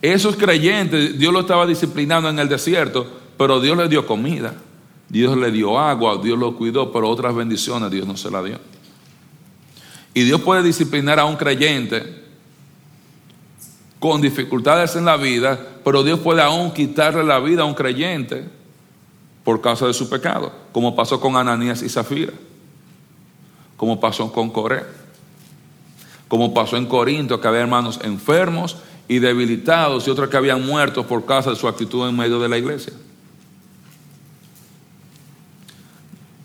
Esos 0.03 0.37
creyentes, 0.37 1.19
Dios 1.19 1.33
lo 1.33 1.41
estaba 1.41 1.67
disciplinando 1.67 2.29
en 2.29 2.39
el 2.39 2.49
desierto, 2.49 3.07
pero 3.37 3.61
Dios 3.61 3.77
les 3.77 3.91
dio 3.91 4.07
comida, 4.07 4.55
Dios 5.09 5.37
le 5.37 5.51
dio 5.51 5.79
agua, 5.79 6.21
Dios 6.23 6.39
lo 6.39 6.57
cuidó, 6.57 6.93
pero 6.93 7.09
otras 7.09 7.35
bendiciones 7.35 7.91
Dios 7.91 8.07
no 8.07 8.17
se 8.17 8.31
las 8.31 8.45
dio. 8.45 8.59
Y 10.15 10.23
Dios 10.23 10.41
puede 10.41 10.63
disciplinar 10.63 11.19
a 11.19 11.25
un 11.25 11.37
creyente 11.37 12.25
con 13.99 14.21
dificultades 14.21 14.97
en 14.97 15.05
la 15.05 15.17
vida, 15.17 15.59
pero 15.85 16.03
Dios 16.03 16.21
puede 16.21 16.43
aún 16.43 16.73
quitarle 16.73 17.25
la 17.25 17.39
vida 17.39 17.63
a 17.63 17.67
un 17.67 17.75
creyente 17.75 18.45
por 19.45 19.61
causa 19.61 19.87
de 19.87 19.95
su 19.95 20.09
pecado, 20.09 20.53
como 20.73 20.97
pasó 20.97 21.21
con 21.21 21.37
Ananías 21.37 21.83
y 21.83 21.89
Zafira, 21.89 22.33
como 23.77 24.01
pasó 24.01 24.33
con 24.33 24.51
Coré, 24.51 24.85
como 26.29 26.53
pasó 26.55 26.77
en 26.77 26.87
Corinto, 26.87 27.41
que 27.41 27.49
había 27.49 27.61
hermanos 27.61 28.01
enfermos 28.03 28.77
y 29.09 29.19
debilitados 29.19 30.07
y 30.07 30.11
otros 30.11 30.29
que 30.29 30.37
habían 30.37 30.65
muerto 30.67 31.07
por 31.07 31.25
causa 31.25 31.51
de 31.51 31.57
su 31.57 31.69
actitud 31.69 32.09
en 32.09 32.17
medio 32.17 32.41
de 32.41 32.49
la 32.49 32.59
iglesia. 32.59 32.93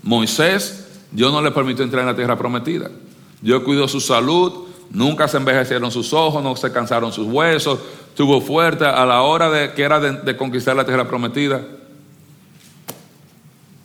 Moisés, 0.03 0.87
Dios 1.11 1.31
no 1.31 1.41
le 1.41 1.51
permitió 1.51 1.83
entrar 1.83 2.01
en 2.01 2.07
la 2.07 2.15
tierra 2.15 2.37
prometida. 2.37 2.89
Dios 3.41 3.63
cuidó 3.63 3.87
su 3.87 3.99
salud, 3.99 4.67
nunca 4.91 5.27
se 5.27 5.37
envejecieron 5.37 5.91
sus 5.91 6.13
ojos, 6.13 6.43
no 6.43 6.55
se 6.55 6.71
cansaron 6.71 7.11
sus 7.11 7.27
huesos, 7.27 7.79
tuvo 8.15 8.41
fuerte 8.41 8.85
a 8.85 9.05
la 9.05 9.21
hora 9.21 9.49
de 9.49 9.73
que 9.73 9.83
era 9.83 9.99
de, 9.99 10.37
conquistar 10.37 10.75
la 10.75 10.85
tierra 10.85 11.07
prometida. 11.07 11.61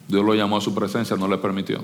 Dios 0.09 0.25
lo 0.25 0.35
llamó 0.35 0.59
a 0.59 0.61
su 0.61 0.75
presencia, 0.75 1.17
no 1.17 1.27
le 1.27 1.39
permitió. 1.39 1.83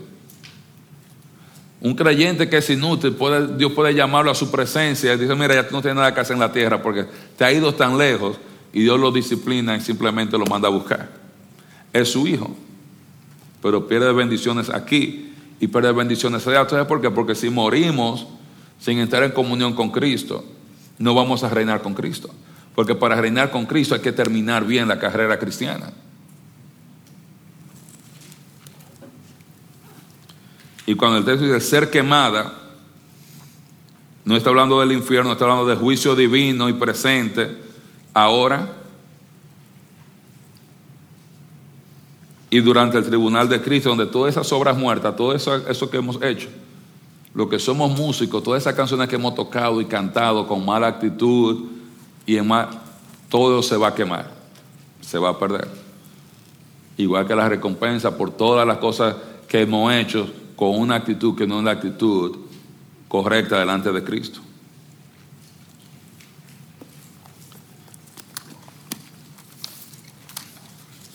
Un 1.83 1.95
creyente 1.95 2.49
que 2.49 2.59
es 2.59 2.71
inútil, 2.71 3.13
puede, 3.15 3.57
Dios 3.57 3.73
puede 3.73 3.93
llamarlo 3.93 4.31
a 4.31 4.37
su 4.37 4.53
presencia 4.53 5.15
y 5.15 5.19
dice, 5.19 5.35
mira, 5.35 5.55
ya 5.55 5.63
no 5.63 5.83
tienes 5.83 5.97
nada 5.97 6.15
que 6.15 6.21
hacer 6.21 6.35
en 6.35 6.41
la 6.41 6.53
tierra 6.53 6.81
porque 6.81 7.07
te 7.37 7.45
ha 7.45 7.53
ido 7.53 7.75
tan 7.75 7.99
lejos 7.99 8.39
y 8.73 8.83
Dios 8.83 9.01
lo 9.01 9.11
disciplina 9.11 9.77
y 9.77 9.81
simplemente 9.81 10.39
lo 10.39 10.47
manda 10.47 10.69
a 10.69 10.71
buscar. 10.71 11.11
Es 11.93 12.11
su 12.11 12.29
hijo, 12.29 12.55
pero 13.61 13.89
pierde 13.89 14.13
bendiciones 14.13 14.71
aquí 14.71 15.33
y 15.59 15.67
pierde 15.67 15.91
bendiciones 15.91 16.47
allá. 16.47 16.69
¿Sabes 16.69 16.87
por 16.87 17.01
qué? 17.01 17.11
Porque 17.11 17.35
si 17.35 17.51
morimos 17.51 18.29
sin 18.79 18.99
entrar 18.99 19.25
en 19.25 19.33
comunión 19.33 19.75
con 19.75 19.91
Cristo, 19.91 20.45
no 20.99 21.15
vamos 21.15 21.43
a 21.43 21.49
reinar 21.49 21.83
con 21.83 21.95
Cristo. 21.95 22.31
Porque 22.77 22.95
para 22.95 23.21
reinar 23.21 23.51
con 23.51 23.67
Cristo 23.67 23.97
hay 23.97 24.01
que 24.01 24.13
terminar 24.13 24.65
bien 24.65 24.87
la 24.87 25.01
carrera 25.01 25.37
cristiana. 25.37 25.93
Y 30.87 30.95
cuando 30.95 31.19
el 31.19 31.25
texto 31.25 31.45
dice 31.45 31.61
ser 31.61 31.91
quemada, 31.91 32.53
no 34.25 34.37
está 34.37 34.51
hablando 34.51 34.81
del 34.81 34.93
infierno, 34.93 35.33
está 35.33 35.45
hablando 35.45 35.67
del 35.67 35.79
juicio 35.79 36.15
divino 36.15 36.69
y 36.69 36.73
presente 36.75 37.57
ahora 38.15 38.83
y 42.53 42.61
durante 42.61 42.99
el 42.99 43.05
tribunal 43.05 43.49
de 43.49 43.63
Cristo, 43.63 43.89
donde 43.89 44.05
todas 44.05 44.33
esas 44.33 44.53
obras 44.53 44.77
muertas, 44.77 45.17
todo 45.17 45.35
eso, 45.35 45.57
eso 45.67 45.89
que 45.89 45.97
hemos 45.97 46.21
hecho, 46.23 46.51
lo 47.33 47.49
que 47.49 47.59
somos 47.59 47.91
músicos, 47.99 48.43
todas 48.43 48.63
esas 48.63 48.75
canciones 48.75 49.09
que 49.09 49.17
hemos 49.17 49.35
tocado 49.35 49.81
y 49.81 49.87
cantado 49.87 50.47
con 50.47 50.63
mala 50.63 50.87
actitud 50.87 51.71
y 52.27 52.37
en 52.37 52.47
mal, 52.47 52.69
todo 53.31 53.63
se 53.63 53.75
va 53.79 53.89
a 53.89 53.95
quemar, 53.95 54.31
se 55.01 55.19
va 55.19 55.31
a 55.31 55.39
perder. 55.39 55.67
Igual 56.99 57.27
que 57.27 57.35
la 57.35 57.49
recompensa 57.49 58.19
por 58.19 58.31
todas 58.31 58.67
las 58.67 58.77
cosas 58.77 59.17
que 59.49 59.63
hemos 59.63 59.91
hecho 59.95 60.31
con 60.57 60.79
una 60.79 60.97
actitud 60.97 61.37
que 61.37 61.47
no 61.47 61.59
es 61.59 61.65
la 61.65 61.73
actitud 61.73 62.39
correcta 63.09 63.59
delante 63.59 63.93
de 63.93 64.03
Cristo. 64.03 64.41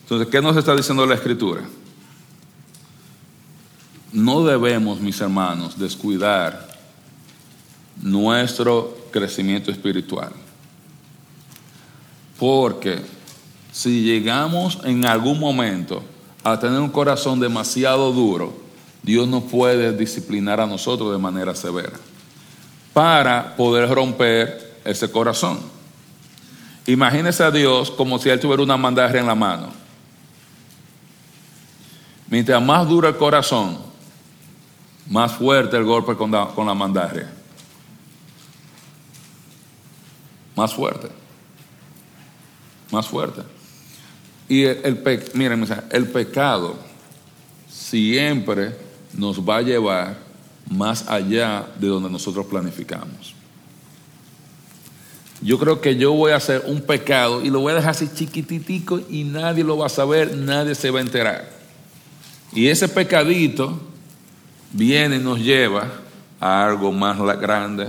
Entonces, 0.04 0.30
¿qué 0.30 0.42
nos 0.42 0.56
está 0.56 0.74
diciendo 0.74 1.06
la 1.06 1.16
Escritura? 1.16 1.64
No 4.14 4.46
debemos, 4.46 5.02
mis 5.02 5.20
hermanos, 5.20 5.78
descuidar 5.78 6.70
nuestro 8.02 8.98
crecimiento 9.12 9.70
espiritual. 9.70 10.32
Porque 12.40 13.02
si 13.74 14.04
llegamos 14.04 14.80
en 14.86 15.06
algún 15.06 15.40
momento 15.40 16.04
a 16.44 16.58
tener 16.58 16.80
un 16.80 16.90
corazón 16.90 17.40
demasiado 17.40 18.14
duro, 18.14 18.67
Dios 19.08 19.26
no 19.26 19.40
puede 19.40 19.96
disciplinar 19.96 20.60
a 20.60 20.68
nosotros 20.68 21.14
de 21.14 21.18
manera 21.18 21.56
severa 21.56 21.94
para 22.92 23.56
poder 23.56 23.90
romper 23.90 24.82
ese 24.84 25.10
corazón. 25.10 25.60
Imagínese 26.86 27.42
a 27.42 27.50
Dios 27.50 27.90
como 27.90 28.20
si 28.20 28.28
Él 28.28 28.38
tuviera 28.38 28.62
una 28.62 28.76
mandaje 28.76 29.18
en 29.18 29.26
la 29.26 29.34
mano. 29.34 29.72
Mientras 32.30 32.62
más 32.62 32.86
duro 32.86 33.08
el 33.08 33.16
corazón, 33.16 33.78
más 35.10 35.32
fuerte 35.32 35.78
el 35.78 35.86
golpe 35.86 36.18
con 36.18 36.30
la, 36.30 36.48
con. 36.48 36.68
Más 40.54 40.74
fuerte. 40.74 41.08
Más 42.92 43.08
fuerte. 43.08 43.42
Y 44.50 44.64
el, 44.64 44.82
el 44.84 45.32
miren, 45.34 45.66
el 45.92 46.08
pecado 46.10 46.76
siempre 47.70 48.87
nos 49.18 49.42
va 49.42 49.58
a 49.58 49.62
llevar 49.62 50.18
más 50.70 51.10
allá 51.10 51.66
de 51.80 51.88
donde 51.88 52.10
nosotros 52.10 52.46
planificamos. 52.46 53.36
Yo 55.42 55.60
creo 55.60 55.82
que 55.82 55.96
yo 55.96 56.14
voy 56.14 56.32
a 56.32 56.38
hacer 56.38 56.64
un 56.66 56.82
pecado 56.82 57.44
y 57.44 57.50
lo 57.50 57.60
voy 57.60 57.74
a 57.74 57.76
dejar 57.76 57.92
así 57.92 58.10
chiquititico 58.14 59.00
y 59.10 59.24
nadie 59.24 59.64
lo 59.64 59.78
va 59.78 59.86
a 59.86 59.90
saber, 59.90 60.36
nadie 60.36 60.74
se 60.74 60.90
va 60.90 61.00
a 61.00 61.04
enterar. 61.04 61.50
Y 62.54 62.68
ese 62.68 62.88
pecadito 62.88 63.80
viene 64.72 65.18
y 65.18 65.20
nos 65.20 65.40
lleva 65.40 65.92
a 66.40 66.66
algo 66.66 66.92
más 66.92 67.18
grande, 67.40 67.88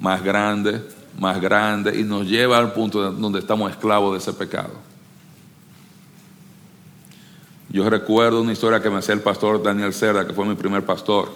más 0.00 0.22
grande, 0.22 0.82
más 1.18 1.40
grande 1.40 1.98
y 1.98 2.02
nos 2.02 2.26
lleva 2.26 2.58
al 2.58 2.72
punto 2.72 3.12
donde 3.12 3.40
estamos 3.40 3.70
esclavos 3.70 4.12
de 4.12 4.18
ese 4.18 4.32
pecado. 4.32 4.87
Yo 7.70 7.88
recuerdo 7.90 8.40
una 8.40 8.52
historia 8.52 8.80
que 8.80 8.88
me 8.88 8.98
hacía 8.98 9.14
el 9.14 9.20
pastor 9.20 9.62
Daniel 9.62 9.92
Cerda, 9.92 10.26
que 10.26 10.32
fue 10.32 10.46
mi 10.46 10.54
primer 10.54 10.86
pastor, 10.86 11.28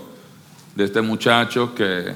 de 0.74 0.84
este 0.84 1.02
muchacho 1.02 1.74
que 1.74 2.14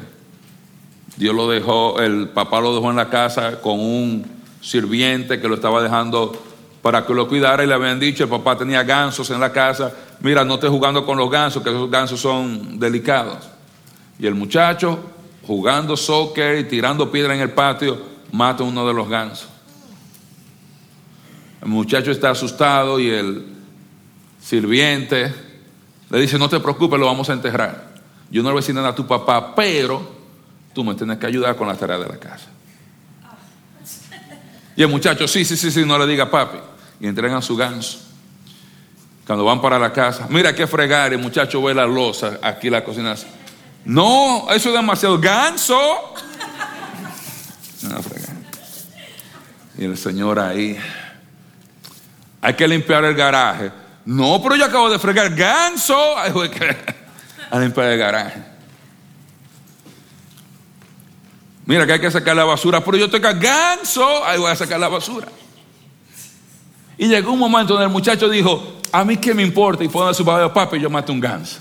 Dios 1.19 1.35
lo 1.35 1.49
dejó, 1.51 2.01
el 2.01 2.31
papá 2.31 2.61
lo 2.61 2.75
dejó 2.75 2.91
en 2.91 2.97
la 2.97 3.11
casa 3.11 3.61
con 3.61 3.79
un 3.79 4.25
sirviente 4.62 5.39
que 5.39 5.49
lo 5.49 5.57
estaba 5.57 5.83
dejando 5.83 6.33
para 6.81 7.05
que 7.05 7.12
lo 7.12 7.29
cuidara 7.29 7.62
y 7.62 7.67
le 7.67 7.75
habían 7.75 8.01
dicho, 8.01 8.25
el 8.25 8.31
papá 8.31 8.57
tenía 8.57 8.83
gansos 8.85 9.29
en 9.31 9.41
la 9.41 9.53
casa, 9.53 9.93
mira, 10.21 10.45
no 10.45 10.55
estés 10.55 10.71
jugando 10.71 11.05
con 11.05 11.19
los 11.19 11.31
gansos, 11.31 11.62
que 11.62 11.69
esos 11.69 11.91
gansos 11.91 12.19
son 12.19 12.79
delicados. 12.79 13.47
Y 14.19 14.27
el 14.27 14.35
muchacho, 14.35 14.99
jugando 15.47 15.95
soccer 15.95 16.59
y 16.59 16.64
tirando 16.64 17.11
piedra 17.11 17.35
en 17.35 17.43
el 17.43 17.51
patio, 17.51 17.99
mata 18.33 18.62
a 18.62 18.67
uno 18.67 18.87
de 18.87 18.95
los 18.95 19.09
gansos. 19.09 19.49
El 21.61 21.69
muchacho 21.69 22.11
está 22.12 22.31
asustado 22.31 22.99
y 22.99 23.11
el 23.11 23.55
sirviente, 24.47 25.34
le 26.09 26.20
dice, 26.20 26.38
no 26.38 26.49
te 26.49 26.61
preocupes, 26.61 27.01
lo 27.01 27.07
vamos 27.07 27.28
a 27.28 27.32
enterrar. 27.32 27.97
Yo 28.30 28.42
no 28.42 28.51
le 28.51 28.53
voy 28.53 28.61
a 28.61 28.62
decir 28.62 28.74
nada 28.74 28.90
a 28.90 28.94
tu 28.94 29.07
papá, 29.07 29.55
pero 29.55 30.14
tú 30.72 30.84
me 30.84 30.94
tienes 30.94 31.18
que 31.18 31.26
ayudar 31.26 31.57
con 31.57 31.66
la 31.66 31.74
tarea 31.74 31.99
de 31.99 32.07
la 32.07 32.16
casa. 32.16 32.47
Y 34.76 34.82
el 34.82 34.88
muchacho, 34.88 35.26
sí, 35.26 35.44
sí, 35.44 35.57
sí, 35.57 35.70
sí, 35.70 35.84
no 35.84 35.99
le 35.99 36.07
diga 36.07 36.30
papi. 36.30 36.59
Y 37.01 37.09
entregan 37.09 37.42
su 37.42 37.57
ganso. 37.57 37.99
Cuando 39.26 39.44
van 39.44 39.61
para 39.61 39.78
la 39.78 39.92
casa, 39.92 40.26
mira 40.30 40.55
qué 40.55 40.66
fregar, 40.68 41.12
el 41.12 41.18
muchacho 41.18 41.61
ve 41.61 41.74
la 41.74 41.84
losa, 41.84 42.38
aquí 42.40 42.70
la 42.70 42.84
cocina. 42.84 43.16
No, 43.84 44.47
eso 44.51 44.68
es 44.68 44.74
demasiado 44.74 45.18
ganso. 45.18 45.76
No. 47.82 48.01
Y 49.78 49.84
el 49.84 49.99
Señor 49.99 50.38
ahí, 50.38 50.78
hay 52.40 52.55
que 52.55 52.68
limpiar 52.68 53.05
el 53.05 53.14
garaje. 53.14 53.86
No, 54.07 54.40
pero 54.42 54.57
yo 54.57 54.64
acabo 54.64 54.88
de 54.88 54.98
fregar 54.98 55.34
ganso. 55.34 56.16
A 56.16 57.59
limpiar 57.59 57.88
el 57.88 57.98
garaje. 57.98 58.42
Mira 61.66 61.84
que 61.84 61.94
hay 61.94 62.00
que 62.00 62.11
sacar 62.11 62.36
la 62.36 62.44
basura, 62.44 62.82
pero 62.84 62.96
yo 62.96 63.07
estoy 63.07 63.20
ganso. 63.20 64.24
Ahí 64.24 64.38
voy 64.38 64.50
a 64.50 64.57
sacar 64.57 64.78
la 64.78 64.88
basura. 64.88 65.26
Y 66.96 67.09
llegó 67.09 67.32
un 67.32 67.40
momento 67.40 67.74
donde 67.74 67.86
el 67.86 67.92
muchacho 67.92 68.28
dijo, 68.28 68.80
a 68.92 69.04
mí 69.04 69.16
qué 69.16 69.34
me 69.34 69.42
importa, 69.42 69.84
y 69.84 69.88
fue 69.88 70.09
a 70.09 70.14
su 70.14 70.24
padre, 70.24 70.48
papi, 70.50 70.78
yo 70.78 70.88
maté 70.88 71.12
un 71.12 71.20
ganso. 71.20 71.59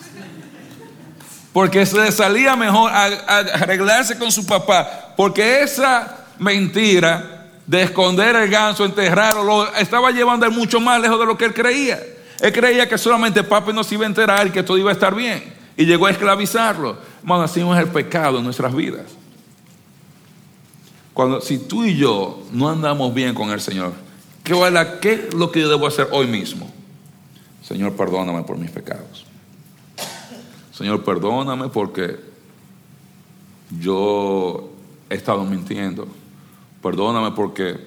Porque 1.51 1.85
se 1.85 1.99
le 1.99 2.11
salía 2.11 2.55
mejor 2.55 2.91
arreglarse 2.93 4.17
con 4.17 4.31
su 4.31 4.45
papá, 4.45 5.13
porque 5.17 5.63
esa 5.63 6.25
mentira 6.37 7.47
de 7.65 7.81
esconder 7.81 8.35
el 8.35 8.49
ganso, 8.49 8.85
enterrarlo, 8.85 9.43
lo 9.43 9.73
estaba 9.75 10.11
llevando 10.11 10.49
mucho 10.51 10.79
más 10.79 11.01
lejos 11.01 11.19
de 11.19 11.25
lo 11.25 11.37
que 11.37 11.45
él 11.45 11.53
creía. 11.53 11.99
Él 12.39 12.51
creía 12.51 12.87
que 12.87 12.97
solamente 12.97 13.43
papi 13.43 13.73
no 13.73 13.83
se 13.83 13.95
iba 13.95 14.03
a 14.03 14.07
enterar 14.07 14.51
que 14.51 14.63
todo 14.63 14.77
iba 14.77 14.89
a 14.89 14.93
estar 14.93 15.15
bien. 15.15 15.53
Y 15.77 15.85
llegó 15.85 16.05
a 16.05 16.11
esclavizarlo. 16.11 16.97
Hermano, 17.19 17.43
así 17.43 17.61
es 17.61 17.77
el 17.77 17.87
pecado 17.87 18.37
en 18.39 18.43
nuestras 18.43 18.73
vidas. 18.73 19.05
Cuando, 21.13 21.41
si 21.41 21.59
tú 21.59 21.85
y 21.85 21.95
yo 21.95 22.43
no 22.51 22.69
andamos 22.69 23.13
bien 23.13 23.33
con 23.33 23.49
el 23.49 23.61
Señor, 23.61 23.93
¿qué, 24.43 24.53
¿qué 25.01 25.13
es 25.13 25.33
lo 25.33 25.51
que 25.51 25.61
yo 25.61 25.69
debo 25.69 25.87
hacer 25.87 26.09
hoy 26.11 26.27
mismo? 26.27 26.69
Señor, 27.63 27.93
perdóname 27.93 28.43
por 28.43 28.57
mis 28.57 28.69
pecados. 28.69 29.25
Señor, 30.71 31.03
perdóname 31.03 31.69
porque 31.69 32.19
yo 33.79 34.69
he 35.09 35.15
estado 35.15 35.43
mintiendo. 35.45 36.07
Perdóname 36.81 37.31
porque 37.31 37.79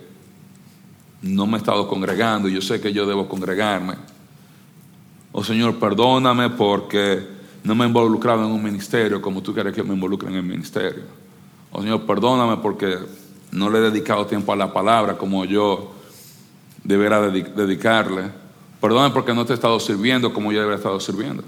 no 1.23 1.47
me 1.47 1.59
he 1.59 1.61
estado 1.61 1.87
congregando 1.87 2.49
y 2.49 2.55
yo 2.55 2.63
sé 2.63 2.81
que 2.81 2.93
yo 2.93 3.07
debo 3.07 3.29
congregarme. 3.29 3.95
Oh 5.33 5.45
Señor, 5.45 5.77
perdóname 5.79 6.51
porque 6.51 7.27
no 7.63 7.75
me 7.75 7.85
he 7.85 7.89
involucrado 7.89 8.45
en 8.45 8.51
un 8.51 8.63
ministerio 8.63 9.21
como 9.21 9.43
tú 9.43 9.53
quieres 9.53 9.75
que 9.75 9.83
me 9.83 9.95
involucre 9.95 10.29
en 10.29 10.37
el 10.37 10.43
ministerio. 10.43 11.03
Oh 11.71 11.83
Señor, 11.83 12.03
perdóname 12.07 12.57
porque 12.63 12.97
no 13.53 13.71
le 13.71 13.79
he 13.79 13.83
dedicado 13.83 14.27
tiempo 14.27 14.53
a 14.53 14.57
la 14.57 14.73
palabra 14.73 15.19
como 15.19 15.45
yo 15.45 15.93
debería 16.83 17.21
dedicarle. 17.21 18.31
Perdóname 18.81 19.13
porque 19.13 19.35
no 19.35 19.45
te 19.45 19.53
he 19.53 19.55
estado 19.55 19.79
sirviendo 19.81 20.33
como 20.33 20.53
yo 20.53 20.61
debería 20.61 20.77
estado 20.77 21.01
sirviendo. 21.01 21.43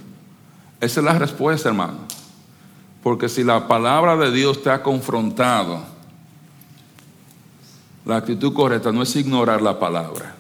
Esa 0.81 1.01
es 1.01 1.05
la 1.05 1.19
respuesta, 1.19 1.69
hermano. 1.69 1.99
Porque 3.03 3.29
si 3.29 3.45
la 3.45 3.67
palabra 3.67 4.17
de 4.17 4.31
Dios 4.31 4.63
te 4.63 4.71
ha 4.71 4.83
confrontado, 4.83 5.83
la 8.05 8.17
actitud 8.17 8.53
correcta 8.53 8.93
no 8.93 9.03
es 9.03 9.15
ignorar 9.17 9.63
la 9.63 9.79
palabra. 9.79 10.37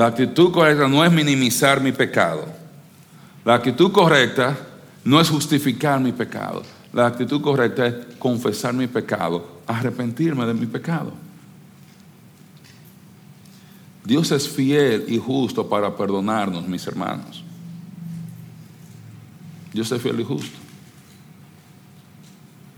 La 0.00 0.06
actitud 0.06 0.50
correcta 0.50 0.88
no 0.88 1.04
es 1.04 1.12
minimizar 1.12 1.78
mi 1.78 1.92
pecado. 1.92 2.46
La 3.44 3.52
actitud 3.52 3.92
correcta 3.92 4.56
no 5.04 5.20
es 5.20 5.28
justificar 5.28 6.00
mi 6.00 6.10
pecado. 6.10 6.62
La 6.90 7.06
actitud 7.06 7.42
correcta 7.42 7.86
es 7.86 7.94
confesar 8.18 8.72
mi 8.72 8.86
pecado, 8.86 9.60
arrepentirme 9.66 10.46
de 10.46 10.54
mi 10.54 10.64
pecado. 10.64 11.12
Dios 14.02 14.32
es 14.32 14.48
fiel 14.48 15.04
y 15.06 15.18
justo 15.18 15.68
para 15.68 15.94
perdonarnos, 15.94 16.66
mis 16.66 16.86
hermanos. 16.86 17.44
Dios 19.70 19.92
es 19.92 20.00
fiel 20.00 20.18
y 20.18 20.24
justo. 20.24 20.58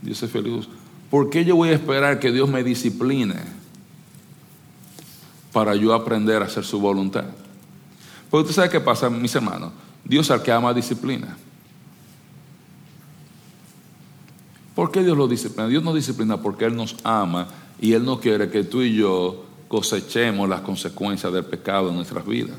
Dios 0.03 0.21
es 0.21 0.29
fiel 0.29 0.49
y 0.49 0.57
justo. 0.57 0.75
¿Por 1.09 1.31
qué 1.31 1.45
yo 1.45 1.55
voy 1.55 1.69
a 1.69 1.75
esperar 1.75 2.19
que 2.19 2.33
Dios 2.33 2.49
me 2.49 2.65
discipline 2.65 3.62
para 5.53 5.75
yo 5.75 5.95
aprender 5.95 6.43
a 6.43 6.47
hacer 6.47 6.65
su 6.65 6.81
voluntad? 6.81 7.25
Porque 8.31 8.43
usted 8.49 8.55
sabe 8.55 8.71
qué 8.71 8.81
pasa, 8.81 9.11
mis 9.11 9.35
hermanos. 9.35 9.73
Dios 10.05 10.31
al 10.31 10.43
que 10.43 10.51
ama 10.51 10.73
disciplina. 10.73 11.37
¿Por 14.75 14.91
qué 14.91 15.03
Dios 15.03 15.17
lo 15.17 15.29
disciplina? 15.29 15.69
Dios 15.69 15.83
nos 15.83 15.95
disciplina 15.95 16.39
porque 16.39 16.65
Él 16.65 16.75
nos 16.75 16.97
ama 17.05 17.49
y 17.81 17.93
Él 17.93 18.05
no 18.05 18.21
quiere 18.21 18.49
que 18.49 18.65
tú 18.65 18.83
y 18.83 18.95
yo 18.95 19.45
cosechemos 19.69 20.49
las 20.49 20.63
consecuencias 20.63 21.33
del 21.33 21.45
pecado 21.45 21.91
en 21.91 21.97
nuestras 21.97 22.27
vidas. 22.27 22.57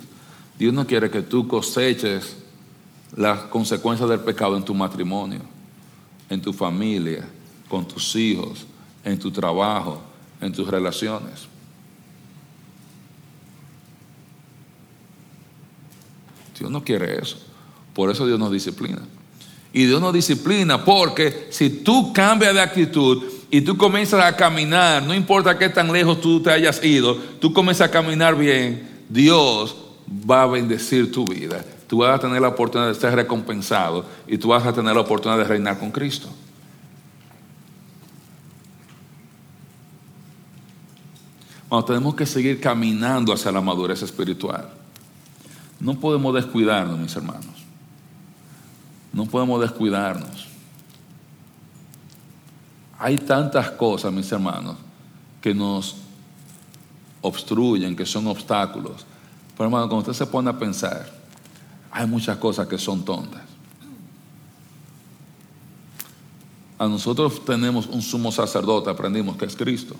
Dios 0.57 0.73
no 0.73 0.85
quiere 0.85 1.09
que 1.09 1.21
tú 1.21 1.47
coseches 1.47 2.37
las 3.15 3.39
consecuencias 3.43 4.09
del 4.09 4.19
pecado 4.19 4.57
en 4.57 4.63
tu 4.63 4.73
matrimonio, 4.73 5.41
en 6.29 6.41
tu 6.41 6.53
familia, 6.53 7.27
con 7.67 7.87
tus 7.87 8.15
hijos, 8.15 8.65
en 9.03 9.17
tu 9.17 9.31
trabajo, 9.31 10.01
en 10.41 10.51
tus 10.51 10.67
relaciones. 10.67 11.47
Dios 16.57 16.71
no 16.71 16.83
quiere 16.83 17.19
eso. 17.19 17.37
Por 17.93 18.09
eso 18.09 18.25
Dios 18.25 18.39
nos 18.39 18.51
disciplina. 18.51 19.01
Y 19.71 19.85
Dios 19.85 19.99
nos 19.99 20.13
disciplina 20.13 20.85
porque 20.85 21.47
si 21.49 21.69
tú 21.69 22.13
cambias 22.13 22.53
de 22.53 22.61
actitud 22.61 23.23
y 23.49 23.61
tú 23.61 23.75
comienzas 23.75 24.23
a 24.23 24.35
caminar, 24.35 25.03
no 25.03 25.13
importa 25.13 25.57
qué 25.57 25.69
tan 25.69 25.91
lejos 25.91 26.21
tú 26.21 26.41
te 26.41 26.51
hayas 26.51 26.83
ido, 26.83 27.15
tú 27.39 27.53
comienzas 27.53 27.89
a 27.89 27.91
caminar 27.91 28.35
bien, 28.35 28.87
Dios 29.09 29.75
va 30.29 30.43
a 30.43 30.47
bendecir 30.47 31.11
tu 31.11 31.25
vida. 31.25 31.65
Tú 31.87 31.97
vas 31.97 32.15
a 32.15 32.19
tener 32.19 32.41
la 32.41 32.49
oportunidad 32.49 32.89
de 32.89 32.99
ser 32.99 33.15
recompensado 33.15 34.05
y 34.27 34.37
tú 34.37 34.49
vas 34.49 34.65
a 34.65 34.73
tener 34.73 34.95
la 34.95 35.01
oportunidad 35.01 35.39
de 35.39 35.43
reinar 35.45 35.79
con 35.79 35.91
Cristo. 35.91 36.29
Bueno, 41.69 41.85
tenemos 41.85 42.13
que 42.13 42.27
seguir 42.27 42.59
caminando 42.59 43.33
hacia 43.33 43.51
la 43.51 43.61
madurez 43.61 44.03
espiritual. 44.03 44.82
No 45.83 45.99
podemos 45.99 46.33
descuidarnos, 46.33 46.97
mis 46.97 47.13
hermanos. 47.13 47.45
No 49.11 49.25
podemos 49.25 49.59
descuidarnos. 49.59 50.47
Hay 52.97 53.17
tantas 53.17 53.69
cosas, 53.71 54.13
mis 54.13 54.31
hermanos, 54.31 54.77
que 55.41 55.53
nos 55.53 55.97
obstruyen, 57.21 57.97
que 57.97 58.05
son 58.05 58.27
obstáculos. 58.27 59.05
Pero 59.57 59.65
hermano, 59.65 59.89
cuando 59.89 60.09
usted 60.09 60.25
se 60.25 60.25
pone 60.25 60.49
a 60.49 60.57
pensar, 60.57 61.11
hay 61.91 62.07
muchas 62.07 62.37
cosas 62.37 62.65
que 62.65 62.77
son 62.77 63.03
tontas. 63.03 63.41
A 66.79 66.87
nosotros 66.87 67.43
tenemos 67.43 67.87
un 67.87 68.01
sumo 68.01 68.31
sacerdote, 68.31 68.89
aprendimos 68.89 69.35
que 69.35 69.45
es 69.45 69.55
Cristo. 69.57 69.97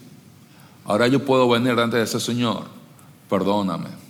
Ahora 0.86 1.08
yo 1.08 1.26
puedo 1.26 1.50
venir 1.50 1.76
delante 1.76 1.98
de 1.98 2.04
ese 2.04 2.22
Señor. 2.22 2.68
Perdóname. 3.30 4.03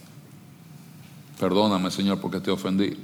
Perdóname, 1.40 1.92
Señor, 1.92 2.20
porque 2.20 2.40
te 2.40 2.52
ofendí. 2.52 2.98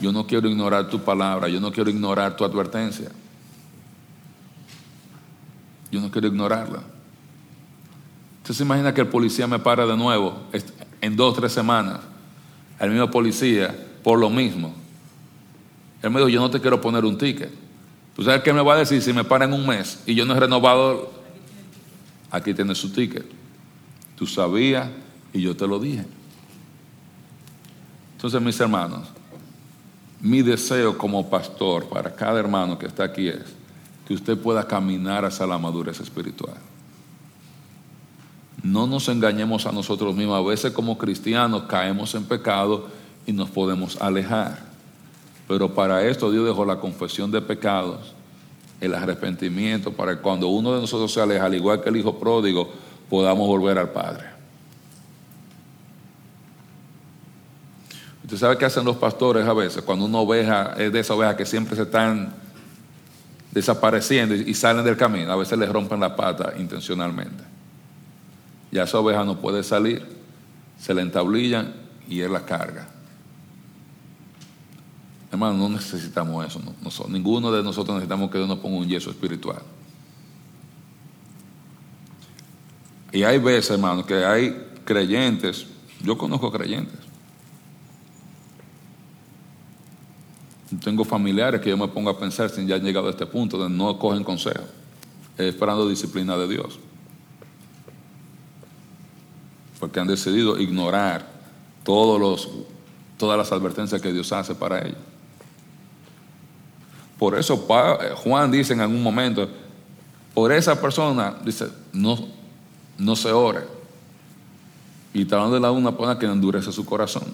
Yo 0.00 0.12
no 0.12 0.26
quiero 0.26 0.48
ignorar 0.48 0.88
tu 0.88 1.00
palabra, 1.00 1.48
yo 1.48 1.60
no 1.60 1.72
quiero 1.72 1.90
ignorar 1.90 2.36
tu 2.36 2.44
advertencia. 2.44 3.10
Yo 5.90 6.00
no 6.00 6.10
quiero 6.10 6.28
ignorarla. 6.28 6.82
Usted 8.42 8.54
se 8.54 8.62
imagina 8.62 8.94
que 8.94 9.00
el 9.00 9.08
policía 9.08 9.46
me 9.46 9.58
para 9.58 9.86
de 9.86 9.96
nuevo 9.96 10.38
en 11.00 11.16
dos 11.16 11.32
o 11.32 11.40
tres 11.40 11.52
semanas. 11.52 12.00
El 12.78 12.90
mismo 12.90 13.10
policía, 13.10 13.74
por 14.02 14.18
lo 14.18 14.30
mismo. 14.30 14.72
Él 16.02 16.10
me 16.10 16.20
dijo, 16.20 16.28
yo 16.28 16.40
no 16.40 16.50
te 16.50 16.60
quiero 16.60 16.80
poner 16.80 17.04
un 17.04 17.18
ticket. 17.18 17.50
¿Tú 18.14 18.22
sabes 18.22 18.42
qué 18.42 18.52
me 18.52 18.62
va 18.62 18.74
a 18.74 18.78
decir 18.78 19.02
si 19.02 19.12
me 19.12 19.24
para 19.24 19.44
en 19.44 19.52
un 19.52 19.66
mes 19.66 20.02
y 20.06 20.14
yo 20.14 20.24
no 20.24 20.34
he 20.34 20.40
renovado? 20.40 21.10
Aquí 22.30 22.54
tienes 22.54 22.78
su 22.78 22.92
ticket. 22.92 23.24
Tú 24.16 24.26
sabías 24.26 24.88
y 25.32 25.40
yo 25.40 25.56
te 25.56 25.66
lo 25.66 25.78
dije. 25.78 26.04
Entonces, 28.18 28.42
mis 28.42 28.58
hermanos, 28.58 29.06
mi 30.20 30.42
deseo 30.42 30.98
como 30.98 31.30
pastor 31.30 31.88
para 31.88 32.12
cada 32.16 32.40
hermano 32.40 32.76
que 32.76 32.86
está 32.86 33.04
aquí 33.04 33.28
es 33.28 33.44
que 34.08 34.14
usted 34.14 34.36
pueda 34.36 34.66
caminar 34.66 35.24
hacia 35.24 35.46
la 35.46 35.56
madurez 35.56 36.00
espiritual. 36.00 36.56
No 38.64 38.88
nos 38.88 39.08
engañemos 39.08 39.66
a 39.66 39.70
nosotros 39.70 40.16
mismos. 40.16 40.36
A 40.36 40.48
veces 40.48 40.72
como 40.72 40.98
cristianos 40.98 41.62
caemos 41.68 42.12
en 42.16 42.24
pecado 42.24 42.88
y 43.24 43.32
nos 43.32 43.50
podemos 43.50 43.96
alejar. 44.00 44.64
Pero 45.46 45.72
para 45.72 46.04
esto 46.04 46.32
Dios 46.32 46.44
dejó 46.44 46.64
la 46.64 46.80
confesión 46.80 47.30
de 47.30 47.40
pecados, 47.40 48.14
el 48.80 48.96
arrepentimiento, 48.96 49.92
para 49.92 50.16
que 50.16 50.22
cuando 50.22 50.48
uno 50.48 50.74
de 50.74 50.80
nosotros 50.80 51.12
se 51.12 51.20
aleja, 51.20 51.44
al 51.44 51.54
igual 51.54 51.84
que 51.84 51.90
el 51.90 51.96
hijo 51.98 52.18
pródigo, 52.18 52.68
podamos 53.08 53.46
volver 53.46 53.78
al 53.78 53.90
Padre. 53.90 54.37
Usted 58.28 58.40
sabe 58.40 58.58
qué 58.58 58.66
hacen 58.66 58.84
los 58.84 58.98
pastores 58.98 59.46
a 59.46 59.54
veces 59.54 59.82
cuando 59.82 60.04
una 60.04 60.18
oveja 60.18 60.74
es 60.76 60.92
de 60.92 61.00
esa 61.00 61.14
oveja 61.14 61.34
que 61.34 61.46
siempre 61.46 61.74
se 61.76 61.84
están 61.84 62.34
desapareciendo 63.52 64.34
y 64.34 64.52
salen 64.52 64.84
del 64.84 64.98
camino. 64.98 65.32
A 65.32 65.36
veces 65.36 65.58
les 65.58 65.66
rompen 65.66 65.98
la 65.98 66.14
pata 66.14 66.52
intencionalmente. 66.58 67.42
Ya 68.70 68.82
esa 68.82 68.98
oveja 68.98 69.24
no 69.24 69.40
puede 69.40 69.62
salir, 69.62 70.06
se 70.78 70.92
la 70.92 71.00
entablillan 71.00 71.72
y 72.06 72.20
él 72.20 72.30
la 72.30 72.44
carga. 72.44 72.86
Hermano, 75.32 75.56
no 75.56 75.70
necesitamos 75.70 76.46
eso. 76.46 77.08
ninguno 77.08 77.50
de 77.50 77.62
nosotros 77.62 77.94
necesitamos 77.94 78.30
que 78.30 78.36
Dios 78.36 78.46
nos 78.46 78.58
ponga 78.58 78.76
un 78.76 78.88
yeso 78.88 79.08
espiritual. 79.08 79.62
Y 83.10 83.22
hay 83.22 83.38
veces, 83.38 83.70
hermano, 83.70 84.04
que 84.04 84.22
hay 84.22 84.66
creyentes, 84.84 85.66
yo 86.02 86.18
conozco 86.18 86.52
creyentes. 86.52 87.07
Tengo 90.82 91.04
familiares 91.04 91.60
que 91.60 91.70
yo 91.70 91.76
me 91.76 91.88
pongo 91.88 92.10
a 92.10 92.18
pensar 92.18 92.50
si 92.50 92.66
ya 92.66 92.76
han 92.76 92.82
llegado 92.82 93.06
a 93.06 93.10
este 93.10 93.26
punto 93.26 93.62
de 93.62 93.70
no 93.70 93.98
cogen 93.98 94.22
consejo, 94.22 94.64
esperando 95.38 95.88
disciplina 95.88 96.36
de 96.36 96.46
Dios. 96.46 96.78
Porque 99.80 100.00
han 100.00 100.06
decidido 100.06 100.58
ignorar 100.58 101.26
todos 101.84 102.20
los, 102.20 102.48
todas 103.16 103.38
las 103.38 103.50
advertencias 103.50 104.02
que 104.02 104.12
Dios 104.12 104.30
hace 104.32 104.54
para 104.54 104.80
ellos. 104.80 104.98
Por 107.18 107.36
eso 107.36 107.56
Juan 107.56 108.50
dice 108.50 108.74
en 108.74 108.80
algún 108.80 109.02
momento, 109.02 109.48
por 110.34 110.52
esa 110.52 110.80
persona, 110.80 111.34
dice, 111.44 111.66
no, 111.92 112.28
no 112.98 113.16
se 113.16 113.32
ore. 113.32 113.62
Y 115.12 115.22
está 115.22 115.36
hablando 115.36 115.56
de 115.56 115.60
la 115.60 115.70
una 115.72 115.90
persona 115.90 116.18
que 116.18 116.26
endurece 116.26 116.70
su 116.70 116.84
corazón. 116.84 117.24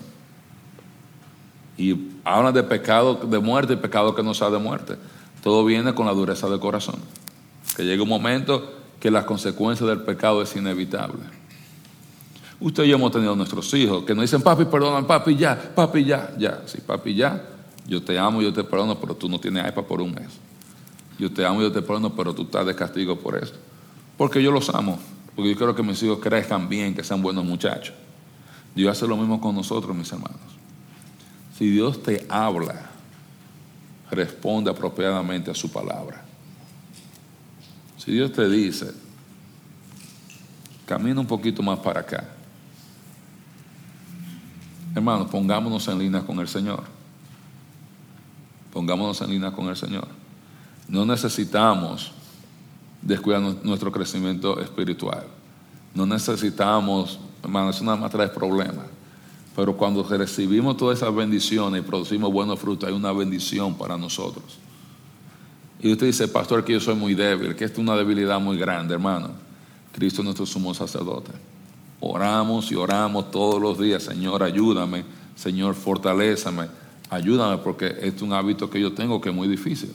Y 1.77 2.11
habla 2.25 2.53
de 2.53 2.62
pecado 2.62 3.14
de 3.14 3.39
muerte 3.39 3.72
y 3.72 3.77
pecado 3.77 4.14
que 4.14 4.22
no 4.22 4.35
sea 4.35 4.51
de 4.51 4.59
muerte. 4.59 4.97
Todo 5.43 5.64
viene 5.64 5.95
con 5.95 6.07
la 6.07 6.12
dureza 6.12 6.49
del 6.49 6.61
corazón. 6.61 6.97
Que 7.77 7.85
llega 7.85 8.03
un 8.03 8.09
momento 8.09 8.72
que 9.01 9.11
las 9.11 9.25
consecuencias 9.25 9.89
del 9.89 10.03
pecado 10.03 10.41
es 10.43 10.55
inevitable. 10.57 11.20
Usted 12.61 12.85
y 12.85 12.89
yo 12.89 12.97
hemos 12.97 13.12
tenido 13.12 13.37
nuestros 13.37 13.75
hijos 13.75 14.05
que 14.05 14.14
nos 14.14 14.22
dicen, 14.22 14.41
papi, 14.41 14.64
perdona, 14.64 15.07
papi, 15.07 15.37
ya, 15.37 15.72
papi, 15.75 16.05
ya, 16.05 16.33
ya. 16.39 16.62
Sí, 16.66 16.79
papi, 16.81 17.14
ya. 17.14 17.43
Yo 17.87 18.03
te 18.03 18.18
amo, 18.18 18.41
yo 18.41 18.53
te 18.53 18.64
perdono, 18.64 18.99
pero 18.99 19.14
tú 19.14 19.29
no 19.29 19.39
tienes 19.39 19.68
iPad 19.68 19.83
por 19.83 20.01
un 20.01 20.14
mes. 20.14 20.29
Yo 21.18 21.31
te 21.31 21.45
amo, 21.45 21.61
yo 21.61 21.70
te 21.70 21.83
perdono, 21.83 22.14
pero 22.14 22.35
tú 22.35 22.43
estás 22.43 22.64
de 22.64 22.75
castigo 22.75 23.18
por 23.18 23.37
eso. 23.37 23.55
Porque 24.16 24.43
yo 24.43 24.51
los 24.51 24.70
amo. 24.70 24.99
Porque 25.35 25.51
yo 25.51 25.57
quiero 25.57 25.75
que 25.75 25.83
mis 25.83 26.03
hijos 26.03 26.18
crezcan 26.20 26.68
bien, 26.68 26.95
que 26.95 27.03
sean 27.05 27.20
buenos 27.20 27.45
muchachos. 27.45 27.95
Dios 28.75 28.97
hace 28.97 29.07
lo 29.07 29.16
mismo 29.16 29.41
con 29.41 29.55
nosotros, 29.55 29.95
mis 29.95 30.11
hermanos. 30.12 30.41
Si 31.57 31.71
Dios 31.71 32.03
te 32.03 32.27
habla, 32.29 32.91
responde 34.11 34.71
apropiadamente 34.71 35.51
a 35.51 35.55
su 35.55 35.71
palabra. 35.71 36.25
Si 37.97 38.13
Dios 38.13 38.33
te 38.33 38.49
dice, 38.49 38.93
camina 40.87 41.21
un 41.21 41.27
poquito 41.27 41.63
más 41.63 41.79
para 41.79 42.01
acá. 42.01 42.25
Hermanos, 44.95 45.29
pongámonos 45.31 45.87
en 45.89 45.99
línea 45.99 46.23
con 46.23 46.39
el 46.41 46.49
Señor. 46.49 46.85
Pongámonos 48.73 49.21
en 49.23 49.31
línea 49.31 49.53
con 49.53 49.69
el 49.69 49.77
Señor. 49.77 50.09
No 50.89 51.07
necesitamos 51.07 52.13
descuidar 53.01 53.41
nuestro 53.41 53.93
crecimiento 53.93 54.61
espiritual. 54.61 55.25
No 55.95 56.05
necesitamos, 56.05 57.19
hermano, 57.43 57.71
eso 57.71 57.85
nada 57.85 57.97
más 57.97 58.11
trae 58.11 58.29
problemas. 58.29 58.87
Pero 59.55 59.77
cuando 59.77 60.03
recibimos 60.03 60.77
todas 60.77 60.99
esas 60.99 61.15
bendiciones 61.15 61.83
y 61.83 61.87
producimos 61.87 62.33
buenos 62.33 62.59
frutos, 62.59 62.89
hay 62.89 62.95
una 62.95 63.13
bendición 63.13 63.75
para 63.77 63.97
nosotros. 63.97 64.59
Y 65.81 65.93
usted 65.93 66.07
dice, 66.07 66.27
pastor, 66.29 66.65
que 66.65 66.73
yo 66.73 66.81
soy 66.81 66.97
muy 66.97 67.15
débil, 67.15 67.55
que 67.55 67.65
esta 67.65 67.81
es 67.81 67.87
una 67.87 67.97
debilidad 67.97 68.41
muy 68.41 68.59
grande, 68.59 68.95
hermano. 68.95 69.31
Cristo 69.93 70.23
es 70.23 70.25
nuestro 70.25 70.47
sumo 70.47 70.75
sacerdote. 70.75 71.31
Oramos 72.01 72.71
y 72.73 72.75
oramos 72.75 73.31
todos 73.31 73.63
los 73.63 73.79
días, 73.79 74.03
Señor, 74.03 74.43
ayúdame, 74.43 75.05
Señor, 75.37 75.75
fortalézame, 75.75 76.69
ayúdame, 77.09 77.59
porque 77.59 77.87
este 77.87 78.09
es 78.09 78.23
un 78.23 78.33
hábito 78.33 78.69
que 78.69 78.81
yo 78.81 78.93
tengo 78.93 79.21
que 79.21 79.29
es 79.29 79.35
muy 79.35 79.47
difícil. 79.47 79.95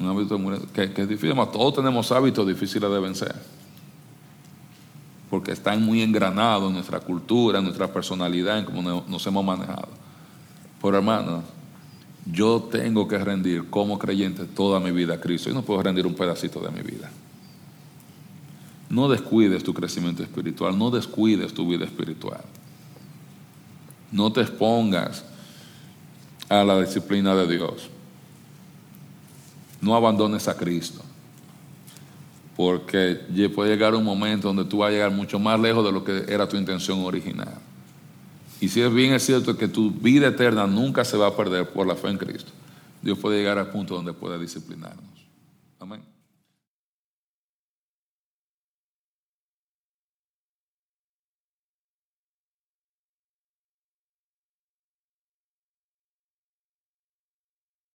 Un 0.00 0.08
hábito 0.08 0.40
que 0.72 1.02
es 1.02 1.08
difícil, 1.08 1.36
todos 1.52 1.74
tenemos 1.74 2.10
hábitos 2.10 2.48
difíciles 2.48 2.90
de 2.90 2.98
vencer 2.98 3.61
porque 5.32 5.52
están 5.52 5.82
muy 5.82 6.02
engranados 6.02 6.68
en 6.68 6.74
nuestra 6.74 7.00
cultura, 7.00 7.58
en 7.58 7.64
nuestra 7.64 7.90
personalidad, 7.90 8.58
en 8.58 8.66
cómo 8.66 9.02
nos 9.08 9.26
hemos 9.26 9.42
manejado. 9.42 9.88
Pero 10.82 10.98
hermano, 10.98 11.42
yo 12.30 12.68
tengo 12.70 13.08
que 13.08 13.16
rendir 13.16 13.70
como 13.70 13.98
creyente 13.98 14.44
toda 14.44 14.78
mi 14.78 14.90
vida 14.90 15.14
a 15.14 15.20
Cristo. 15.20 15.48
Yo 15.48 15.54
no 15.54 15.62
puedo 15.62 15.82
rendir 15.82 16.06
un 16.06 16.14
pedacito 16.14 16.60
de 16.60 16.70
mi 16.70 16.82
vida. 16.82 17.10
No 18.90 19.08
descuides 19.08 19.64
tu 19.64 19.72
crecimiento 19.72 20.22
espiritual, 20.22 20.78
no 20.78 20.90
descuides 20.90 21.54
tu 21.54 21.66
vida 21.66 21.86
espiritual. 21.86 22.42
No 24.10 24.30
te 24.34 24.42
expongas 24.42 25.24
a 26.50 26.62
la 26.62 26.78
disciplina 26.78 27.34
de 27.34 27.56
Dios. 27.56 27.88
No 29.80 29.94
abandones 29.94 30.46
a 30.46 30.58
Cristo 30.58 31.02
porque 32.56 33.20
puede 33.54 33.70
llegar 33.70 33.94
un 33.94 34.04
momento 34.04 34.48
donde 34.48 34.64
tú 34.64 34.78
vas 34.78 34.88
a 34.88 34.92
llegar 34.92 35.10
mucho 35.10 35.38
más 35.38 35.58
lejos 35.58 35.84
de 35.84 35.92
lo 35.92 36.04
que 36.04 36.24
era 36.28 36.48
tu 36.48 36.56
intención 36.56 37.00
original. 37.00 37.54
Y 38.60 38.68
si 38.68 38.80
es 38.80 38.92
bien 38.92 39.12
es 39.12 39.24
cierto 39.24 39.56
que 39.56 39.68
tu 39.68 39.90
vida 39.90 40.28
eterna 40.28 40.66
nunca 40.66 41.04
se 41.04 41.16
va 41.16 41.28
a 41.28 41.36
perder 41.36 41.68
por 41.70 41.86
la 41.86 41.96
fe 41.96 42.08
en 42.08 42.18
Cristo, 42.18 42.52
Dios 43.02 43.18
puede 43.18 43.38
llegar 43.38 43.58
al 43.58 43.70
punto 43.70 43.94
donde 43.94 44.12
pueda 44.12 44.38
disciplinarnos. 44.38 45.04
Amén. 45.80 46.11